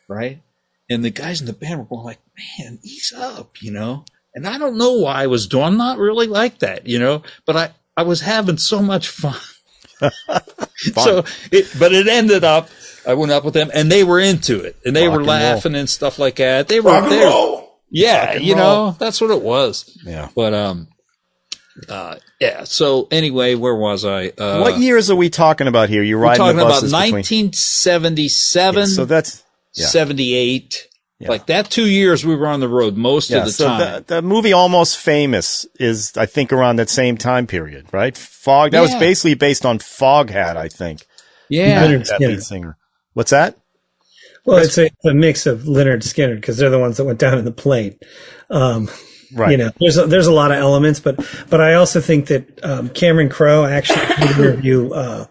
right? 0.07 0.41
And 0.89 1.03
the 1.03 1.09
guys 1.09 1.39
in 1.39 1.47
the 1.47 1.53
band 1.53 1.80
were 1.80 1.86
going 1.86 2.05
like, 2.05 2.19
man, 2.59 2.80
ease 2.84 3.13
up, 3.15 3.61
you 3.61 3.72
know? 3.72 4.05
And 4.34 4.47
I 4.47 4.57
don't 4.57 4.77
know 4.77 4.93
why 4.93 5.23
I 5.23 5.27
was 5.27 5.47
doing, 5.47 5.63
I'm 5.65 5.77
not 5.77 5.97
really 5.97 6.27
like 6.27 6.59
that, 6.59 6.88
you 6.88 6.99
know, 6.99 7.23
but 7.45 7.55
I, 7.57 7.71
I 7.97 8.03
was 8.03 8.21
having 8.21 8.57
so 8.57 8.82
much 8.82 9.07
fun. 9.09 9.36
so 10.95 11.23
it, 11.51 11.67
but 11.77 11.93
it 11.93 12.07
ended 12.07 12.43
up, 12.43 12.69
I 13.05 13.13
went 13.15 13.32
up 13.32 13.43
with 13.43 13.53
them 13.53 13.69
and 13.73 13.91
they 13.91 14.03
were 14.03 14.19
into 14.19 14.61
it 14.63 14.77
and 14.86 14.95
they 14.95 15.07
Rock 15.07 15.13
were 15.13 15.19
and 15.19 15.27
roll. 15.27 15.38
laughing 15.38 15.75
and 15.75 15.89
stuff 15.89 16.17
like 16.19 16.36
that. 16.38 16.67
They 16.67 16.79
were, 16.79 16.91
rock 16.91 17.11
and 17.11 17.21
roll. 17.21 17.79
yeah, 17.89 18.32
and 18.34 18.43
you 18.43 18.55
roll. 18.55 18.63
know, 18.63 18.95
that's 18.97 19.19
what 19.19 19.32
it 19.32 19.41
was. 19.41 19.97
Yeah. 20.05 20.29
But, 20.36 20.53
um, 20.53 20.88
uh, 21.89 22.15
yeah. 22.39 22.63
So 22.65 23.07
anyway, 23.11 23.55
where 23.55 23.75
was 23.75 24.05
I? 24.05 24.27
Uh, 24.29 24.59
what 24.59 24.77
years 24.79 25.09
are 25.09 25.15
we 25.15 25.29
talking 25.29 25.67
about 25.67 25.89
here? 25.89 26.03
You're 26.03 26.19
we're 26.19 26.25
riding 26.25 26.38
talking 26.39 26.57
the 26.57 26.63
about 26.63 26.82
buses 26.82 26.91
between. 26.91 27.13
1977, 27.13 28.88
So 28.88 29.05
that's 29.05 29.43
yeah. 29.73 29.86
78. 29.88 30.88
Yeah. 31.22 31.30
Like 31.30 31.45
that 31.47 31.69
two 31.69 31.88
years 31.88 32.26
we 32.26 32.36
were 32.36 32.47
on 32.47 32.59
the 32.59 32.67
road 32.67 32.97
most 32.97 33.30
yeah. 33.30 33.39
of 33.39 33.45
the 33.45 33.51
so 33.51 33.67
time. 33.67 33.80
the, 33.80 34.15
the 34.15 34.22
movie 34.22 34.53
Almost 34.53 34.97
Famous 34.97 35.65
is, 35.80 36.17
I 36.17 36.26
think, 36.26 36.51
around 36.51 36.78
that 36.78 36.89
same 36.89 37.17
time 37.17 37.47
period, 37.47 37.88
right? 37.91 38.17
Fog. 38.17 38.72
That 38.72 38.82
was 38.82 38.95
basically 38.95 39.36
based 39.36 39.65
on 39.65 39.80
Foghat, 39.80 40.57
I 40.57 40.67
think. 40.67 41.05
yeah. 41.49 41.86
Lynyrd 41.86 42.09
Skynyrd. 42.09 42.28
lead 42.28 42.43
singer. 42.43 42.78
What's 43.13 43.32
that? 43.32 43.57
Well, 44.45 44.57
it's 44.57 44.78
a, 44.78 44.89
a 45.05 45.13
mix 45.13 45.45
of 45.45 45.61
Lynyrd 45.61 46.01
Skynyrd 46.01 46.38
because 46.38 46.57
they're 46.57 46.72
the 46.72 46.80
ones 46.80 46.97
that 46.97 47.05
went 47.05 47.19
down 47.19 47.38
in 47.38 47.45
the 47.45 47.51
plane. 47.51 47.99
Um, 48.49 48.89
Right. 49.34 49.51
You 49.51 49.57
know, 49.57 49.72
there's 49.80 49.97
a, 49.97 50.05
there's 50.07 50.28
a 50.28 50.34
lot 50.34 50.51
of 50.51 50.57
elements, 50.57 50.99
but 50.99 51.15
but 51.49 51.61
I 51.61 51.76
also 51.76 52.01
think 52.01 52.28
that 52.28 52.63
um, 52.65 52.89
Cameron 52.89 53.30
Crowe 53.30 53.63
actually 53.63 54.05
did 54.05 54.19
an 54.19 54.28
interview. 54.28 54.91
Uh, 54.91 55.26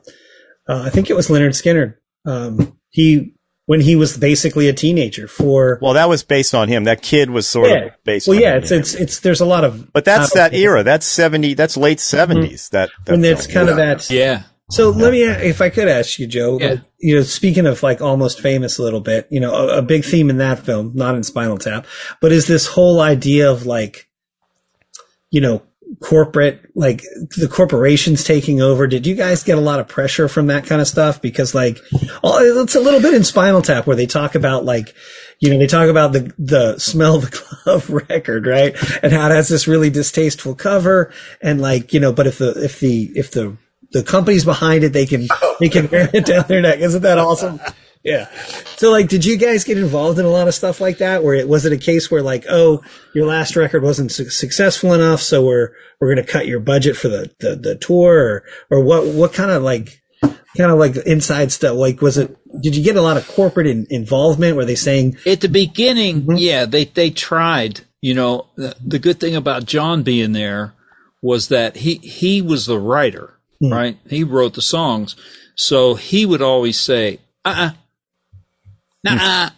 uh, 0.67 0.83
I 0.87 0.91
think 0.91 1.11
it 1.11 1.17
was 1.17 1.29
Lynyrd 1.29 1.51
Skynyrd. 1.51 1.97
Um, 2.25 2.79
he 2.89 3.35
when 3.71 3.81
he 3.81 3.95
was 3.95 4.17
basically 4.17 4.67
a 4.69 4.73
teenager 4.73 5.29
for 5.29 5.79
Well, 5.81 5.93
that 5.93 6.09
was 6.09 6.25
based 6.25 6.57
on 6.57 6.67
him. 6.67 6.83
That 6.83 7.03
kid 7.03 7.31
was 7.31 7.49
sort 7.49 7.71
yeah. 7.71 7.77
of 7.77 7.93
based 8.03 8.27
well, 8.27 8.37
on 8.37 8.43
yeah, 8.43 8.57
him. 8.57 8.63
it's 8.65 8.73
it's 8.73 8.95
it's 8.95 9.21
there's 9.21 9.41
a 9.41 9.45
lot 9.45 9.63
of 9.63 9.93
But 9.93 10.05
that's 10.05 10.35
uh, 10.35 10.41
that 10.41 10.55
era. 10.55 10.83
That's 10.83 11.07
70, 11.07 11.55
that's 11.55 11.77
late 11.77 11.99
70s. 11.99 12.71
That, 12.71 12.91
that 13.05 13.13
when 13.13 13.25
it's 13.25 13.47
film. 13.47 13.55
kind 13.55 13.69
of 13.69 13.77
that 13.77 14.11
Yeah. 14.11 14.43
So 14.73 14.91
let 14.91 15.13
me, 15.13 15.23
if 15.23 15.61
I 15.61 15.71
could 15.71 15.87
ask 15.87 16.19
you, 16.19 16.27
Joe, 16.27 16.59
Yeah. 16.59 16.69
like, 16.71 16.81
you 16.99 17.15
know, 17.15 17.23
speaking 17.23 17.67
of 17.67 17.81
like 17.85 18.01
almost 18.01 18.41
famous 18.41 18.79
a 18.79 18.83
little 18.83 19.01
bit, 19.01 19.29
you 19.31 19.39
know, 19.39 19.55
a, 19.55 19.79
a 19.79 19.83
big 19.83 20.05
theme 20.05 20.31
in 20.31 20.39
that 20.39 20.59
film, 20.59 20.91
not 20.97 21.15
in 21.15 21.23
Spinal 21.23 21.57
Tap, 21.57 21.87
but 22.21 22.33
is 22.33 22.49
this 22.49 22.67
whole 22.67 23.01
idea 23.01 23.49
of 23.49 23.67
like, 23.67 24.09
you 25.31 25.41
know, 25.41 25.63
corporate, 25.99 26.71
like 26.75 27.03
the 27.37 27.49
corporations 27.51 28.23
taking 28.23 28.61
over. 28.61 28.87
Did 28.87 29.07
you 29.07 29.15
guys 29.15 29.43
get 29.43 29.59
a 29.59 29.61
lot 29.61 29.81
of 29.81 29.89
pressure 29.89 30.29
from 30.29 30.47
that 30.47 30.67
kind 30.67 30.81
of 30.81 30.87
stuff? 30.87 31.21
Because 31.21 31.55
like, 31.55 31.79
it's 31.93 32.75
a 32.75 32.81
little 32.81 33.01
bit 33.01 33.15
in 33.15 33.25
Spinal 33.25 33.63
Tap 33.63 33.87
where 33.87 33.97
they 33.97 34.07
talk 34.07 34.35
about 34.35 34.65
like, 34.65 34.95
you 35.41 35.51
know, 35.51 35.59
they 35.59 35.67
talk 35.67 35.89
about 35.89 36.13
the, 36.13 36.33
the 36.39 36.79
smell 36.79 37.19
the 37.19 37.45
glove 37.65 37.91
record, 37.91 38.47
right? 38.47 38.77
And 39.03 39.13
how 39.13 39.27
it 39.27 39.35
has 39.35 39.49
this 39.49 39.67
really 39.67 39.91
distasteful 39.91 40.55
cover. 40.55 41.13
And 41.43 41.61
like, 41.61 41.93
you 41.93 42.01
know, 42.01 42.13
but 42.13 42.27
if 42.27 42.39
the, 42.39 42.51
if 42.63 42.79
the, 42.81 43.11
if 43.15 43.33
the, 43.33 43.57
the 43.93 44.03
companies 44.05 44.45
behind 44.45 44.85
it, 44.85 44.93
they 44.93 45.07
can, 45.07 45.27
they 45.59 45.69
can 45.69 45.89
wear 45.91 46.09
it 46.13 46.27
down 46.27 46.45
their 46.47 46.63
neck. 46.63 46.79
Isn't 46.79 47.03
that 47.03 47.19
awesome? 47.19 47.61
Yeah. 48.03 48.31
So 48.77 48.91
like, 48.91 49.09
did 49.09 49.25
you 49.25 49.37
guys 49.37 49.65
get 49.65 49.77
involved 49.77 50.19
in 50.19 50.25
a 50.25 50.31
lot 50.31 50.49
of 50.49 50.55
stuff 50.55 50.81
like 50.81 50.99
that? 50.99 51.23
Where 51.23 51.35
it 51.35 51.49
was 51.49 51.67
it 51.67 51.73
a 51.73 51.77
case 51.77 52.11
where 52.11 52.23
like, 52.23 52.47
oh, 52.49 52.83
your 53.15 53.27
last 53.27 53.57
record 53.57 53.83
wasn't 53.83 54.11
su- 54.11 54.31
successful 54.31 54.95
enough, 54.95 55.21
so 55.21 55.45
we're 55.45 55.73
we're 56.01 56.15
going 56.15 56.25
to 56.25 56.33
cut 56.33 56.47
your 56.47 56.61
budget 56.61 56.97
for 56.97 57.09
the, 57.09 57.31
the 57.41 57.57
the 57.57 57.75
tour, 57.75 58.17
or 58.19 58.45
or 58.71 58.83
what 58.83 59.07
what 59.07 59.35
kind 59.35 59.51
of 59.51 59.63
like 59.63 60.01
kind 60.57 60.71
of 60.71 60.79
like 60.79 60.97
inside 60.97 61.53
stuff? 61.53 61.77
Like, 61.77 62.01
was 62.01 62.19
it? 62.19 62.37
Did 62.61 62.77
you 62.77 62.83
get 62.83 62.97
a 62.97 63.03
lot 63.03 63.17
of 63.17 63.29
corporate 63.29 63.67
in, 63.67 63.87
involvement? 63.91 64.57
Were 64.57 64.65
they 64.65 64.75
saying, 64.75 65.17
At 65.27 65.41
the 65.41 65.49
beginning, 65.49 66.23
mm-hmm. 66.23 66.37
yeah, 66.37 66.67
they, 66.67 66.85
they 66.85 67.11
tried, 67.11 67.83
you 68.01 68.15
know, 68.15 68.49
the, 68.57 68.75
the 68.85 68.99
good 68.99 69.21
thing 69.21 69.37
about 69.37 69.67
John 69.67 70.03
being 70.03 70.33
there 70.33 70.75
was 71.23 71.49
that 71.49 71.77
he, 71.77 71.97
he 71.97 72.43
was 72.43 72.67
the 72.67 72.79
writer, 72.79 73.39
hmm. 73.61 73.73
right? 73.73 73.99
He 74.09 74.25
wrote 74.25 74.55
the 74.55 74.63
songs. 74.63 75.17
So 75.55 75.95
he 75.95 76.27
would 76.27 76.43
always 76.43 76.81
say, 76.81 77.21
uh-uh, 77.45 77.73
nah, 79.05 79.51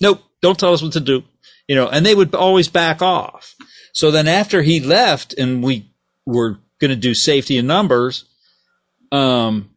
nope, 0.00 0.22
don't 0.40 0.58
tell 0.58 0.72
us 0.72 0.82
what 0.82 0.92
to 0.92 1.00
do, 1.00 1.24
you 1.66 1.74
know, 1.74 1.88
and 1.88 2.04
they 2.04 2.14
would 2.14 2.34
always 2.34 2.68
back 2.68 3.02
off. 3.02 3.54
So 3.92 4.10
then 4.10 4.28
after 4.28 4.62
he 4.62 4.80
left 4.80 5.32
and 5.38 5.62
we 5.62 5.90
were 6.26 6.58
going 6.78 6.90
to 6.90 6.96
do 6.96 7.14
safety 7.14 7.56
and 7.56 7.66
numbers, 7.66 8.24
um, 9.10 9.70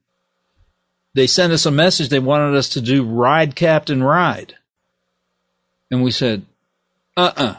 they 1.14 1.28
sent 1.28 1.54
us 1.54 1.66
a 1.66 1.72
message. 1.72 2.10
They 2.10 2.20
wanted 2.20 2.56
us 2.56 2.70
to 2.70 2.82
do 2.82 3.04
ride 3.04 3.56
captain 3.56 4.04
ride. 4.04 4.56
And 5.90 6.04
we 6.04 6.12
said, 6.12 6.46
uh-uh, 7.18 7.56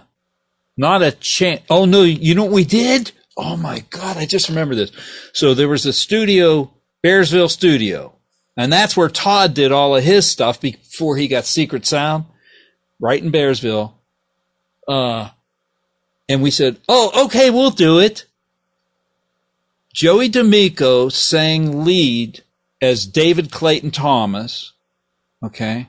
not 0.77 1.03
a 1.03 1.13
chance. 1.13 1.63
Oh 1.69 1.85
no, 1.85 2.03
you 2.03 2.35
know 2.35 2.45
what 2.45 2.53
we 2.53 2.65
did? 2.65 3.13
Oh 3.37 3.57
my 3.57 3.85
God. 3.91 4.17
I 4.17 4.27
just 4.27 4.49
remember 4.49 4.75
this. 4.75 4.93
So 5.33 5.55
there 5.55 5.69
was 5.69 5.87
a 5.87 5.93
studio, 5.93 6.73
Bearsville 7.05 7.51
studio, 7.51 8.15
and 8.61 8.71
that's 8.71 8.95
where 8.95 9.09
Todd 9.09 9.55
did 9.55 9.73
all 9.73 9.97
of 9.97 10.05
his 10.05 10.27
stuff 10.27 10.61
before 10.61 11.17
he 11.17 11.29
got 11.29 11.47
secret 11.47 11.87
sound 11.87 12.27
right 13.01 13.23
in 13.23 13.33
Bearsville. 13.33 13.95
Uh, 14.87 15.31
and 16.29 16.43
we 16.43 16.51
said, 16.51 16.79
Oh, 16.87 17.25
okay, 17.25 17.49
we'll 17.49 17.71
do 17.71 17.99
it. 17.99 18.27
Joey 19.95 20.29
D'Amico 20.29 21.09
sang 21.09 21.87
lead 21.87 22.43
as 22.83 23.07
David 23.07 23.51
Clayton 23.51 23.93
Thomas. 23.93 24.73
Okay. 25.43 25.89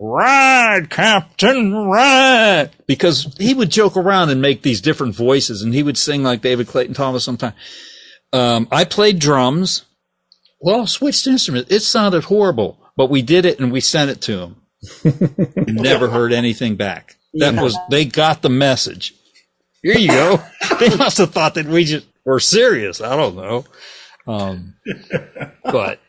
Ride, 0.00 0.90
Captain, 0.90 1.72
ride! 1.74 2.70
Because 2.86 3.32
he 3.38 3.54
would 3.54 3.70
joke 3.70 3.96
around 3.96 4.30
and 4.30 4.42
make 4.42 4.62
these 4.62 4.80
different 4.80 5.14
voices 5.14 5.62
and 5.62 5.72
he 5.72 5.84
would 5.84 5.96
sing 5.96 6.24
like 6.24 6.42
David 6.42 6.66
Clayton 6.66 6.94
Thomas 6.94 7.22
sometimes. 7.22 7.54
Um, 8.32 8.66
I 8.72 8.84
played 8.84 9.20
drums. 9.20 9.84
Well, 10.60 10.86
switched 10.86 11.26
instruments. 11.26 11.70
It 11.70 11.80
sounded 11.80 12.24
horrible, 12.24 12.78
but 12.96 13.10
we 13.10 13.22
did 13.22 13.46
it 13.46 13.60
and 13.60 13.72
we 13.72 13.80
sent 13.80 14.10
it 14.10 14.20
to 14.22 14.38
him. 14.40 14.56
Never 15.66 16.08
heard 16.08 16.32
anything 16.32 16.76
back. 16.76 17.16
That 17.34 17.54
was, 17.54 17.76
they 17.90 18.04
got 18.04 18.42
the 18.42 18.50
message. 18.50 19.14
Here 19.82 19.98
you 19.98 20.08
go. 20.08 20.42
they 20.80 20.94
must 20.96 21.18
have 21.18 21.32
thought 21.32 21.54
that 21.54 21.66
we 21.66 21.84
just 21.84 22.06
were 22.24 22.40
serious. 22.40 23.00
I 23.00 23.16
don't 23.16 23.36
know. 23.36 23.64
Um, 24.26 24.74
but 25.64 26.00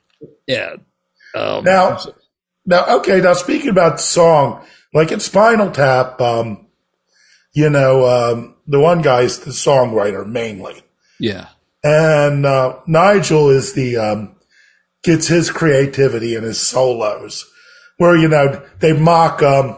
yeah. 0.48 0.76
Um, 1.34 1.64
Now, 1.64 2.00
now, 2.66 2.98
okay. 2.98 3.22
Now, 3.22 3.34
speaking 3.34 3.70
about 3.70 3.94
the 3.94 4.04
song, 4.04 4.66
like 4.94 5.12
in 5.12 5.20
Spinal 5.20 5.72
Tap, 5.72 6.20
um, 6.22 6.68
you 7.54 7.70
know, 7.70 8.06
um, 8.06 8.56
the 8.68 8.80
one 8.80 9.02
guy's 9.02 9.40
the 9.40 9.52
songwriter 9.52 10.26
mainly, 10.26 10.84
yeah. 11.20 11.48
and 11.84 12.46
uh, 12.46 12.80
Nigel 12.88 13.50
is 13.50 13.74
the 13.74 13.98
um, 13.98 14.36
gets 15.04 15.28
his 15.28 15.50
creativity 15.52 16.36
in 16.36 16.44
his 16.44 16.60
solos, 16.60 17.46
where 17.98 18.16
you 18.16 18.28
know 18.28 18.62
they 18.80 18.94
mock 18.94 19.42
um, 19.44 19.78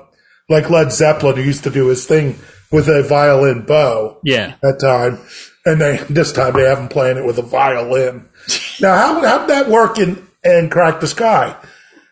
like 0.49 0.69
Led 0.69 0.91
Zeppelin, 0.91 1.35
who 1.37 1.41
used 1.43 1.63
to 1.63 1.69
do 1.69 1.87
his 1.87 2.05
thing 2.05 2.39
with 2.71 2.87
a 2.87 3.03
violin 3.03 3.61
bow 3.65 4.19
Yeah. 4.23 4.55
that 4.61 4.79
time, 4.79 5.19
and 5.65 5.79
they 5.79 5.97
this 6.09 6.31
time 6.31 6.53
they 6.53 6.63
have 6.63 6.79
him 6.79 6.89
playing 6.89 7.17
it 7.17 7.25
with 7.25 7.37
a 7.37 7.43
violin. 7.43 8.27
now, 8.81 8.95
how 8.97 9.21
how 9.25 9.37
did 9.39 9.49
that 9.49 9.69
work 9.69 9.97
in 9.99 10.25
in 10.43 10.69
Crack 10.69 10.99
the 10.99 11.07
Sky? 11.07 11.55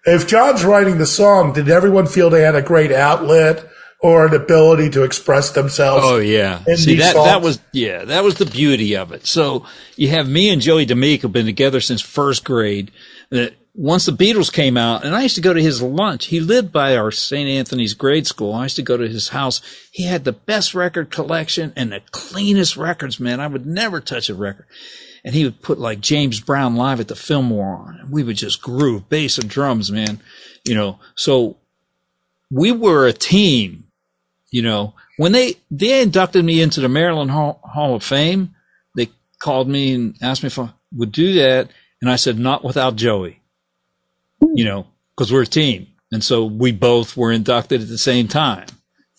If 0.05 0.27
John's 0.27 0.65
writing 0.65 0.97
the 0.97 1.05
song, 1.05 1.53
did 1.53 1.69
everyone 1.69 2.07
feel 2.07 2.29
they 2.29 2.41
had 2.41 2.55
a 2.55 2.61
great 2.61 2.91
outlet, 2.91 3.69
or 4.01 4.25
an 4.25 4.33
ability 4.33 4.89
to 4.89 5.03
express 5.03 5.51
themselves. 5.51 6.03
Oh 6.05 6.17
yeah. 6.17 6.63
See 6.75 6.95
that 6.95 7.13
songs. 7.13 7.25
that 7.25 7.41
was 7.41 7.59
yeah 7.71 8.05
that 8.05 8.23
was 8.23 8.35
the 8.35 8.45
beauty 8.45 8.95
of 8.95 9.11
it. 9.11 9.27
So 9.27 9.65
you 9.95 10.09
have 10.09 10.27
me 10.27 10.49
and 10.49 10.61
Joey 10.61 10.85
D'Amico 10.85 11.27
been 11.27 11.45
together 11.45 11.79
since 11.79 12.01
first 12.01 12.43
grade. 12.43 12.91
That 13.29 13.53
once 13.73 14.05
the 14.05 14.11
Beatles 14.11 14.51
came 14.51 14.75
out, 14.75 15.05
and 15.05 15.15
I 15.15 15.21
used 15.21 15.35
to 15.35 15.41
go 15.41 15.53
to 15.53 15.61
his 15.61 15.81
lunch. 15.81 16.25
He 16.25 16.39
lived 16.39 16.71
by 16.71 16.97
our 16.97 17.11
St. 17.11 17.47
Anthony's 17.47 17.93
grade 17.93 18.27
school. 18.27 18.53
I 18.53 18.63
used 18.63 18.75
to 18.77 18.81
go 18.81 18.97
to 18.97 19.07
his 19.07 19.29
house. 19.29 19.61
He 19.91 20.03
had 20.03 20.25
the 20.25 20.33
best 20.33 20.73
record 20.73 21.09
collection 21.11 21.71
and 21.75 21.91
the 21.91 22.01
cleanest 22.11 22.75
records, 22.75 23.19
man. 23.19 23.39
I 23.39 23.47
would 23.47 23.65
never 23.65 24.01
touch 24.01 24.29
a 24.29 24.35
record. 24.35 24.65
And 25.23 25.35
he 25.35 25.45
would 25.45 25.61
put 25.61 25.79
like 25.79 26.01
James 26.01 26.41
Brown 26.41 26.75
live 26.75 26.99
at 26.99 27.07
the 27.07 27.15
Fillmore 27.15 27.77
on, 27.77 27.99
and 28.01 28.11
we 28.11 28.23
would 28.23 28.37
just 28.37 28.61
groove 28.61 29.07
bass 29.07 29.37
and 29.37 29.49
drums, 29.49 29.91
man. 29.91 30.19
You 30.65 30.75
know, 30.75 30.99
so 31.15 31.57
we 32.49 32.71
were 32.71 33.07
a 33.07 33.13
team 33.13 33.85
you 34.51 34.61
know, 34.61 34.93
when 35.17 35.31
they 35.31 35.55
they 35.71 36.01
inducted 36.01 36.45
me 36.45 36.61
into 36.61 36.81
the 36.81 36.89
Maryland 36.89 37.31
Hall, 37.31 37.59
Hall 37.63 37.95
of 37.95 38.03
Fame, 38.03 38.53
they 38.95 39.09
called 39.39 39.67
me 39.67 39.93
and 39.93 40.15
asked 40.21 40.43
me 40.43 40.47
if 40.47 40.59
I 40.59 40.71
would 40.93 41.11
do 41.11 41.33
that, 41.35 41.69
and 42.01 42.11
I 42.11 42.17
said 42.17 42.37
not 42.37 42.63
without 42.63 42.95
Joey. 42.95 43.41
You 44.53 44.65
know, 44.65 44.87
because 45.15 45.31
we're 45.31 45.43
a 45.43 45.47
team, 45.47 45.87
and 46.11 46.23
so 46.23 46.45
we 46.45 46.71
both 46.71 47.15
were 47.15 47.31
inducted 47.31 47.81
at 47.81 47.87
the 47.87 47.97
same 47.97 48.27
time. 48.27 48.65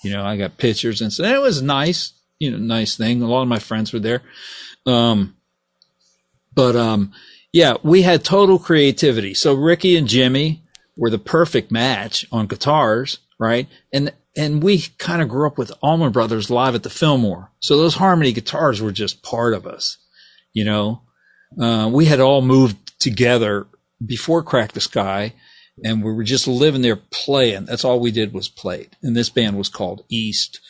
You 0.03 0.11
know, 0.11 0.25
I 0.25 0.37
got 0.37 0.59
pictures 0.59 1.01
and 1.01 1.13
so 1.13 1.23
it 1.23 1.41
was 1.41 1.63
nice, 1.63 2.13
you 2.39 2.51
know, 2.51 2.59
nice 2.59 2.97
thing. 2.97 3.23
A 3.23 3.27
lot 3.29 3.43
of 3.43 3.49
my 3.49 3.61
friends 3.61 3.93
were 3.93 4.01
there. 4.01 4.21
Um, 4.85 5.37
but 6.55 6.75
um, 6.75 7.13
yeah, 7.53 7.77
we 7.83 8.03
had 8.03 8.25
total 8.25 8.59
creativity. 8.59 9.33
So 9.33 9.55
Ricky 9.55 9.97
and 9.97 10.09
Jimmy 10.09 10.65
were 10.97 11.11
the 11.11 11.19
perfect 11.19 11.71
match 11.71 12.27
on 12.33 12.47
guitars, 12.49 13.21
right? 13.39 13.69
And 13.93 14.13
and 14.37 14.63
we 14.63 14.87
kind 14.99 15.21
of 15.21 15.29
grew 15.29 15.47
up 15.47 15.59
with 15.59 15.73
Allman 15.83 16.13
Brothers 16.13 16.51
live 16.51 16.75
at 16.75 16.83
the 16.83 16.91
Fillmore. 16.91 17.51
So 17.61 17.77
those 17.77 17.97
harmony 17.97 18.33
guitars 18.33 18.81
were 18.81 18.93
just 18.93 19.23
part 19.23 19.55
of 19.55 19.67
us, 19.67 19.99
you 20.53 20.65
know. 20.65 21.03
Uh, 21.61 21.91
we 21.93 22.07
had 22.07 22.21
all 22.21 22.41
moved 22.41 22.99
together 22.99 23.67
before 24.05 24.43
Crack 24.43 24.73
the 24.73 24.81
Sky, 24.81 25.35
and 25.85 26.03
we 26.03 26.13
were 26.13 26.25
just 26.25 26.49
living 26.49 26.83
there 26.83 26.97
playing. 26.97 27.67
That's 27.67 27.85
all 27.85 28.01
we 28.01 28.11
did 28.11 28.33
was 28.33 28.49
play. 28.49 28.89
And 29.03 29.15
this 29.15 29.29
band 29.29 29.59
was 29.59 29.69
called 29.69 30.05
East. 30.09 30.61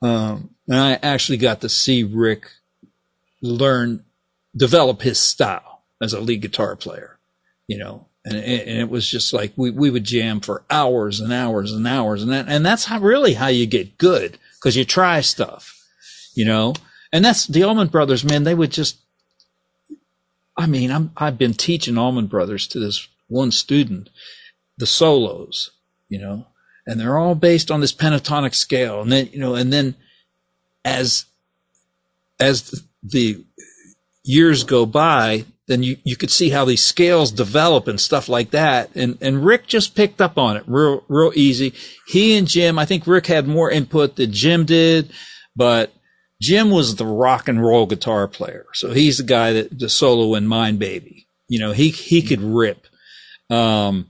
Um, 0.00 0.54
and 0.66 0.78
I 0.78 0.98
actually 1.02 1.38
got 1.38 1.60
to 1.60 1.68
see 1.68 2.02
Rick 2.02 2.46
learn, 3.42 4.04
develop 4.56 5.02
his 5.02 5.18
style 5.18 5.82
as 6.00 6.12
a 6.12 6.20
lead 6.20 6.42
guitar 6.42 6.76
player, 6.76 7.18
you 7.66 7.78
know, 7.78 8.08
and, 8.24 8.36
and 8.36 8.78
it 8.78 8.88
was 8.88 9.08
just 9.08 9.32
like 9.32 9.52
we, 9.56 9.70
we 9.70 9.90
would 9.90 10.04
jam 10.04 10.40
for 10.40 10.62
hours 10.70 11.20
and 11.20 11.32
hours 11.32 11.72
and 11.72 11.86
hours. 11.86 12.22
And 12.22 12.30
that, 12.30 12.46
and 12.48 12.64
that's 12.64 12.84
how 12.84 13.00
really 13.00 13.34
how 13.34 13.48
you 13.48 13.66
get 13.66 13.98
good 13.98 14.38
because 14.54 14.76
you 14.76 14.84
try 14.84 15.20
stuff, 15.20 15.84
you 16.34 16.44
know, 16.44 16.74
and 17.12 17.24
that's 17.24 17.46
the 17.46 17.64
Allman 17.64 17.88
Brothers, 17.88 18.24
man. 18.24 18.44
They 18.44 18.54
would 18.54 18.70
just, 18.70 18.98
I 20.56 20.66
mean, 20.66 20.90
I'm, 20.90 21.10
I've 21.16 21.36
been 21.36 21.54
teaching 21.54 21.98
Allman 21.98 22.26
Brothers 22.26 22.66
to 22.68 22.78
this 22.78 23.08
one 23.28 23.50
student, 23.50 24.08
the 24.78 24.86
solos, 24.86 25.72
you 26.08 26.20
know, 26.20 26.46
and 26.86 27.00
they're 27.00 27.18
all 27.18 27.34
based 27.34 27.70
on 27.70 27.80
this 27.80 27.92
pentatonic 27.92 28.54
scale. 28.54 29.02
And 29.02 29.10
then, 29.10 29.28
you 29.32 29.38
know, 29.40 29.54
and 29.54 29.72
then 29.72 29.96
as, 30.84 31.26
as 32.38 32.62
the, 32.70 32.82
the 33.02 33.44
years 34.22 34.64
go 34.64 34.86
by, 34.86 35.44
then 35.72 35.82
you, 35.82 35.96
you 36.04 36.14
could 36.16 36.30
see 36.30 36.50
how 36.50 36.64
these 36.64 36.84
scales 36.84 37.32
develop 37.32 37.88
and 37.88 38.00
stuff 38.00 38.28
like 38.28 38.50
that. 38.50 38.94
And, 38.94 39.18
and 39.20 39.44
Rick 39.44 39.66
just 39.66 39.94
picked 39.96 40.20
up 40.20 40.38
on 40.38 40.56
it 40.56 40.64
real, 40.66 41.02
real 41.08 41.32
easy. 41.34 41.72
He 42.06 42.36
and 42.36 42.46
Jim, 42.46 42.78
I 42.78 42.84
think 42.84 43.06
Rick 43.06 43.26
had 43.26 43.48
more 43.48 43.70
input 43.70 44.16
than 44.16 44.30
Jim 44.32 44.64
did, 44.66 45.10
but 45.56 45.92
Jim 46.40 46.70
was 46.70 46.96
the 46.96 47.06
rock 47.06 47.48
and 47.48 47.60
roll 47.64 47.86
guitar 47.86 48.28
player. 48.28 48.66
So 48.74 48.92
he's 48.92 49.16
the 49.18 49.24
guy 49.24 49.52
that 49.54 49.78
the 49.78 49.88
solo 49.88 50.34
in 50.34 50.46
Mind 50.46 50.78
Baby. 50.78 51.26
You 51.48 51.58
know, 51.58 51.72
he, 51.72 51.88
he 51.90 52.22
could 52.22 52.40
rip. 52.42 52.86
Um, 53.50 54.08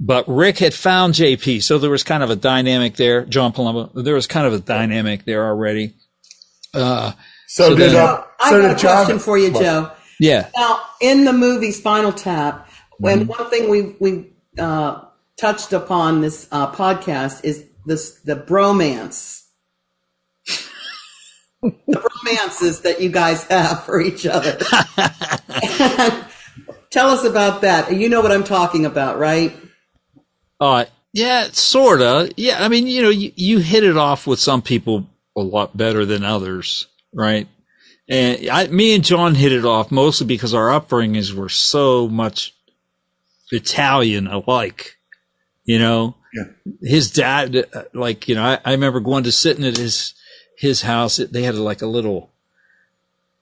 but 0.00 0.24
Rick 0.28 0.58
had 0.58 0.74
found 0.74 1.14
JP. 1.14 1.62
So 1.62 1.78
there 1.78 1.90
was 1.90 2.04
kind 2.04 2.22
of 2.22 2.30
a 2.30 2.36
dynamic 2.36 2.94
there. 2.96 3.24
John 3.24 3.52
Palumbo, 3.52 3.90
there 3.94 4.14
was 4.14 4.26
kind 4.26 4.46
of 4.46 4.52
a 4.52 4.58
dynamic 4.60 5.24
there 5.24 5.44
already. 5.46 5.94
Uh, 6.74 7.12
So, 7.48 7.70
So 7.70 7.76
did 7.76 7.90
then- 7.92 7.96
uh, 7.96 8.22
I 8.40 8.50
so 8.50 8.60
got 8.60 8.64
a 8.64 8.68
did 8.74 8.78
John. 8.78 8.94
question 9.06 9.18
for 9.18 9.38
you, 9.38 9.50
Joe. 9.52 9.90
Yeah. 10.20 10.48
Now, 10.56 10.80
in 11.00 11.24
the 11.24 11.32
movie 11.32 11.70
Spinal 11.72 12.12
Tap, 12.12 12.68
when 12.98 13.20
Mm-hmm. 13.20 13.28
one 13.28 13.50
thing 13.50 13.70
we 13.70 13.94
we 14.00 14.30
uh, 14.58 15.02
touched 15.36 15.72
upon 15.72 16.20
this 16.20 16.48
uh, 16.50 16.72
podcast 16.72 17.44
is 17.44 17.64
this 17.86 18.20
the 18.20 18.34
bromance, 18.36 19.44
the 21.62 21.72
bromances 21.88 22.82
that 22.82 23.00
you 23.00 23.08
guys 23.08 23.44
have 23.44 23.84
for 23.84 24.00
each 24.00 24.26
other. 24.26 24.58
Tell 26.90 27.10
us 27.10 27.24
about 27.24 27.60
that. 27.62 27.92
You 27.94 28.08
know 28.08 28.20
what 28.20 28.32
I'm 28.32 28.44
talking 28.44 28.86
about, 28.86 29.18
right? 29.18 29.54
Uh, 30.60 30.86
yeah, 31.12 31.48
sorta. 31.52 32.32
Yeah, 32.36 32.62
I 32.64 32.68
mean, 32.68 32.86
you 32.86 33.02
know, 33.02 33.10
you, 33.10 33.32
you 33.36 33.58
hit 33.58 33.84
it 33.84 33.96
off 33.96 34.26
with 34.26 34.40
some 34.40 34.62
people 34.62 35.06
a 35.36 35.40
lot 35.40 35.76
better 35.76 36.04
than 36.04 36.24
others, 36.24 36.86
right? 37.12 37.46
And 38.08 38.48
I, 38.48 38.66
me 38.68 38.94
and 38.94 39.04
John 39.04 39.34
hit 39.34 39.52
it 39.52 39.64
off 39.64 39.90
mostly 39.90 40.26
because 40.26 40.54
our 40.54 40.68
upbringings 40.68 41.32
were 41.32 41.48
so 41.48 42.08
much 42.08 42.54
Italian 43.52 44.26
alike, 44.26 44.96
you 45.64 45.78
know? 45.78 46.14
Yeah. 46.32 46.44
His 46.82 47.10
dad, 47.10 47.66
uh, 47.74 47.82
like, 47.92 48.28
you 48.28 48.34
know, 48.34 48.44
I, 48.44 48.58
I 48.64 48.72
remember 48.72 49.00
going 49.00 49.24
to 49.24 49.32
sitting 49.32 49.64
at 49.64 49.76
his, 49.76 50.14
his 50.56 50.82
house. 50.82 51.16
They 51.16 51.42
had 51.42 51.54
like 51.56 51.82
a 51.82 51.86
little 51.86 52.30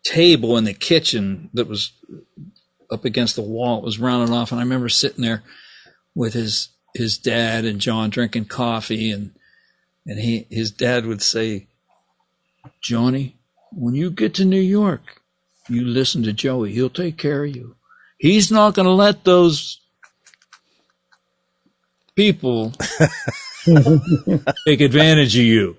table 0.03 0.57
in 0.57 0.65
the 0.65 0.75
kitchen 0.75 1.51
that 1.55 1.69
was 1.69 1.93
up 2.91 3.05
against 3.05 3.37
the 3.37 3.43
wall. 3.43 3.79
It 3.79 3.85
was 3.85 3.99
rounded 3.99 4.33
off. 4.33 4.53
And 4.53 4.61
I 4.61 4.65
remember 4.65 4.89
sitting 4.89 5.23
there 5.23 5.43
with 6.15 6.35
his 6.35 6.71
his 6.95 7.19
dad 7.19 7.65
and 7.65 7.81
John 7.81 8.09
drinking 8.09 8.47
coffee 8.47 9.11
and 9.11 9.33
and 10.07 10.19
he 10.19 10.47
his 10.51 10.71
dad 10.71 11.05
would 11.07 11.23
say, 11.23 11.67
Johnny, 12.81 13.36
when 13.77 13.95
you 13.95 14.11
get 14.11 14.35
to 14.35 14.45
New 14.45 14.61
York, 14.61 15.21
you 15.69 15.85
listen 15.85 16.23
to 16.23 16.33
Joey. 16.33 16.73
He'll 16.73 16.91
take 16.91 17.19
care 17.19 17.45
of 17.45 17.55
you. 17.55 17.77
He's 18.19 18.51
not 18.51 18.75
going 18.75 18.87
to 18.87 18.93
let 18.93 19.25
those 19.25 19.81
people 22.15 22.73
take 24.67 24.81
advantage 24.81 25.37
of 25.37 25.45
you. 25.45 25.77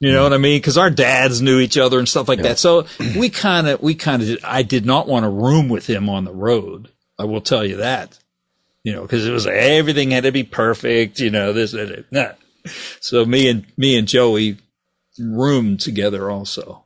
You 0.00 0.12
know 0.12 0.22
what 0.22 0.32
I 0.32 0.38
mean? 0.38 0.58
Because 0.60 0.78
our 0.78 0.90
dads 0.90 1.42
knew 1.42 1.58
each 1.58 1.76
other 1.76 1.98
and 1.98 2.08
stuff 2.08 2.28
like 2.28 2.40
that. 2.42 2.58
So 2.58 2.86
we 3.18 3.28
kind 3.28 3.68
of, 3.68 3.82
we 3.82 3.94
kind 3.94 4.22
of, 4.22 4.38
I 4.44 4.62
did 4.62 4.86
not 4.86 5.08
want 5.08 5.24
to 5.24 5.28
room 5.28 5.68
with 5.68 5.88
him 5.88 6.08
on 6.08 6.24
the 6.24 6.32
road. 6.32 6.88
I 7.18 7.24
will 7.24 7.40
tell 7.40 7.64
you 7.64 7.78
that. 7.78 8.18
You 8.84 8.92
know, 8.92 9.02
because 9.02 9.26
it 9.26 9.32
was 9.32 9.46
everything 9.46 10.12
had 10.12 10.22
to 10.22 10.32
be 10.32 10.44
perfect. 10.44 11.18
You 11.18 11.30
know, 11.30 11.52
this, 11.52 11.72
that, 11.72 12.06
that. 12.12 12.38
So 13.00 13.24
me 13.24 13.48
and 13.48 13.66
me 13.76 13.98
and 13.98 14.06
Joey 14.06 14.58
roomed 15.18 15.80
together 15.80 16.30
also. 16.30 16.84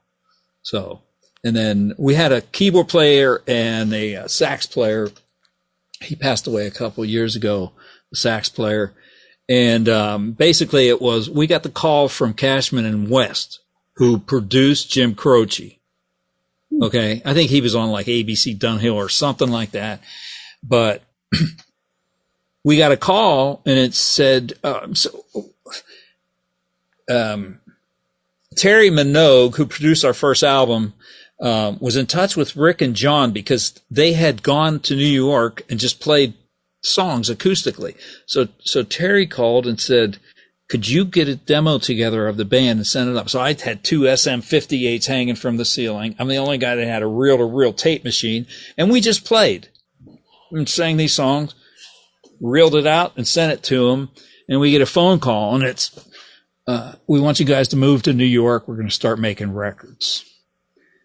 So, 0.62 1.02
and 1.44 1.56
then 1.56 1.94
we 1.98 2.14
had 2.14 2.32
a 2.32 2.40
keyboard 2.40 2.88
player 2.88 3.42
and 3.46 3.92
a, 3.92 4.16
uh 4.16 4.28
sax 4.28 4.66
player. 4.66 5.10
He 6.00 6.16
passed 6.16 6.46
away 6.46 6.66
a 6.66 6.70
couple 6.70 7.04
years 7.04 7.36
ago, 7.36 7.72
the 8.10 8.16
sax 8.16 8.48
player. 8.48 8.94
And 9.48 9.88
um, 9.88 10.32
basically, 10.32 10.88
it 10.88 11.02
was 11.02 11.28
we 11.28 11.46
got 11.46 11.62
the 11.62 11.68
call 11.68 12.08
from 12.08 12.32
Cashman 12.32 12.84
and 12.84 13.10
West, 13.10 13.60
who 13.96 14.18
produced 14.18 14.90
Jim 14.90 15.14
Croce. 15.14 15.78
Okay, 16.80 17.20
I 17.24 17.34
think 17.34 17.50
he 17.50 17.60
was 17.60 17.74
on 17.74 17.90
like 17.90 18.06
ABC 18.06 18.56
Dunhill 18.56 18.94
or 18.94 19.08
something 19.08 19.50
like 19.50 19.72
that. 19.72 20.00
But 20.62 21.02
we 22.64 22.78
got 22.78 22.92
a 22.92 22.96
call, 22.96 23.62
and 23.66 23.78
it 23.78 23.94
said, 23.94 24.54
um, 24.62 24.94
so, 24.94 25.24
um, 27.10 27.60
Terry 28.56 28.90
Minogue, 28.90 29.56
who 29.56 29.66
produced 29.66 30.04
our 30.04 30.14
first 30.14 30.42
album, 30.42 30.94
um, 31.40 31.78
was 31.80 31.96
in 31.96 32.06
touch 32.06 32.36
with 32.36 32.56
Rick 32.56 32.80
and 32.80 32.94
John 32.94 33.32
because 33.32 33.80
they 33.90 34.12
had 34.12 34.42
gone 34.42 34.80
to 34.80 34.94
New 34.94 35.04
York 35.04 35.62
and 35.68 35.80
just 35.80 36.00
played 36.00 36.34
songs 36.82 37.28
acoustically. 37.28 37.96
So, 38.26 38.48
so 38.60 38.82
Terry 38.82 39.26
called 39.26 39.66
and 39.66 39.80
said, 39.80 40.18
could 40.68 40.88
you 40.88 41.04
get 41.04 41.28
a 41.28 41.36
demo 41.36 41.78
together 41.78 42.28
of 42.28 42.36
the 42.36 42.44
band 42.44 42.78
and 42.78 42.86
send 42.86 43.10
it 43.10 43.16
up? 43.16 43.28
So 43.28 43.40
I 43.40 43.54
had 43.54 43.84
two 43.84 44.02
SM58s 44.02 45.06
hanging 45.06 45.34
from 45.34 45.56
the 45.56 45.64
ceiling. 45.64 46.14
I'm 46.18 46.28
the 46.28 46.36
only 46.36 46.58
guy 46.58 46.76
that 46.76 46.86
had 46.86 47.02
a 47.02 47.06
reel 47.06 47.38
to 47.38 47.44
reel 47.44 47.72
tape 47.72 48.04
machine 48.04 48.46
and 48.78 48.90
we 48.90 49.00
just 49.00 49.24
played 49.24 49.68
and 50.50 50.68
sang 50.68 50.96
these 50.96 51.14
songs, 51.14 51.54
reeled 52.40 52.74
it 52.74 52.86
out 52.86 53.12
and 53.16 53.26
sent 53.26 53.52
it 53.52 53.62
to 53.64 53.90
him. 53.90 54.10
And 54.48 54.60
we 54.60 54.70
get 54.70 54.80
a 54.80 54.86
phone 54.86 55.18
call 55.18 55.54
and 55.54 55.64
it's, 55.64 55.90
uh, 56.66 56.92
we 57.06 57.20
want 57.20 57.40
you 57.40 57.46
guys 57.46 57.68
to 57.68 57.76
move 57.76 58.02
to 58.02 58.12
New 58.12 58.24
York. 58.24 58.68
We're 58.68 58.76
going 58.76 58.88
to 58.88 58.94
start 58.94 59.18
making 59.18 59.52
records. 59.52 60.24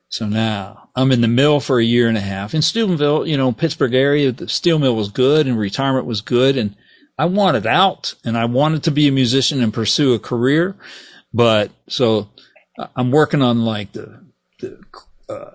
So 0.10 0.26
now 0.28 0.90
I'm 0.96 1.12
in 1.12 1.22
the 1.22 1.28
mill 1.28 1.60
for 1.60 1.80
a 1.80 1.84
year 1.84 2.08
and 2.08 2.18
a 2.18 2.22
half 2.22 2.54
in 2.54 2.62
Steubenville, 2.62 3.28
you 3.28 3.36
know, 3.36 3.52
Pittsburgh 3.52 3.94
area. 3.94 4.32
The 4.32 4.48
steel 4.48 4.80
mill 4.80 4.96
was 4.96 5.10
good 5.10 5.48
and 5.48 5.60
retirement 5.60 6.06
was 6.06 6.22
good. 6.22 6.58
And 6.58 6.76
I 7.18 7.26
wanted 7.26 7.66
out 7.66 8.14
and 8.24 8.38
I 8.38 8.46
wanted 8.46 8.84
to 8.84 8.92
be 8.92 9.08
a 9.08 9.12
musician 9.12 9.62
and 9.62 9.74
pursue 9.74 10.14
a 10.14 10.20
career. 10.20 10.76
But 11.34 11.72
so 11.90 12.30
I'm 12.96 13.12
working 13.12 13.42
on 13.42 13.66
like 13.66 13.92
the, 13.92 14.24
the, 14.60 14.80
uh, 15.28 15.52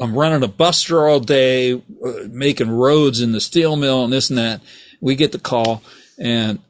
I'm 0.00 0.14
running 0.14 0.42
a 0.42 0.48
buster 0.48 1.06
all 1.06 1.20
day, 1.20 1.74
uh, 1.74 2.28
making 2.30 2.70
roads 2.70 3.20
in 3.20 3.32
the 3.32 3.40
steel 3.40 3.76
mill 3.76 4.04
and 4.04 4.12
this 4.12 4.30
and 4.30 4.38
that. 4.38 4.62
We 5.02 5.16
get 5.16 5.32
the 5.32 5.38
call 5.38 5.82
and 6.18 6.60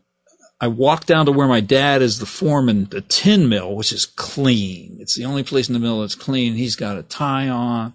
I 0.61 0.69
walk 0.69 1.07
down 1.07 1.25
to 1.27 1.33
where 1.33 1.49
my 1.49 1.61
dad 1.61 2.03
is 2.03 2.19
the 2.19 2.27
foreman, 2.27 2.85
the 2.91 3.01
tin 3.01 3.49
mill, 3.49 3.75
which 3.75 3.93
is 3.93 4.05
clean. 4.05 4.99
It's 5.01 5.17
the 5.17 5.25
only 5.25 5.43
place 5.43 5.69
in 5.69 5.73
the 5.73 5.81
mill 5.81 6.01
that's 6.01 6.15
clean. 6.15 6.55
He's 6.55 6.77
got 6.77 6.99
a 6.99 7.03
tie 7.03 7.49
on 7.49 7.95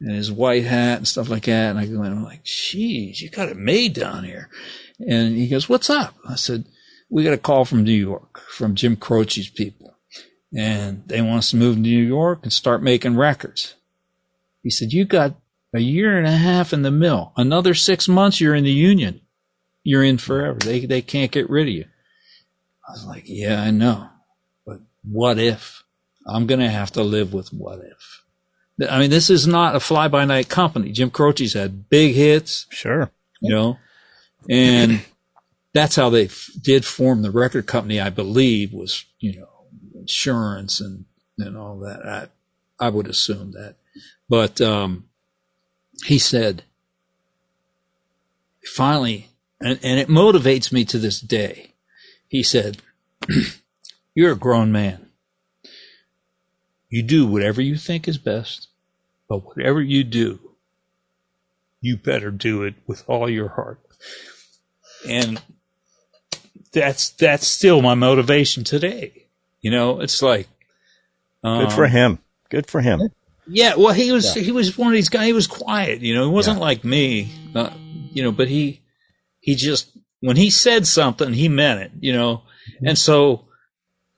and 0.00 0.14
his 0.14 0.30
white 0.30 0.64
hat 0.64 0.98
and 0.98 1.08
stuff 1.08 1.28
like 1.28 1.46
that. 1.46 1.70
And 1.70 1.78
I 1.78 1.86
go 1.86 2.02
in, 2.04 2.12
I'm 2.12 2.24
like, 2.24 2.44
geez, 2.44 3.20
you 3.20 3.28
got 3.28 3.48
it 3.48 3.56
made 3.56 3.94
down 3.94 4.22
here. 4.22 4.48
And 5.04 5.36
he 5.36 5.48
goes, 5.48 5.68
what's 5.68 5.90
up? 5.90 6.14
I 6.28 6.36
said, 6.36 6.66
we 7.08 7.24
got 7.24 7.32
a 7.32 7.38
call 7.38 7.64
from 7.64 7.82
New 7.82 7.92
York, 7.92 8.38
from 8.38 8.76
Jim 8.76 8.96
Croce's 8.96 9.48
people. 9.48 9.96
And 10.56 11.02
they 11.06 11.20
want 11.20 11.38
us 11.38 11.50
to 11.50 11.56
move 11.56 11.74
to 11.74 11.80
New 11.80 11.90
York 12.04 12.40
and 12.42 12.52
start 12.52 12.82
making 12.82 13.16
records. 13.16 13.74
He 14.62 14.70
said, 14.70 14.92
you 14.92 15.04
got 15.04 15.34
a 15.74 15.80
year 15.80 16.16
and 16.16 16.26
a 16.26 16.36
half 16.36 16.72
in 16.72 16.82
the 16.82 16.90
mill. 16.90 17.32
Another 17.36 17.74
six 17.74 18.06
months, 18.06 18.40
you're 18.40 18.54
in 18.54 18.64
the 18.64 18.70
union. 18.70 19.20
You're 19.82 20.04
in 20.04 20.18
forever. 20.18 20.58
They, 20.58 20.84
they 20.86 21.02
can't 21.02 21.30
get 21.32 21.48
rid 21.50 21.68
of 21.68 21.74
you. 21.74 21.86
I 22.88 22.92
was 22.92 23.06
like, 23.06 23.24
yeah, 23.26 23.62
I 23.62 23.70
know. 23.70 24.08
But 24.66 24.80
what 25.04 25.38
if? 25.38 25.84
I'm 26.26 26.46
going 26.46 26.60
to 26.60 26.68
have 26.68 26.90
to 26.92 27.02
live 27.02 27.32
with 27.32 27.48
what 27.52 27.78
if. 27.80 28.88
I 28.90 28.98
mean, 28.98 29.10
this 29.10 29.30
is 29.30 29.46
not 29.46 29.76
a 29.76 29.80
fly 29.80 30.08
by 30.08 30.24
night 30.24 30.48
company. 30.48 30.90
Jim 30.92 31.10
Croce's 31.10 31.52
had 31.54 31.88
big 31.90 32.14
hits, 32.14 32.66
Sure. 32.70 33.10
you 33.40 33.50
know, 33.50 33.78
and 34.48 35.02
that's 35.74 35.96
how 35.96 36.08
they 36.08 36.24
f- 36.26 36.50
did 36.60 36.84
form 36.84 37.22
the 37.22 37.30
record 37.30 37.66
company. 37.66 38.00
I 38.00 38.08
believe 38.10 38.72
was, 38.72 39.04
you 39.18 39.38
know, 39.38 39.48
insurance 39.94 40.80
and, 40.80 41.04
and 41.38 41.56
all 41.58 41.78
that. 41.80 42.30
I, 42.80 42.86
I 42.86 42.88
would 42.88 43.06
assume 43.06 43.52
that, 43.52 43.76
but, 44.28 44.60
um, 44.60 45.04
he 46.06 46.18
said, 46.18 46.62
finally, 48.64 49.29
and, 49.60 49.78
and 49.82 50.00
it 50.00 50.08
motivates 50.08 50.72
me 50.72 50.84
to 50.86 50.98
this 50.98 51.20
day. 51.20 51.74
He 52.28 52.42
said, 52.42 52.78
you're 54.14 54.32
a 54.32 54.36
grown 54.36 54.72
man. 54.72 55.08
You 56.88 57.02
do 57.02 57.26
whatever 57.26 57.60
you 57.60 57.76
think 57.76 58.08
is 58.08 58.18
best, 58.18 58.68
but 59.28 59.44
whatever 59.44 59.80
you 59.80 60.02
do, 60.02 60.40
you 61.80 61.96
better 61.96 62.30
do 62.30 62.62
it 62.64 62.74
with 62.86 63.04
all 63.06 63.28
your 63.28 63.48
heart. 63.48 63.80
And 65.08 65.40
that's, 66.72 67.10
that's 67.10 67.46
still 67.46 67.80
my 67.80 67.94
motivation 67.94 68.64
today. 68.64 69.26
You 69.60 69.70
know, 69.70 70.00
it's 70.00 70.20
like, 70.20 70.48
Good 71.42 71.48
um, 71.48 71.70
for 71.70 71.86
him. 71.86 72.18
Good 72.50 72.66
for 72.66 72.80
him. 72.80 73.10
yeah, 73.46 73.74
well, 73.76 73.94
he 73.94 74.12
was 74.12 74.34
he 74.34 74.52
was 74.52 74.76
one 74.76 74.88
of 74.88 74.94
these 74.94 75.08
guys. 75.08 75.26
He 75.26 75.32
was 75.32 75.46
quiet, 75.46 76.00
you 76.00 76.14
know. 76.14 76.24
He 76.24 76.34
wasn't 76.34 76.60
like 76.60 76.84
me, 76.84 77.32
uh, 77.54 77.70
you 78.12 78.22
know. 78.22 78.32
But 78.32 78.48
he 78.48 78.79
he 79.40 79.54
just 79.54 79.96
when 80.20 80.36
he 80.36 80.50
said 80.50 80.86
something, 80.86 81.32
he 81.32 81.48
meant 81.48 81.80
it, 81.80 81.92
you 82.00 82.12
know. 82.12 82.36
Mm-hmm. 82.36 82.88
And 82.88 82.98
so 82.98 83.46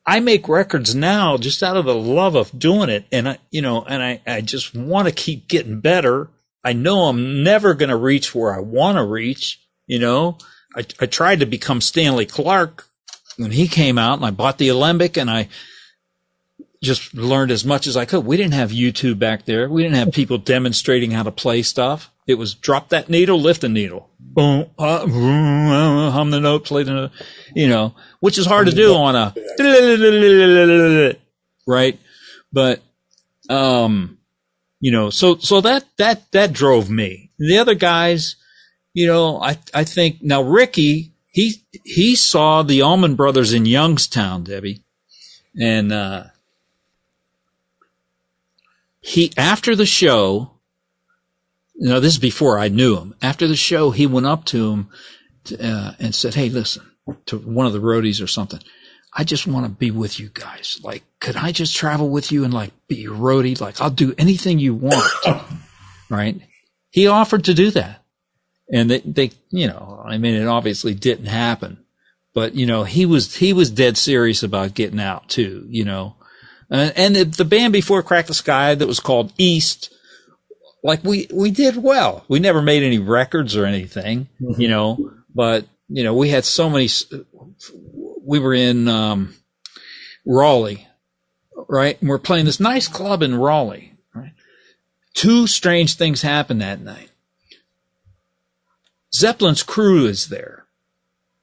I 0.05 0.21
make 0.21 0.49
records 0.49 0.95
now 0.95 1.37
just 1.37 1.63
out 1.63 1.77
of 1.77 1.85
the 1.85 1.95
love 1.95 2.35
of 2.35 2.57
doing 2.59 2.91
it, 2.91 3.07
and 3.13 3.29
I, 3.29 3.39
you 3.51 3.63
know, 3.63 3.83
and 3.83 4.03
I 4.03 4.21
I 4.27 4.41
just 4.41 4.75
want 4.75 5.09
to 5.09 5.15
keep 5.15 5.49
getting 5.49 5.81
better. 5.81 6.29
I 6.65 6.73
know 6.73 7.05
I'm 7.05 7.43
never 7.43 7.75
going 7.75 7.89
to 7.89 7.97
reach 7.97 8.35
where 8.35 8.55
I 8.55 8.61
want 8.61 8.97
to 8.99 9.05
reach, 9.05 9.61
you 9.87 9.99
know. 9.99 10.39
I 10.77 10.85
I 11.01 11.07
tried 11.07 11.41
to 11.41 11.47
become 11.47 11.81
Stanley 11.81 12.27
Clarke 12.27 12.87
when 13.37 13.53
he 13.53 13.69
came 13.69 13.99
out, 13.99 14.19
and 14.19 14.27
I 14.27 14.31
bought 14.31 14.59
the 14.59 14.69
Alembic, 14.69 15.17
and 15.17 15.31
I 15.31 15.49
just 16.83 17.15
learned 17.15 17.51
as 17.51 17.65
much 17.65 17.87
as 17.87 17.97
I 17.97 18.05
could. 18.05 18.27
We 18.27 18.37
didn't 18.37 18.55
have 18.55 18.71
YouTube 18.71 19.19
back 19.19 19.45
there. 19.45 19.69
We 19.69 19.83
didn't 19.83 19.97
have 19.97 20.13
people 20.13 20.39
demonstrating 20.55 21.13
how 21.13 21.23
to 21.23 21.31
play 21.31 21.63
stuff. 21.63 22.11
It 22.27 22.35
was 22.35 22.55
drop 22.55 22.91
that 22.91 23.09
needle, 23.09 23.41
lift 23.41 23.63
the 23.63 23.69
needle, 23.69 24.09
boom, 24.21 24.71
uh, 24.79 25.07
hum 25.07 26.31
the 26.31 26.41
note, 26.41 26.65
play 26.65 26.85
the 26.85 26.93
note, 26.93 27.11
you 27.55 27.69
know, 27.69 27.95
which 28.21 28.39
is 28.39 28.47
hard 28.47 28.67
to 28.67 28.73
do 28.73 28.95
on 28.95 29.17
a 29.17 29.35
right. 31.67 31.99
But, 32.53 32.81
um, 33.49 34.19
you 34.79 34.93
know, 34.93 35.11
so, 35.11 35.37
so 35.39 35.61
that, 35.63 35.85
that, 35.97 36.31
that 36.33 36.53
drove 36.53 36.89
me. 36.89 37.31
The 37.39 37.59
other 37.59 37.75
guys, 37.75 38.37
you 38.95 39.09
know, 39.09 39.41
I, 39.41 39.59
I 39.75 39.83
think 39.85 40.23
now 40.23 40.43
Ricky, 40.43 41.15
he, 41.27 41.65
he 41.85 42.15
saw 42.15 42.63
the 42.63 42.83
Allman 42.83 43.17
Brothers 43.17 43.53
in 43.53 43.67
Youngstown, 43.67 44.45
Debbie. 44.45 44.85
And, 45.61 45.93
uh, 45.93 46.25
he 49.03 49.33
after 49.37 49.77
the 49.77 49.85
show 49.85 50.53
you 51.75 51.89
know 51.89 52.01
this 52.01 52.15
is 52.15 52.19
before 52.19 52.59
i 52.59 52.69
knew 52.69 52.97
him. 52.97 53.15
After 53.21 53.47
the 53.47 53.57
show 53.57 53.91
he 53.91 54.07
went 54.07 54.27
up 54.27 54.45
to 54.47 54.73
him 54.73 54.89
to, 55.45 55.63
uh, 55.63 55.95
and 55.99 56.15
said 56.15 56.35
hey 56.35 56.49
listen 56.49 56.89
to 57.27 57.37
one 57.39 57.67
of 57.67 57.73
the 57.73 57.81
roadies 57.81 58.23
or 58.23 58.29
something. 58.29 58.61
I 59.15 59.25
just 59.25 59.47
want 59.47 59.67
to 59.67 59.73
be 59.73 59.91
with 59.91 60.19
you 60.21 60.31
guys. 60.33 60.81
Like 60.83 61.03
could 61.19 61.37
i 61.37 61.51
just 61.53 61.77
travel 61.77 62.09
with 62.09 62.31
you 62.33 62.45
and 62.45 62.55
like 62.55 62.71
be 62.87 62.97
your 62.97 63.17
roadie? 63.17 63.61
Like 63.61 63.81
i'll 63.81 63.91
do 63.91 64.15
anything 64.17 64.59
you 64.59 64.75
want. 64.75 65.13
Right? 66.09 66.43
He 66.91 67.07
offered 67.07 67.45
to 67.45 67.55
do 67.55 67.71
that. 67.71 68.05
And 68.71 68.91
they, 68.91 69.01
they 69.01 69.31
you 69.51 69.67
know 69.67 70.03
i 70.07 70.17
mean 70.17 70.35
it 70.35 70.47
obviously 70.47 70.95
didn't 70.95 71.27
happen. 71.27 71.79
But 72.35 72.55
you 72.55 72.67
know 72.67 72.85
he 72.85 73.05
was 73.05 73.35
he 73.37 73.53
was 73.53 73.71
dead 73.71 73.99
serious 73.99 74.43
about 74.45 74.75
getting 74.75 75.01
out 75.01 75.29
too 75.29 75.67
you 75.69 75.85
know 75.85 76.15
uh, 76.73 76.91
and 76.97 77.15
the, 77.15 77.25
the 77.25 77.45
band 77.45 77.73
before 77.73 78.03
Crack 78.03 78.27
the 78.27 78.35
Sky 78.35 78.75
that 78.75 78.89
was 78.89 78.99
called 78.99 79.33
East, 79.39 79.95
like 80.83 81.05
we, 81.05 81.29
we 81.33 81.51
did 81.53 81.77
well. 81.77 82.25
We 82.27 82.41
never 82.41 82.63
made 82.63 82.83
any 82.83 82.99
records 82.99 83.55
or 83.55 83.67
anything, 83.67 84.29
you 84.41 84.69
know, 84.69 85.13
but, 85.35 85.67
you 85.89 86.03
know, 86.03 86.15
we 86.15 86.31
had 86.31 86.45
so 86.45 86.69
many, 86.69 86.89
we 88.25 88.39
were 88.41 88.55
in, 88.55 88.89
um, 88.89 89.35
Raleigh, 90.25 90.89
right? 91.69 92.01
And 92.01 92.09
we're 92.09 92.19
playing 92.19 92.47
this 92.47 92.61
nice 92.61 92.89
club 92.89 93.23
in 93.23 93.35
Raleigh, 93.35 93.95
right? 94.15 94.33
Two 95.15 95.47
strange 95.47 95.95
things 95.95 96.23
happened 96.23 96.63
that 96.63 96.81
night. 96.81 97.11
Zeppelin's 99.15 99.63
crew 99.63 100.07
is 100.07 100.29
there, 100.29 100.65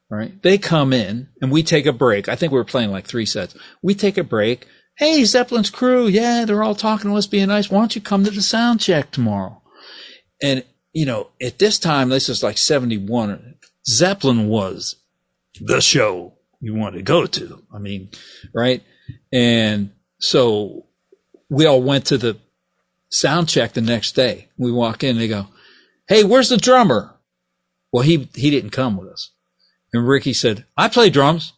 right? 0.09 0.41
They 0.41 0.57
come 0.57 0.91
in 0.91 1.29
and 1.39 1.51
we 1.51 1.61
take 1.61 1.85
a 1.85 1.93
break. 1.93 2.27
I 2.27 2.35
think 2.35 2.51
we 2.51 2.57
were 2.57 2.65
playing 2.65 2.91
like 2.91 3.05
three 3.05 3.25
sets. 3.25 3.55
We 3.81 3.93
take 3.93 4.17
a 4.17 4.23
break. 4.23 4.65
Hey, 4.99 5.23
Zeppelin's 5.23 5.69
crew. 5.69 6.07
Yeah, 6.07 6.43
they're 6.43 6.61
all 6.61 6.75
talking 6.75 7.09
to 7.09 7.15
us 7.15 7.25
being 7.25 7.47
nice. 7.47 7.71
Why 7.71 7.79
don't 7.79 7.95
you 7.95 8.01
come 8.01 8.25
to 8.25 8.31
the 8.31 8.41
sound 8.41 8.81
check 8.81 9.11
tomorrow? 9.11 9.61
And, 10.43 10.65
you 10.91 11.05
know, 11.05 11.29
at 11.41 11.57
this 11.57 11.79
time, 11.79 12.09
this 12.09 12.27
is 12.27 12.43
like 12.43 12.57
71. 12.57 13.55
Zeppelin 13.87 14.49
was 14.49 14.97
the 15.61 15.79
show 15.79 16.33
you 16.59 16.75
wanted 16.75 16.97
to 16.97 17.03
go 17.03 17.25
to. 17.25 17.63
I 17.73 17.79
mean, 17.79 18.09
right? 18.53 18.83
And 19.31 19.91
so 20.19 20.87
we 21.49 21.65
all 21.65 21.81
went 21.81 22.07
to 22.07 22.17
the 22.17 22.35
sound 23.07 23.47
check 23.47 23.71
the 23.71 23.81
next 23.81 24.17
day. 24.17 24.49
We 24.57 24.69
walk 24.69 25.01
in, 25.01 25.17
they 25.17 25.29
go, 25.29 25.47
Hey, 26.09 26.25
where's 26.25 26.49
the 26.49 26.57
drummer? 26.57 27.15
Well, 27.93 28.03
he, 28.03 28.27
he 28.35 28.49
didn't 28.49 28.71
come 28.71 28.97
with 28.97 29.07
us. 29.07 29.31
And 29.93 30.05
Ricky 30.05 30.33
said, 30.33 30.65
I 30.75 30.89
play 30.89 31.09
drums. 31.09 31.53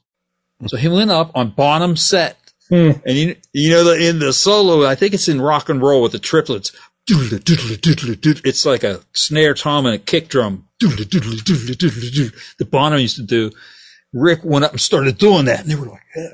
So 0.68 0.78
he 0.78 0.88
went 0.88 1.10
up 1.10 1.32
on 1.34 1.50
Bonham's 1.50 2.04
set. 2.04 2.38
Mm. 2.72 3.01
And 3.05 3.17
you, 3.17 3.36
you 3.53 3.69
know, 3.72 3.84
the, 3.84 4.07
in 4.07 4.19
the 4.19 4.32
solo, 4.32 4.86
I 4.86 4.95
think 4.95 5.13
it's 5.13 5.28
in 5.28 5.41
rock 5.41 5.69
and 5.69 5.82
roll 5.82 6.01
with 6.01 6.13
the 6.13 6.19
triplets. 6.19 6.72
It's 7.07 8.65
like 8.65 8.84
a 8.84 9.01
snare 9.13 9.53
tom 9.53 9.86
and 9.86 9.95
a 9.95 9.99
kick 9.99 10.30
drum. 10.30 10.67
The 10.80 12.67
Bonham 12.69 12.99
used 12.99 13.17
to 13.17 13.24
do. 13.24 13.51
Rick 14.13 14.43
went 14.43 14.65
up 14.65 14.72
and 14.72 14.82
started 14.82 15.17
doing 15.17 15.45
that. 15.45 15.61
And 15.61 15.69
they 15.69 15.76
were 15.76 15.88
like, 15.88 16.01
yeah. 16.15 16.30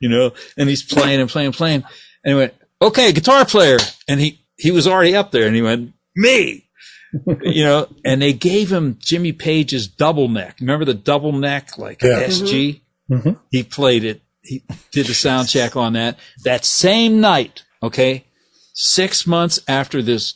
you 0.00 0.08
know, 0.08 0.32
and 0.56 0.68
he's 0.68 0.82
playing 0.82 1.20
and 1.20 1.30
playing 1.30 1.46
and 1.46 1.54
playing. 1.54 1.84
And 2.24 2.32
he 2.32 2.34
went, 2.34 2.54
okay, 2.80 3.12
guitar 3.12 3.44
player. 3.44 3.78
And 4.06 4.20
he, 4.20 4.40
he 4.56 4.70
was 4.70 4.86
already 4.86 5.14
up 5.14 5.30
there 5.30 5.46
and 5.46 5.54
he 5.54 5.62
went, 5.62 5.92
me. 6.16 6.68
you 7.42 7.64
know, 7.64 7.88
and 8.04 8.20
they 8.20 8.34
gave 8.34 8.70
him 8.70 8.98
Jimmy 9.00 9.32
Page's 9.32 9.88
double 9.88 10.28
neck. 10.28 10.58
Remember 10.60 10.84
the 10.84 10.94
double 10.94 11.32
neck, 11.32 11.78
like 11.78 12.02
Yeah. 12.02 12.24
SG? 12.24 12.80
Mm-hmm. 13.10 13.14
Mm-hmm. 13.14 13.40
He 13.50 13.62
played 13.62 14.04
it. 14.04 14.20
He 14.42 14.62
did 14.92 15.06
the 15.06 15.14
sound 15.14 15.48
check 15.48 15.76
on 15.76 15.94
that. 15.94 16.18
That 16.44 16.64
same 16.64 17.20
night, 17.20 17.64
okay, 17.82 18.24
six 18.72 19.26
months 19.26 19.60
after 19.68 20.02
this 20.02 20.34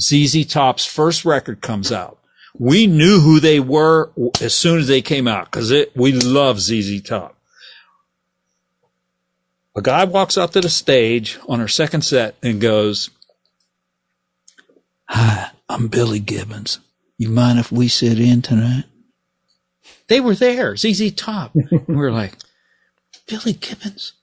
ZZ 0.00 0.46
Top's 0.46 0.84
first 0.84 1.24
record 1.24 1.60
comes 1.60 1.90
out, 1.90 2.18
we 2.58 2.86
knew 2.86 3.20
who 3.20 3.40
they 3.40 3.60
were 3.60 4.10
as 4.40 4.54
soon 4.54 4.78
as 4.78 4.88
they 4.88 5.02
came 5.02 5.28
out 5.28 5.46
because 5.46 5.70
it 5.70 5.96
we 5.96 6.12
love 6.12 6.60
ZZ 6.60 7.00
Top. 7.02 7.36
A 9.76 9.82
guy 9.82 10.04
walks 10.04 10.36
up 10.36 10.52
to 10.52 10.60
the 10.60 10.68
stage 10.68 11.38
on 11.48 11.60
our 11.60 11.68
second 11.68 12.02
set 12.02 12.36
and 12.42 12.60
goes, 12.60 13.10
"Hi, 15.08 15.50
I'm 15.68 15.88
Billy 15.88 16.18
Gibbons. 16.18 16.80
You 17.16 17.28
mind 17.28 17.58
if 17.58 17.70
we 17.70 17.88
sit 17.88 18.18
in 18.18 18.42
tonight?" 18.42 18.84
They 20.08 20.20
were 20.20 20.34
there, 20.34 20.76
ZZ 20.76 21.12
Top. 21.12 21.54
we 21.86 21.94
were 21.94 22.10
like, 22.10 22.34
Billy 23.28 23.52
Gibbons? 23.52 24.14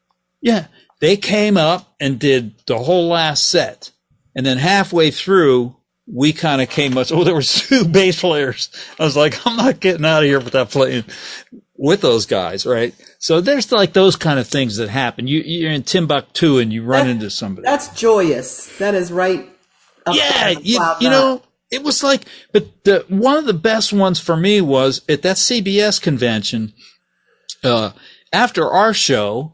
Yeah. 0.41 0.67
They 0.99 1.17
came 1.17 1.57
up 1.57 1.93
and 1.99 2.19
did 2.19 2.55
the 2.65 2.77
whole 2.79 3.07
last 3.09 3.47
set. 3.49 3.91
And 4.35 4.45
then 4.45 4.57
halfway 4.57 5.11
through, 5.11 5.75
we 6.07 6.33
kind 6.33 6.61
of 6.61 6.69
came 6.69 6.97
up. 6.97 7.07
Oh, 7.11 7.23
there 7.23 7.33
were 7.35 7.41
two 7.43 7.85
bass 7.85 8.19
players. 8.19 8.69
I 8.99 9.03
was 9.03 9.15
like, 9.15 9.45
I'm 9.45 9.57
not 9.57 9.79
getting 9.79 10.05
out 10.05 10.23
of 10.23 10.27
here 10.29 10.39
without 10.39 10.71
playing 10.71 11.05
with 11.77 12.01
those 12.01 12.25
guys, 12.25 12.65
right? 12.65 12.93
So 13.19 13.41
there's 13.41 13.71
like 13.71 13.93
those 13.93 14.15
kind 14.15 14.39
of 14.39 14.47
things 14.47 14.77
that 14.77 14.89
happen. 14.89 15.27
You, 15.27 15.41
you're 15.41 15.71
in 15.71 15.83
Timbuktu 15.83 16.57
and 16.59 16.71
you 16.71 16.83
run 16.83 17.05
That- 17.07 17.11
into 17.11 17.29
somebody. 17.29 17.65
That's 17.65 17.89
joyous. 17.99 18.67
That 18.77 18.95
is 18.95 19.11
right. 19.11 19.49
yeah, 20.11 20.49
you, 20.49 20.79
you 20.99 21.09
know, 21.09 21.41
it 21.71 21.81
was 21.83 22.03
like, 22.03 22.25
but 22.51 22.83
the 22.83 23.03
one 23.09 23.37
of 23.37 23.45
the 23.45 23.53
best 23.55 23.91
ones 23.91 24.19
for 24.19 24.37
me 24.37 24.61
was 24.61 25.01
at 25.09 25.23
that 25.23 25.37
CBS 25.37 25.99
convention. 26.01 26.73
Uh, 27.63 27.91
after 28.35 28.69
our 28.69 28.93
show, 28.93 29.53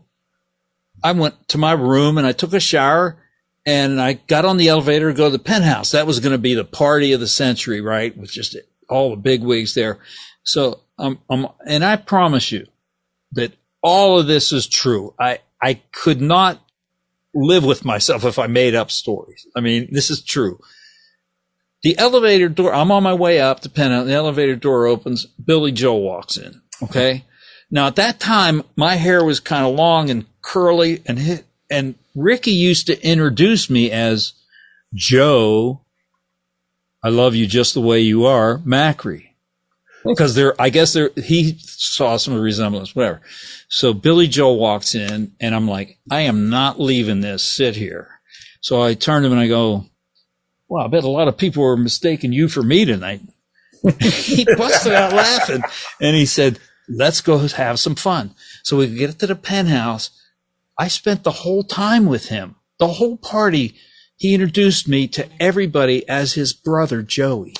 I 1.03 1.11
went 1.11 1.47
to 1.49 1.57
my 1.57 1.73
room 1.73 2.17
and 2.17 2.25
I 2.25 2.31
took 2.31 2.53
a 2.53 2.59
shower 2.59 3.17
and 3.65 4.01
I 4.01 4.13
got 4.13 4.43
on 4.43 4.57
the 4.57 4.69
elevator 4.69 5.11
to 5.11 5.17
go 5.17 5.25
to 5.25 5.37
the 5.37 5.43
penthouse. 5.43 5.91
That 5.91 6.07
was 6.07 6.19
going 6.19 6.31
to 6.31 6.39
be 6.39 6.55
the 6.55 6.65
party 6.65 7.13
of 7.13 7.19
the 7.19 7.27
century, 7.27 7.79
right? 7.79 8.17
With 8.17 8.31
just 8.31 8.57
all 8.89 9.11
the 9.11 9.17
big 9.17 9.43
wigs 9.43 9.75
there. 9.75 9.99
So, 10.43 10.81
um, 10.97 11.19
um, 11.29 11.47
and 11.67 11.85
I 11.85 11.95
promise 11.95 12.51
you 12.51 12.65
that 13.33 13.53
all 13.83 14.19
of 14.19 14.25
this 14.25 14.51
is 14.51 14.67
true. 14.67 15.13
I, 15.19 15.39
I 15.61 15.75
could 15.91 16.19
not 16.19 16.59
live 17.35 17.63
with 17.63 17.85
myself 17.85 18.25
if 18.25 18.39
I 18.39 18.47
made 18.47 18.73
up 18.73 18.89
stories. 18.89 19.45
I 19.55 19.61
mean, 19.61 19.89
this 19.91 20.09
is 20.09 20.23
true. 20.23 20.59
The 21.83 21.97
elevator 21.99 22.49
door, 22.49 22.73
I'm 22.73 22.91
on 22.91 23.03
my 23.03 23.13
way 23.13 23.39
up 23.39 23.59
to 23.61 23.69
penthouse. 23.69 24.07
The 24.07 24.13
elevator 24.13 24.55
door 24.55 24.87
opens. 24.87 25.25
Billy 25.25 25.71
Joel 25.71 26.01
walks 26.01 26.37
in. 26.37 26.61
Okay. 26.83 27.25
Now 27.71 27.87
at 27.87 27.95
that 27.95 28.19
time, 28.19 28.63
my 28.75 28.95
hair 28.95 29.23
was 29.23 29.39
kind 29.39 29.65
of 29.65 29.73
long 29.73 30.09
and 30.09 30.25
curly 30.41 31.01
and 31.05 31.17
hit, 31.17 31.45
and 31.69 31.95
Ricky 32.13 32.51
used 32.51 32.87
to 32.87 33.07
introduce 33.07 33.69
me 33.69 33.89
as 33.89 34.33
Joe. 34.93 35.81
I 37.01 37.09
love 37.09 37.33
you 37.33 37.47
just 37.47 37.73
the 37.73 37.81
way 37.81 38.01
you 38.01 38.25
are, 38.25 38.59
Macre. 38.59 39.29
Because 40.03 40.35
there, 40.35 40.59
I 40.59 40.69
guess 40.69 40.93
there, 40.93 41.11
he 41.15 41.57
saw 41.59 42.17
some 42.17 42.39
resemblance, 42.39 42.95
whatever. 42.95 43.21
So 43.69 43.93
Billy 43.93 44.27
Joe 44.27 44.51
walks 44.53 44.95
in 44.95 45.31
and 45.39 45.55
I'm 45.55 45.67
like, 45.67 45.99
I 46.09 46.21
am 46.21 46.49
not 46.49 46.79
leaving 46.79 47.21
this. 47.21 47.43
Sit 47.43 47.75
here. 47.75 48.19
So 48.61 48.81
I 48.81 48.95
turned 48.95 49.23
to 49.23 49.27
him 49.27 49.33
and 49.33 49.41
I 49.41 49.47
go, 49.47 49.85
well, 50.67 50.85
I 50.85 50.87
bet 50.87 51.03
a 51.03 51.09
lot 51.09 51.27
of 51.27 51.37
people 51.37 51.63
were 51.63 51.77
mistaking 51.77 52.33
you 52.33 52.47
for 52.47 52.63
me 52.63 52.85
tonight. 52.85 53.21
he 53.99 54.45
busted 54.57 54.93
out 54.93 55.13
laughing 55.13 55.61
and 55.99 56.15
he 56.15 56.25
said, 56.25 56.59
let's 56.87 57.21
go 57.21 57.37
have 57.37 57.79
some 57.79 57.95
fun. 57.95 58.35
So 58.63 58.77
we 58.77 58.87
get 58.87 59.19
to 59.19 59.27
the 59.27 59.35
penthouse. 59.35 60.11
I 60.77 60.87
spent 60.87 61.23
the 61.23 61.31
whole 61.31 61.63
time 61.63 62.05
with 62.05 62.29
him, 62.29 62.55
the 62.79 62.87
whole 62.87 63.17
party. 63.17 63.75
He 64.15 64.33
introduced 64.33 64.87
me 64.87 65.07
to 65.09 65.27
everybody 65.39 66.07
as 66.07 66.33
his 66.33 66.53
brother, 66.53 67.01
Joey. 67.01 67.55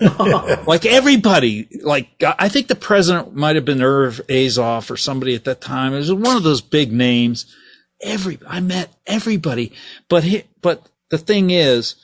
like 0.66 0.86
everybody, 0.86 1.68
like 1.82 2.08
I 2.22 2.48
think 2.48 2.68
the 2.68 2.74
president 2.74 3.34
might 3.34 3.56
have 3.56 3.66
been 3.66 3.82
Irv 3.82 4.20
Azoff 4.28 4.90
or 4.90 4.96
somebody 4.96 5.34
at 5.34 5.44
that 5.44 5.60
time. 5.60 5.92
It 5.92 5.98
was 5.98 6.12
one 6.12 6.36
of 6.36 6.42
those 6.42 6.62
big 6.62 6.90
names. 6.90 7.54
Every, 8.02 8.38
I 8.46 8.60
met 8.60 8.94
everybody, 9.06 9.72
but 10.08 10.24
he, 10.24 10.44
but 10.62 10.88
the 11.10 11.18
thing 11.18 11.50
is, 11.50 11.96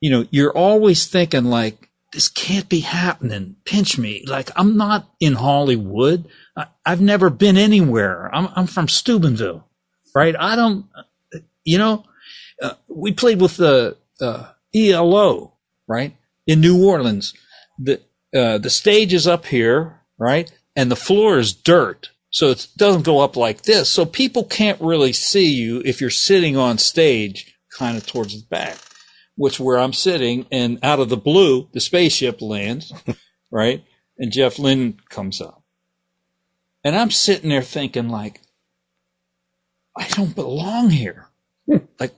you 0.00 0.10
know, 0.10 0.26
you're 0.30 0.56
always 0.56 1.06
thinking 1.06 1.44
like, 1.44 1.83
this 2.14 2.28
can't 2.28 2.68
be 2.68 2.80
happening. 2.80 3.56
Pinch 3.64 3.98
me. 3.98 4.24
Like 4.26 4.50
I'm 4.56 4.76
not 4.76 5.08
in 5.18 5.34
Hollywood. 5.34 6.28
I, 6.56 6.66
I've 6.86 7.00
never 7.00 7.28
been 7.28 7.56
anywhere. 7.56 8.32
I'm, 8.32 8.48
I'm 8.54 8.66
from 8.68 8.88
Steubenville, 8.88 9.68
right? 10.14 10.34
I 10.38 10.54
don't, 10.54 10.86
you 11.64 11.76
know, 11.76 12.04
uh, 12.62 12.74
we 12.88 13.12
played 13.12 13.40
with 13.40 13.56
the, 13.56 13.96
uh, 14.20 14.46
ELO, 14.74 15.54
right? 15.88 16.16
In 16.46 16.60
New 16.60 16.86
Orleans. 16.86 17.34
The, 17.78 18.00
uh, 18.34 18.58
the 18.58 18.70
stage 18.70 19.12
is 19.12 19.26
up 19.26 19.46
here, 19.46 20.00
right? 20.16 20.50
And 20.76 20.90
the 20.90 20.96
floor 20.96 21.38
is 21.38 21.52
dirt. 21.52 22.10
So 22.30 22.50
it 22.50 22.68
doesn't 22.76 23.04
go 23.04 23.20
up 23.20 23.36
like 23.36 23.62
this. 23.62 23.90
So 23.90 24.04
people 24.06 24.44
can't 24.44 24.80
really 24.80 25.12
see 25.12 25.52
you 25.52 25.82
if 25.84 26.00
you're 26.00 26.10
sitting 26.10 26.56
on 26.56 26.78
stage 26.78 27.54
kind 27.76 27.96
of 27.96 28.06
towards 28.06 28.40
the 28.40 28.46
back 28.48 28.76
which 29.36 29.58
where 29.58 29.78
I'm 29.78 29.92
sitting, 29.92 30.46
and 30.50 30.78
out 30.82 31.00
of 31.00 31.08
the 31.08 31.16
blue, 31.16 31.68
the 31.72 31.80
spaceship 31.80 32.40
lands, 32.40 32.92
right? 33.50 33.84
And 34.18 34.32
Jeff 34.32 34.58
Lynne 34.58 34.98
comes 35.08 35.40
up. 35.40 35.62
And 36.84 36.94
I'm 36.94 37.10
sitting 37.10 37.50
there 37.50 37.62
thinking 37.62 38.08
like, 38.08 38.40
I 39.96 40.06
don't 40.08 40.34
belong 40.34 40.90
here. 40.90 41.28
Hmm. 41.66 41.78
like, 41.98 42.12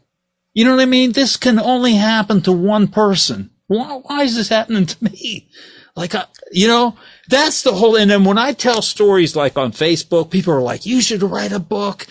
you 0.55 0.65
know 0.65 0.75
what 0.75 0.83
I 0.83 0.87
mean? 0.87 1.13
This 1.13 1.37
can 1.37 1.59
only 1.59 1.95
happen 1.95 2.41
to 2.43 2.53
one 2.53 2.89
person. 2.89 3.51
Why, 3.69 4.01
why 4.03 4.23
is 4.23 4.37
this 4.37 4.49
happening 4.49 4.87
to 4.87 5.05
me? 5.05 5.49
Like, 5.95 6.15
I, 6.15 6.25
you 6.53 6.69
know, 6.69 6.97
that's 7.29 7.63
the 7.63 7.73
whole, 7.73 7.97
and 7.97 8.11
then 8.11 8.25
when 8.25 8.39
I 8.39 8.53
tell 8.53 8.83
stories 8.83 9.37
like 9.37 9.57
on 9.57 9.73
Facebook, 9.73 10.31
people 10.31 10.53
are 10.53 10.63
like, 10.63 10.85
you 10.85 11.01
should 11.01 11.23
write 11.23 11.53
a 11.53 11.59
book. 11.59 12.07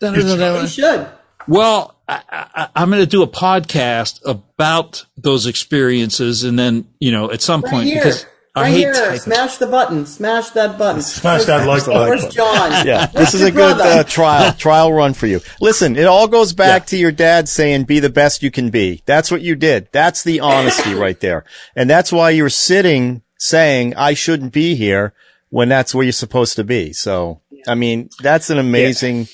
Da, 0.00 0.12
da, 0.12 0.22
da, 0.22 0.36
da. 0.36 0.60
You 0.62 0.68
should. 0.68 1.08
Well, 1.48 1.96
I, 2.08 2.22
I, 2.30 2.68
I'm 2.76 2.90
going 2.90 3.02
to 3.02 3.06
do 3.06 3.22
a 3.22 3.28
podcast 3.28 4.20
about 4.24 5.04
those 5.16 5.46
experiences, 5.46 6.44
and 6.44 6.58
then 6.58 6.86
you 7.00 7.12
know, 7.12 7.30
at 7.30 7.42
some 7.42 7.60
Right 7.62 7.70
point, 7.70 7.86
here. 7.88 7.96
because 7.96 8.26
I 8.54 8.70
hate 8.70 8.78
here. 8.78 8.94
typing. 8.94 9.18
Smash 9.20 9.56
the 9.58 9.66
button. 9.66 10.06
Smash 10.06 10.50
that 10.50 10.78
button. 10.78 11.02
Smash 11.20 11.44
that 11.44 11.66
like 11.66 11.84
button. 11.84 12.00
Where's 12.08 12.26
John? 12.28 12.86
Yeah, 12.86 13.06
this 13.06 13.34
is 13.34 13.42
a 13.42 13.50
good 13.50 13.78
uh, 13.80 14.02
trial 14.04 14.52
trial 14.58 14.92
run 14.92 15.12
for 15.14 15.26
you. 15.26 15.40
Listen, 15.60 15.94
it 15.96 16.06
all 16.06 16.26
goes 16.28 16.52
back 16.52 16.86
to 16.86 16.96
your 16.96 17.12
dad 17.12 17.48
saying, 17.48 17.84
"Be 17.84 18.00
the 18.00 18.10
best 18.10 18.42
you 18.42 18.50
can 18.50 18.70
be." 18.70 19.02
That's 19.04 19.30
what 19.30 19.42
you 19.42 19.56
did. 19.56 19.88
That's 19.92 20.22
the 20.24 20.40
honesty 20.40 20.94
right 21.06 21.20
there, 21.20 21.44
and 21.74 21.88
that's 21.90 22.10
why 22.12 22.30
you're 22.30 22.48
sitting 22.48 23.22
saying, 23.38 23.94
"I 23.94 24.14
shouldn't 24.14 24.52
be 24.52 24.74
here," 24.74 25.12
when 25.50 25.68
that's 25.68 25.94
where 25.94 26.04
you're 26.04 26.12
supposed 26.12 26.56
to 26.56 26.64
be. 26.64 26.92
So, 26.94 27.42
I 27.68 27.74
mean, 27.74 28.08
that's 28.20 28.48
an 28.48 28.58
amazing, 28.58 29.28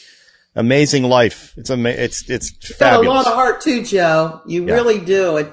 amazing 0.55 1.05
life. 1.05 1.55
It's 1.57 1.71
ama- 1.71 1.91
It's 1.91 2.29
it's 2.29 2.53
You've 2.69 2.79
got 2.79 3.05
a 3.05 3.09
lot 3.09 3.27
of 3.27 3.35
heart 3.35 3.61
too, 3.61 3.83
Joe. 3.85 4.41
You 4.47 4.67
Yeah. 4.67 4.75
really 4.75 4.99
do. 4.99 5.37
It 5.39 5.53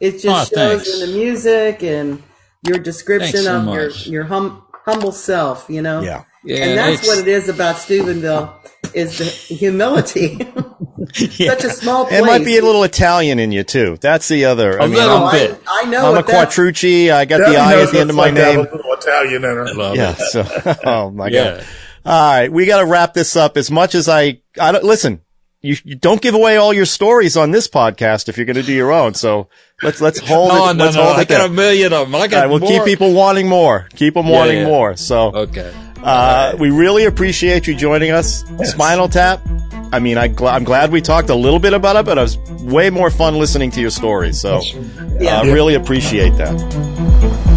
it 0.00 0.12
just 0.20 0.26
Aw, 0.26 0.44
shows 0.44 0.82
thanks. 0.84 1.00
in 1.00 1.10
the 1.10 1.16
music 1.18 1.82
and 1.82 2.22
your 2.66 2.78
description 2.78 3.32
Thanks 3.32 3.46
so 3.46 3.56
of 3.58 3.64
your 3.74 3.86
much. 3.88 4.06
your 4.06 4.24
hum, 4.24 4.62
humble 4.84 5.12
self. 5.12 5.66
You 5.68 5.82
know. 5.82 6.00
Yeah. 6.00 6.24
Yeah, 6.42 6.64
and 6.64 6.78
that's 6.78 7.06
what 7.06 7.18
it 7.18 7.28
is 7.28 7.50
about 7.50 7.76
Steubenville 7.76 8.50
is 8.94 9.18
the 9.18 9.24
humility. 9.26 10.38
Such 11.14 11.64
a 11.64 11.70
small 11.70 12.06
place. 12.06 12.18
It 12.18 12.24
might 12.24 12.44
be 12.46 12.56
a 12.56 12.62
little 12.64 12.82
Italian 12.82 13.38
in 13.38 13.52
you 13.52 13.62
too. 13.62 13.98
That's 14.00 14.26
the 14.28 14.46
other. 14.46 14.80
I 14.80 14.84
A 14.84 14.88
mean, 14.88 14.96
little 14.96 15.16
I'm, 15.18 15.22
oh, 15.22 15.26
I, 15.26 15.32
bit. 15.32 15.60
I 15.68 15.84
know 15.84 15.98
I'm 16.06 16.12
a 16.12 16.16
what 16.16 16.26
Quattrucci. 16.26 17.12
I 17.12 17.26
got 17.26 17.38
Debbie 17.38 17.52
the 17.52 17.58
I 17.58 17.82
at 17.82 17.90
the 17.92 18.00
end 18.00 18.08
of 18.10 18.16
my 18.16 18.24
like 18.24 18.34
name. 18.34 18.58
a 18.60 18.62
little 18.62 18.92
Italian 18.94 19.44
in 19.44 19.50
her. 19.50 19.74
Love 19.74 19.96
Yeah. 19.96 20.12
it. 20.12 20.18
So, 20.18 20.46
oh 20.84 21.10
my 21.10 21.28
Yeah. 21.28 21.56
god. 21.58 21.64
All 22.04 22.32
right, 22.32 22.50
we 22.50 22.66
got 22.66 22.80
to 22.80 22.86
wrap 22.86 23.14
this 23.14 23.36
up. 23.36 23.56
As 23.56 23.70
much 23.70 23.94
as 23.94 24.08
I, 24.08 24.40
I 24.60 24.72
don't 24.72 24.84
listen. 24.84 25.20
You, 25.62 25.76
you 25.84 25.94
don't 25.94 26.22
give 26.22 26.34
away 26.34 26.56
all 26.56 26.72
your 26.72 26.86
stories 26.86 27.36
on 27.36 27.50
this 27.50 27.68
podcast 27.68 28.30
if 28.30 28.38
you're 28.38 28.46
going 28.46 28.56
to 28.56 28.62
do 28.62 28.72
your 28.72 28.90
own. 28.92 29.12
So 29.12 29.48
let's 29.82 30.00
let's 30.00 30.18
hold 30.18 30.48
No, 30.48 30.70
it. 30.70 30.74
no, 30.76 30.84
let's 30.84 30.96
no. 30.96 31.02
hold 31.04 31.16
I 31.18 31.20
it 31.20 31.28
got 31.28 31.36
there. 31.38 31.46
a 31.48 31.50
million 31.50 31.92
of 31.92 32.06
them. 32.10 32.14
I 32.14 32.28
got 32.28 32.36
All 32.36 32.42
right, 32.44 32.50
we'll 32.50 32.60
more. 32.60 32.70
keep 32.70 32.84
people 32.84 33.12
wanting 33.12 33.46
more. 33.46 33.86
Keep 33.94 34.14
them 34.14 34.24
Yeah, 34.24 34.32
wanting 34.32 34.58
yeah. 34.60 34.64
more. 34.66 34.96
So 34.96 35.34
Okay. 35.36 35.70
uh, 36.02 36.56
we 36.58 36.70
really 36.70 37.04
appreciate 37.04 37.66
you 37.66 37.74
joining 37.74 38.10
us. 38.10 38.42
Spinal 38.64 39.10
Tap. 39.10 39.42
I 39.92 39.98
mean, 39.98 40.16
I 40.16 40.30
gl- 40.30 40.50
I'm 40.50 40.64
glad 40.64 40.92
we 40.92 41.02
talked 41.02 41.28
a 41.28 41.34
little 41.34 41.58
bit 41.58 41.74
about 41.74 41.96
it, 41.96 42.06
but 42.06 42.16
it 42.16 42.22
was 42.22 42.38
way 42.62 42.88
more 42.88 43.10
fun 43.10 43.36
listening 43.38 43.70
to 43.72 43.82
your 43.82 43.90
stories. 43.90 44.40
So, 44.40 44.62
Yeah. 45.20 45.40
uh, 45.40 45.44
really 45.44 45.74
appreciate 45.74 46.38
that. 46.38 47.49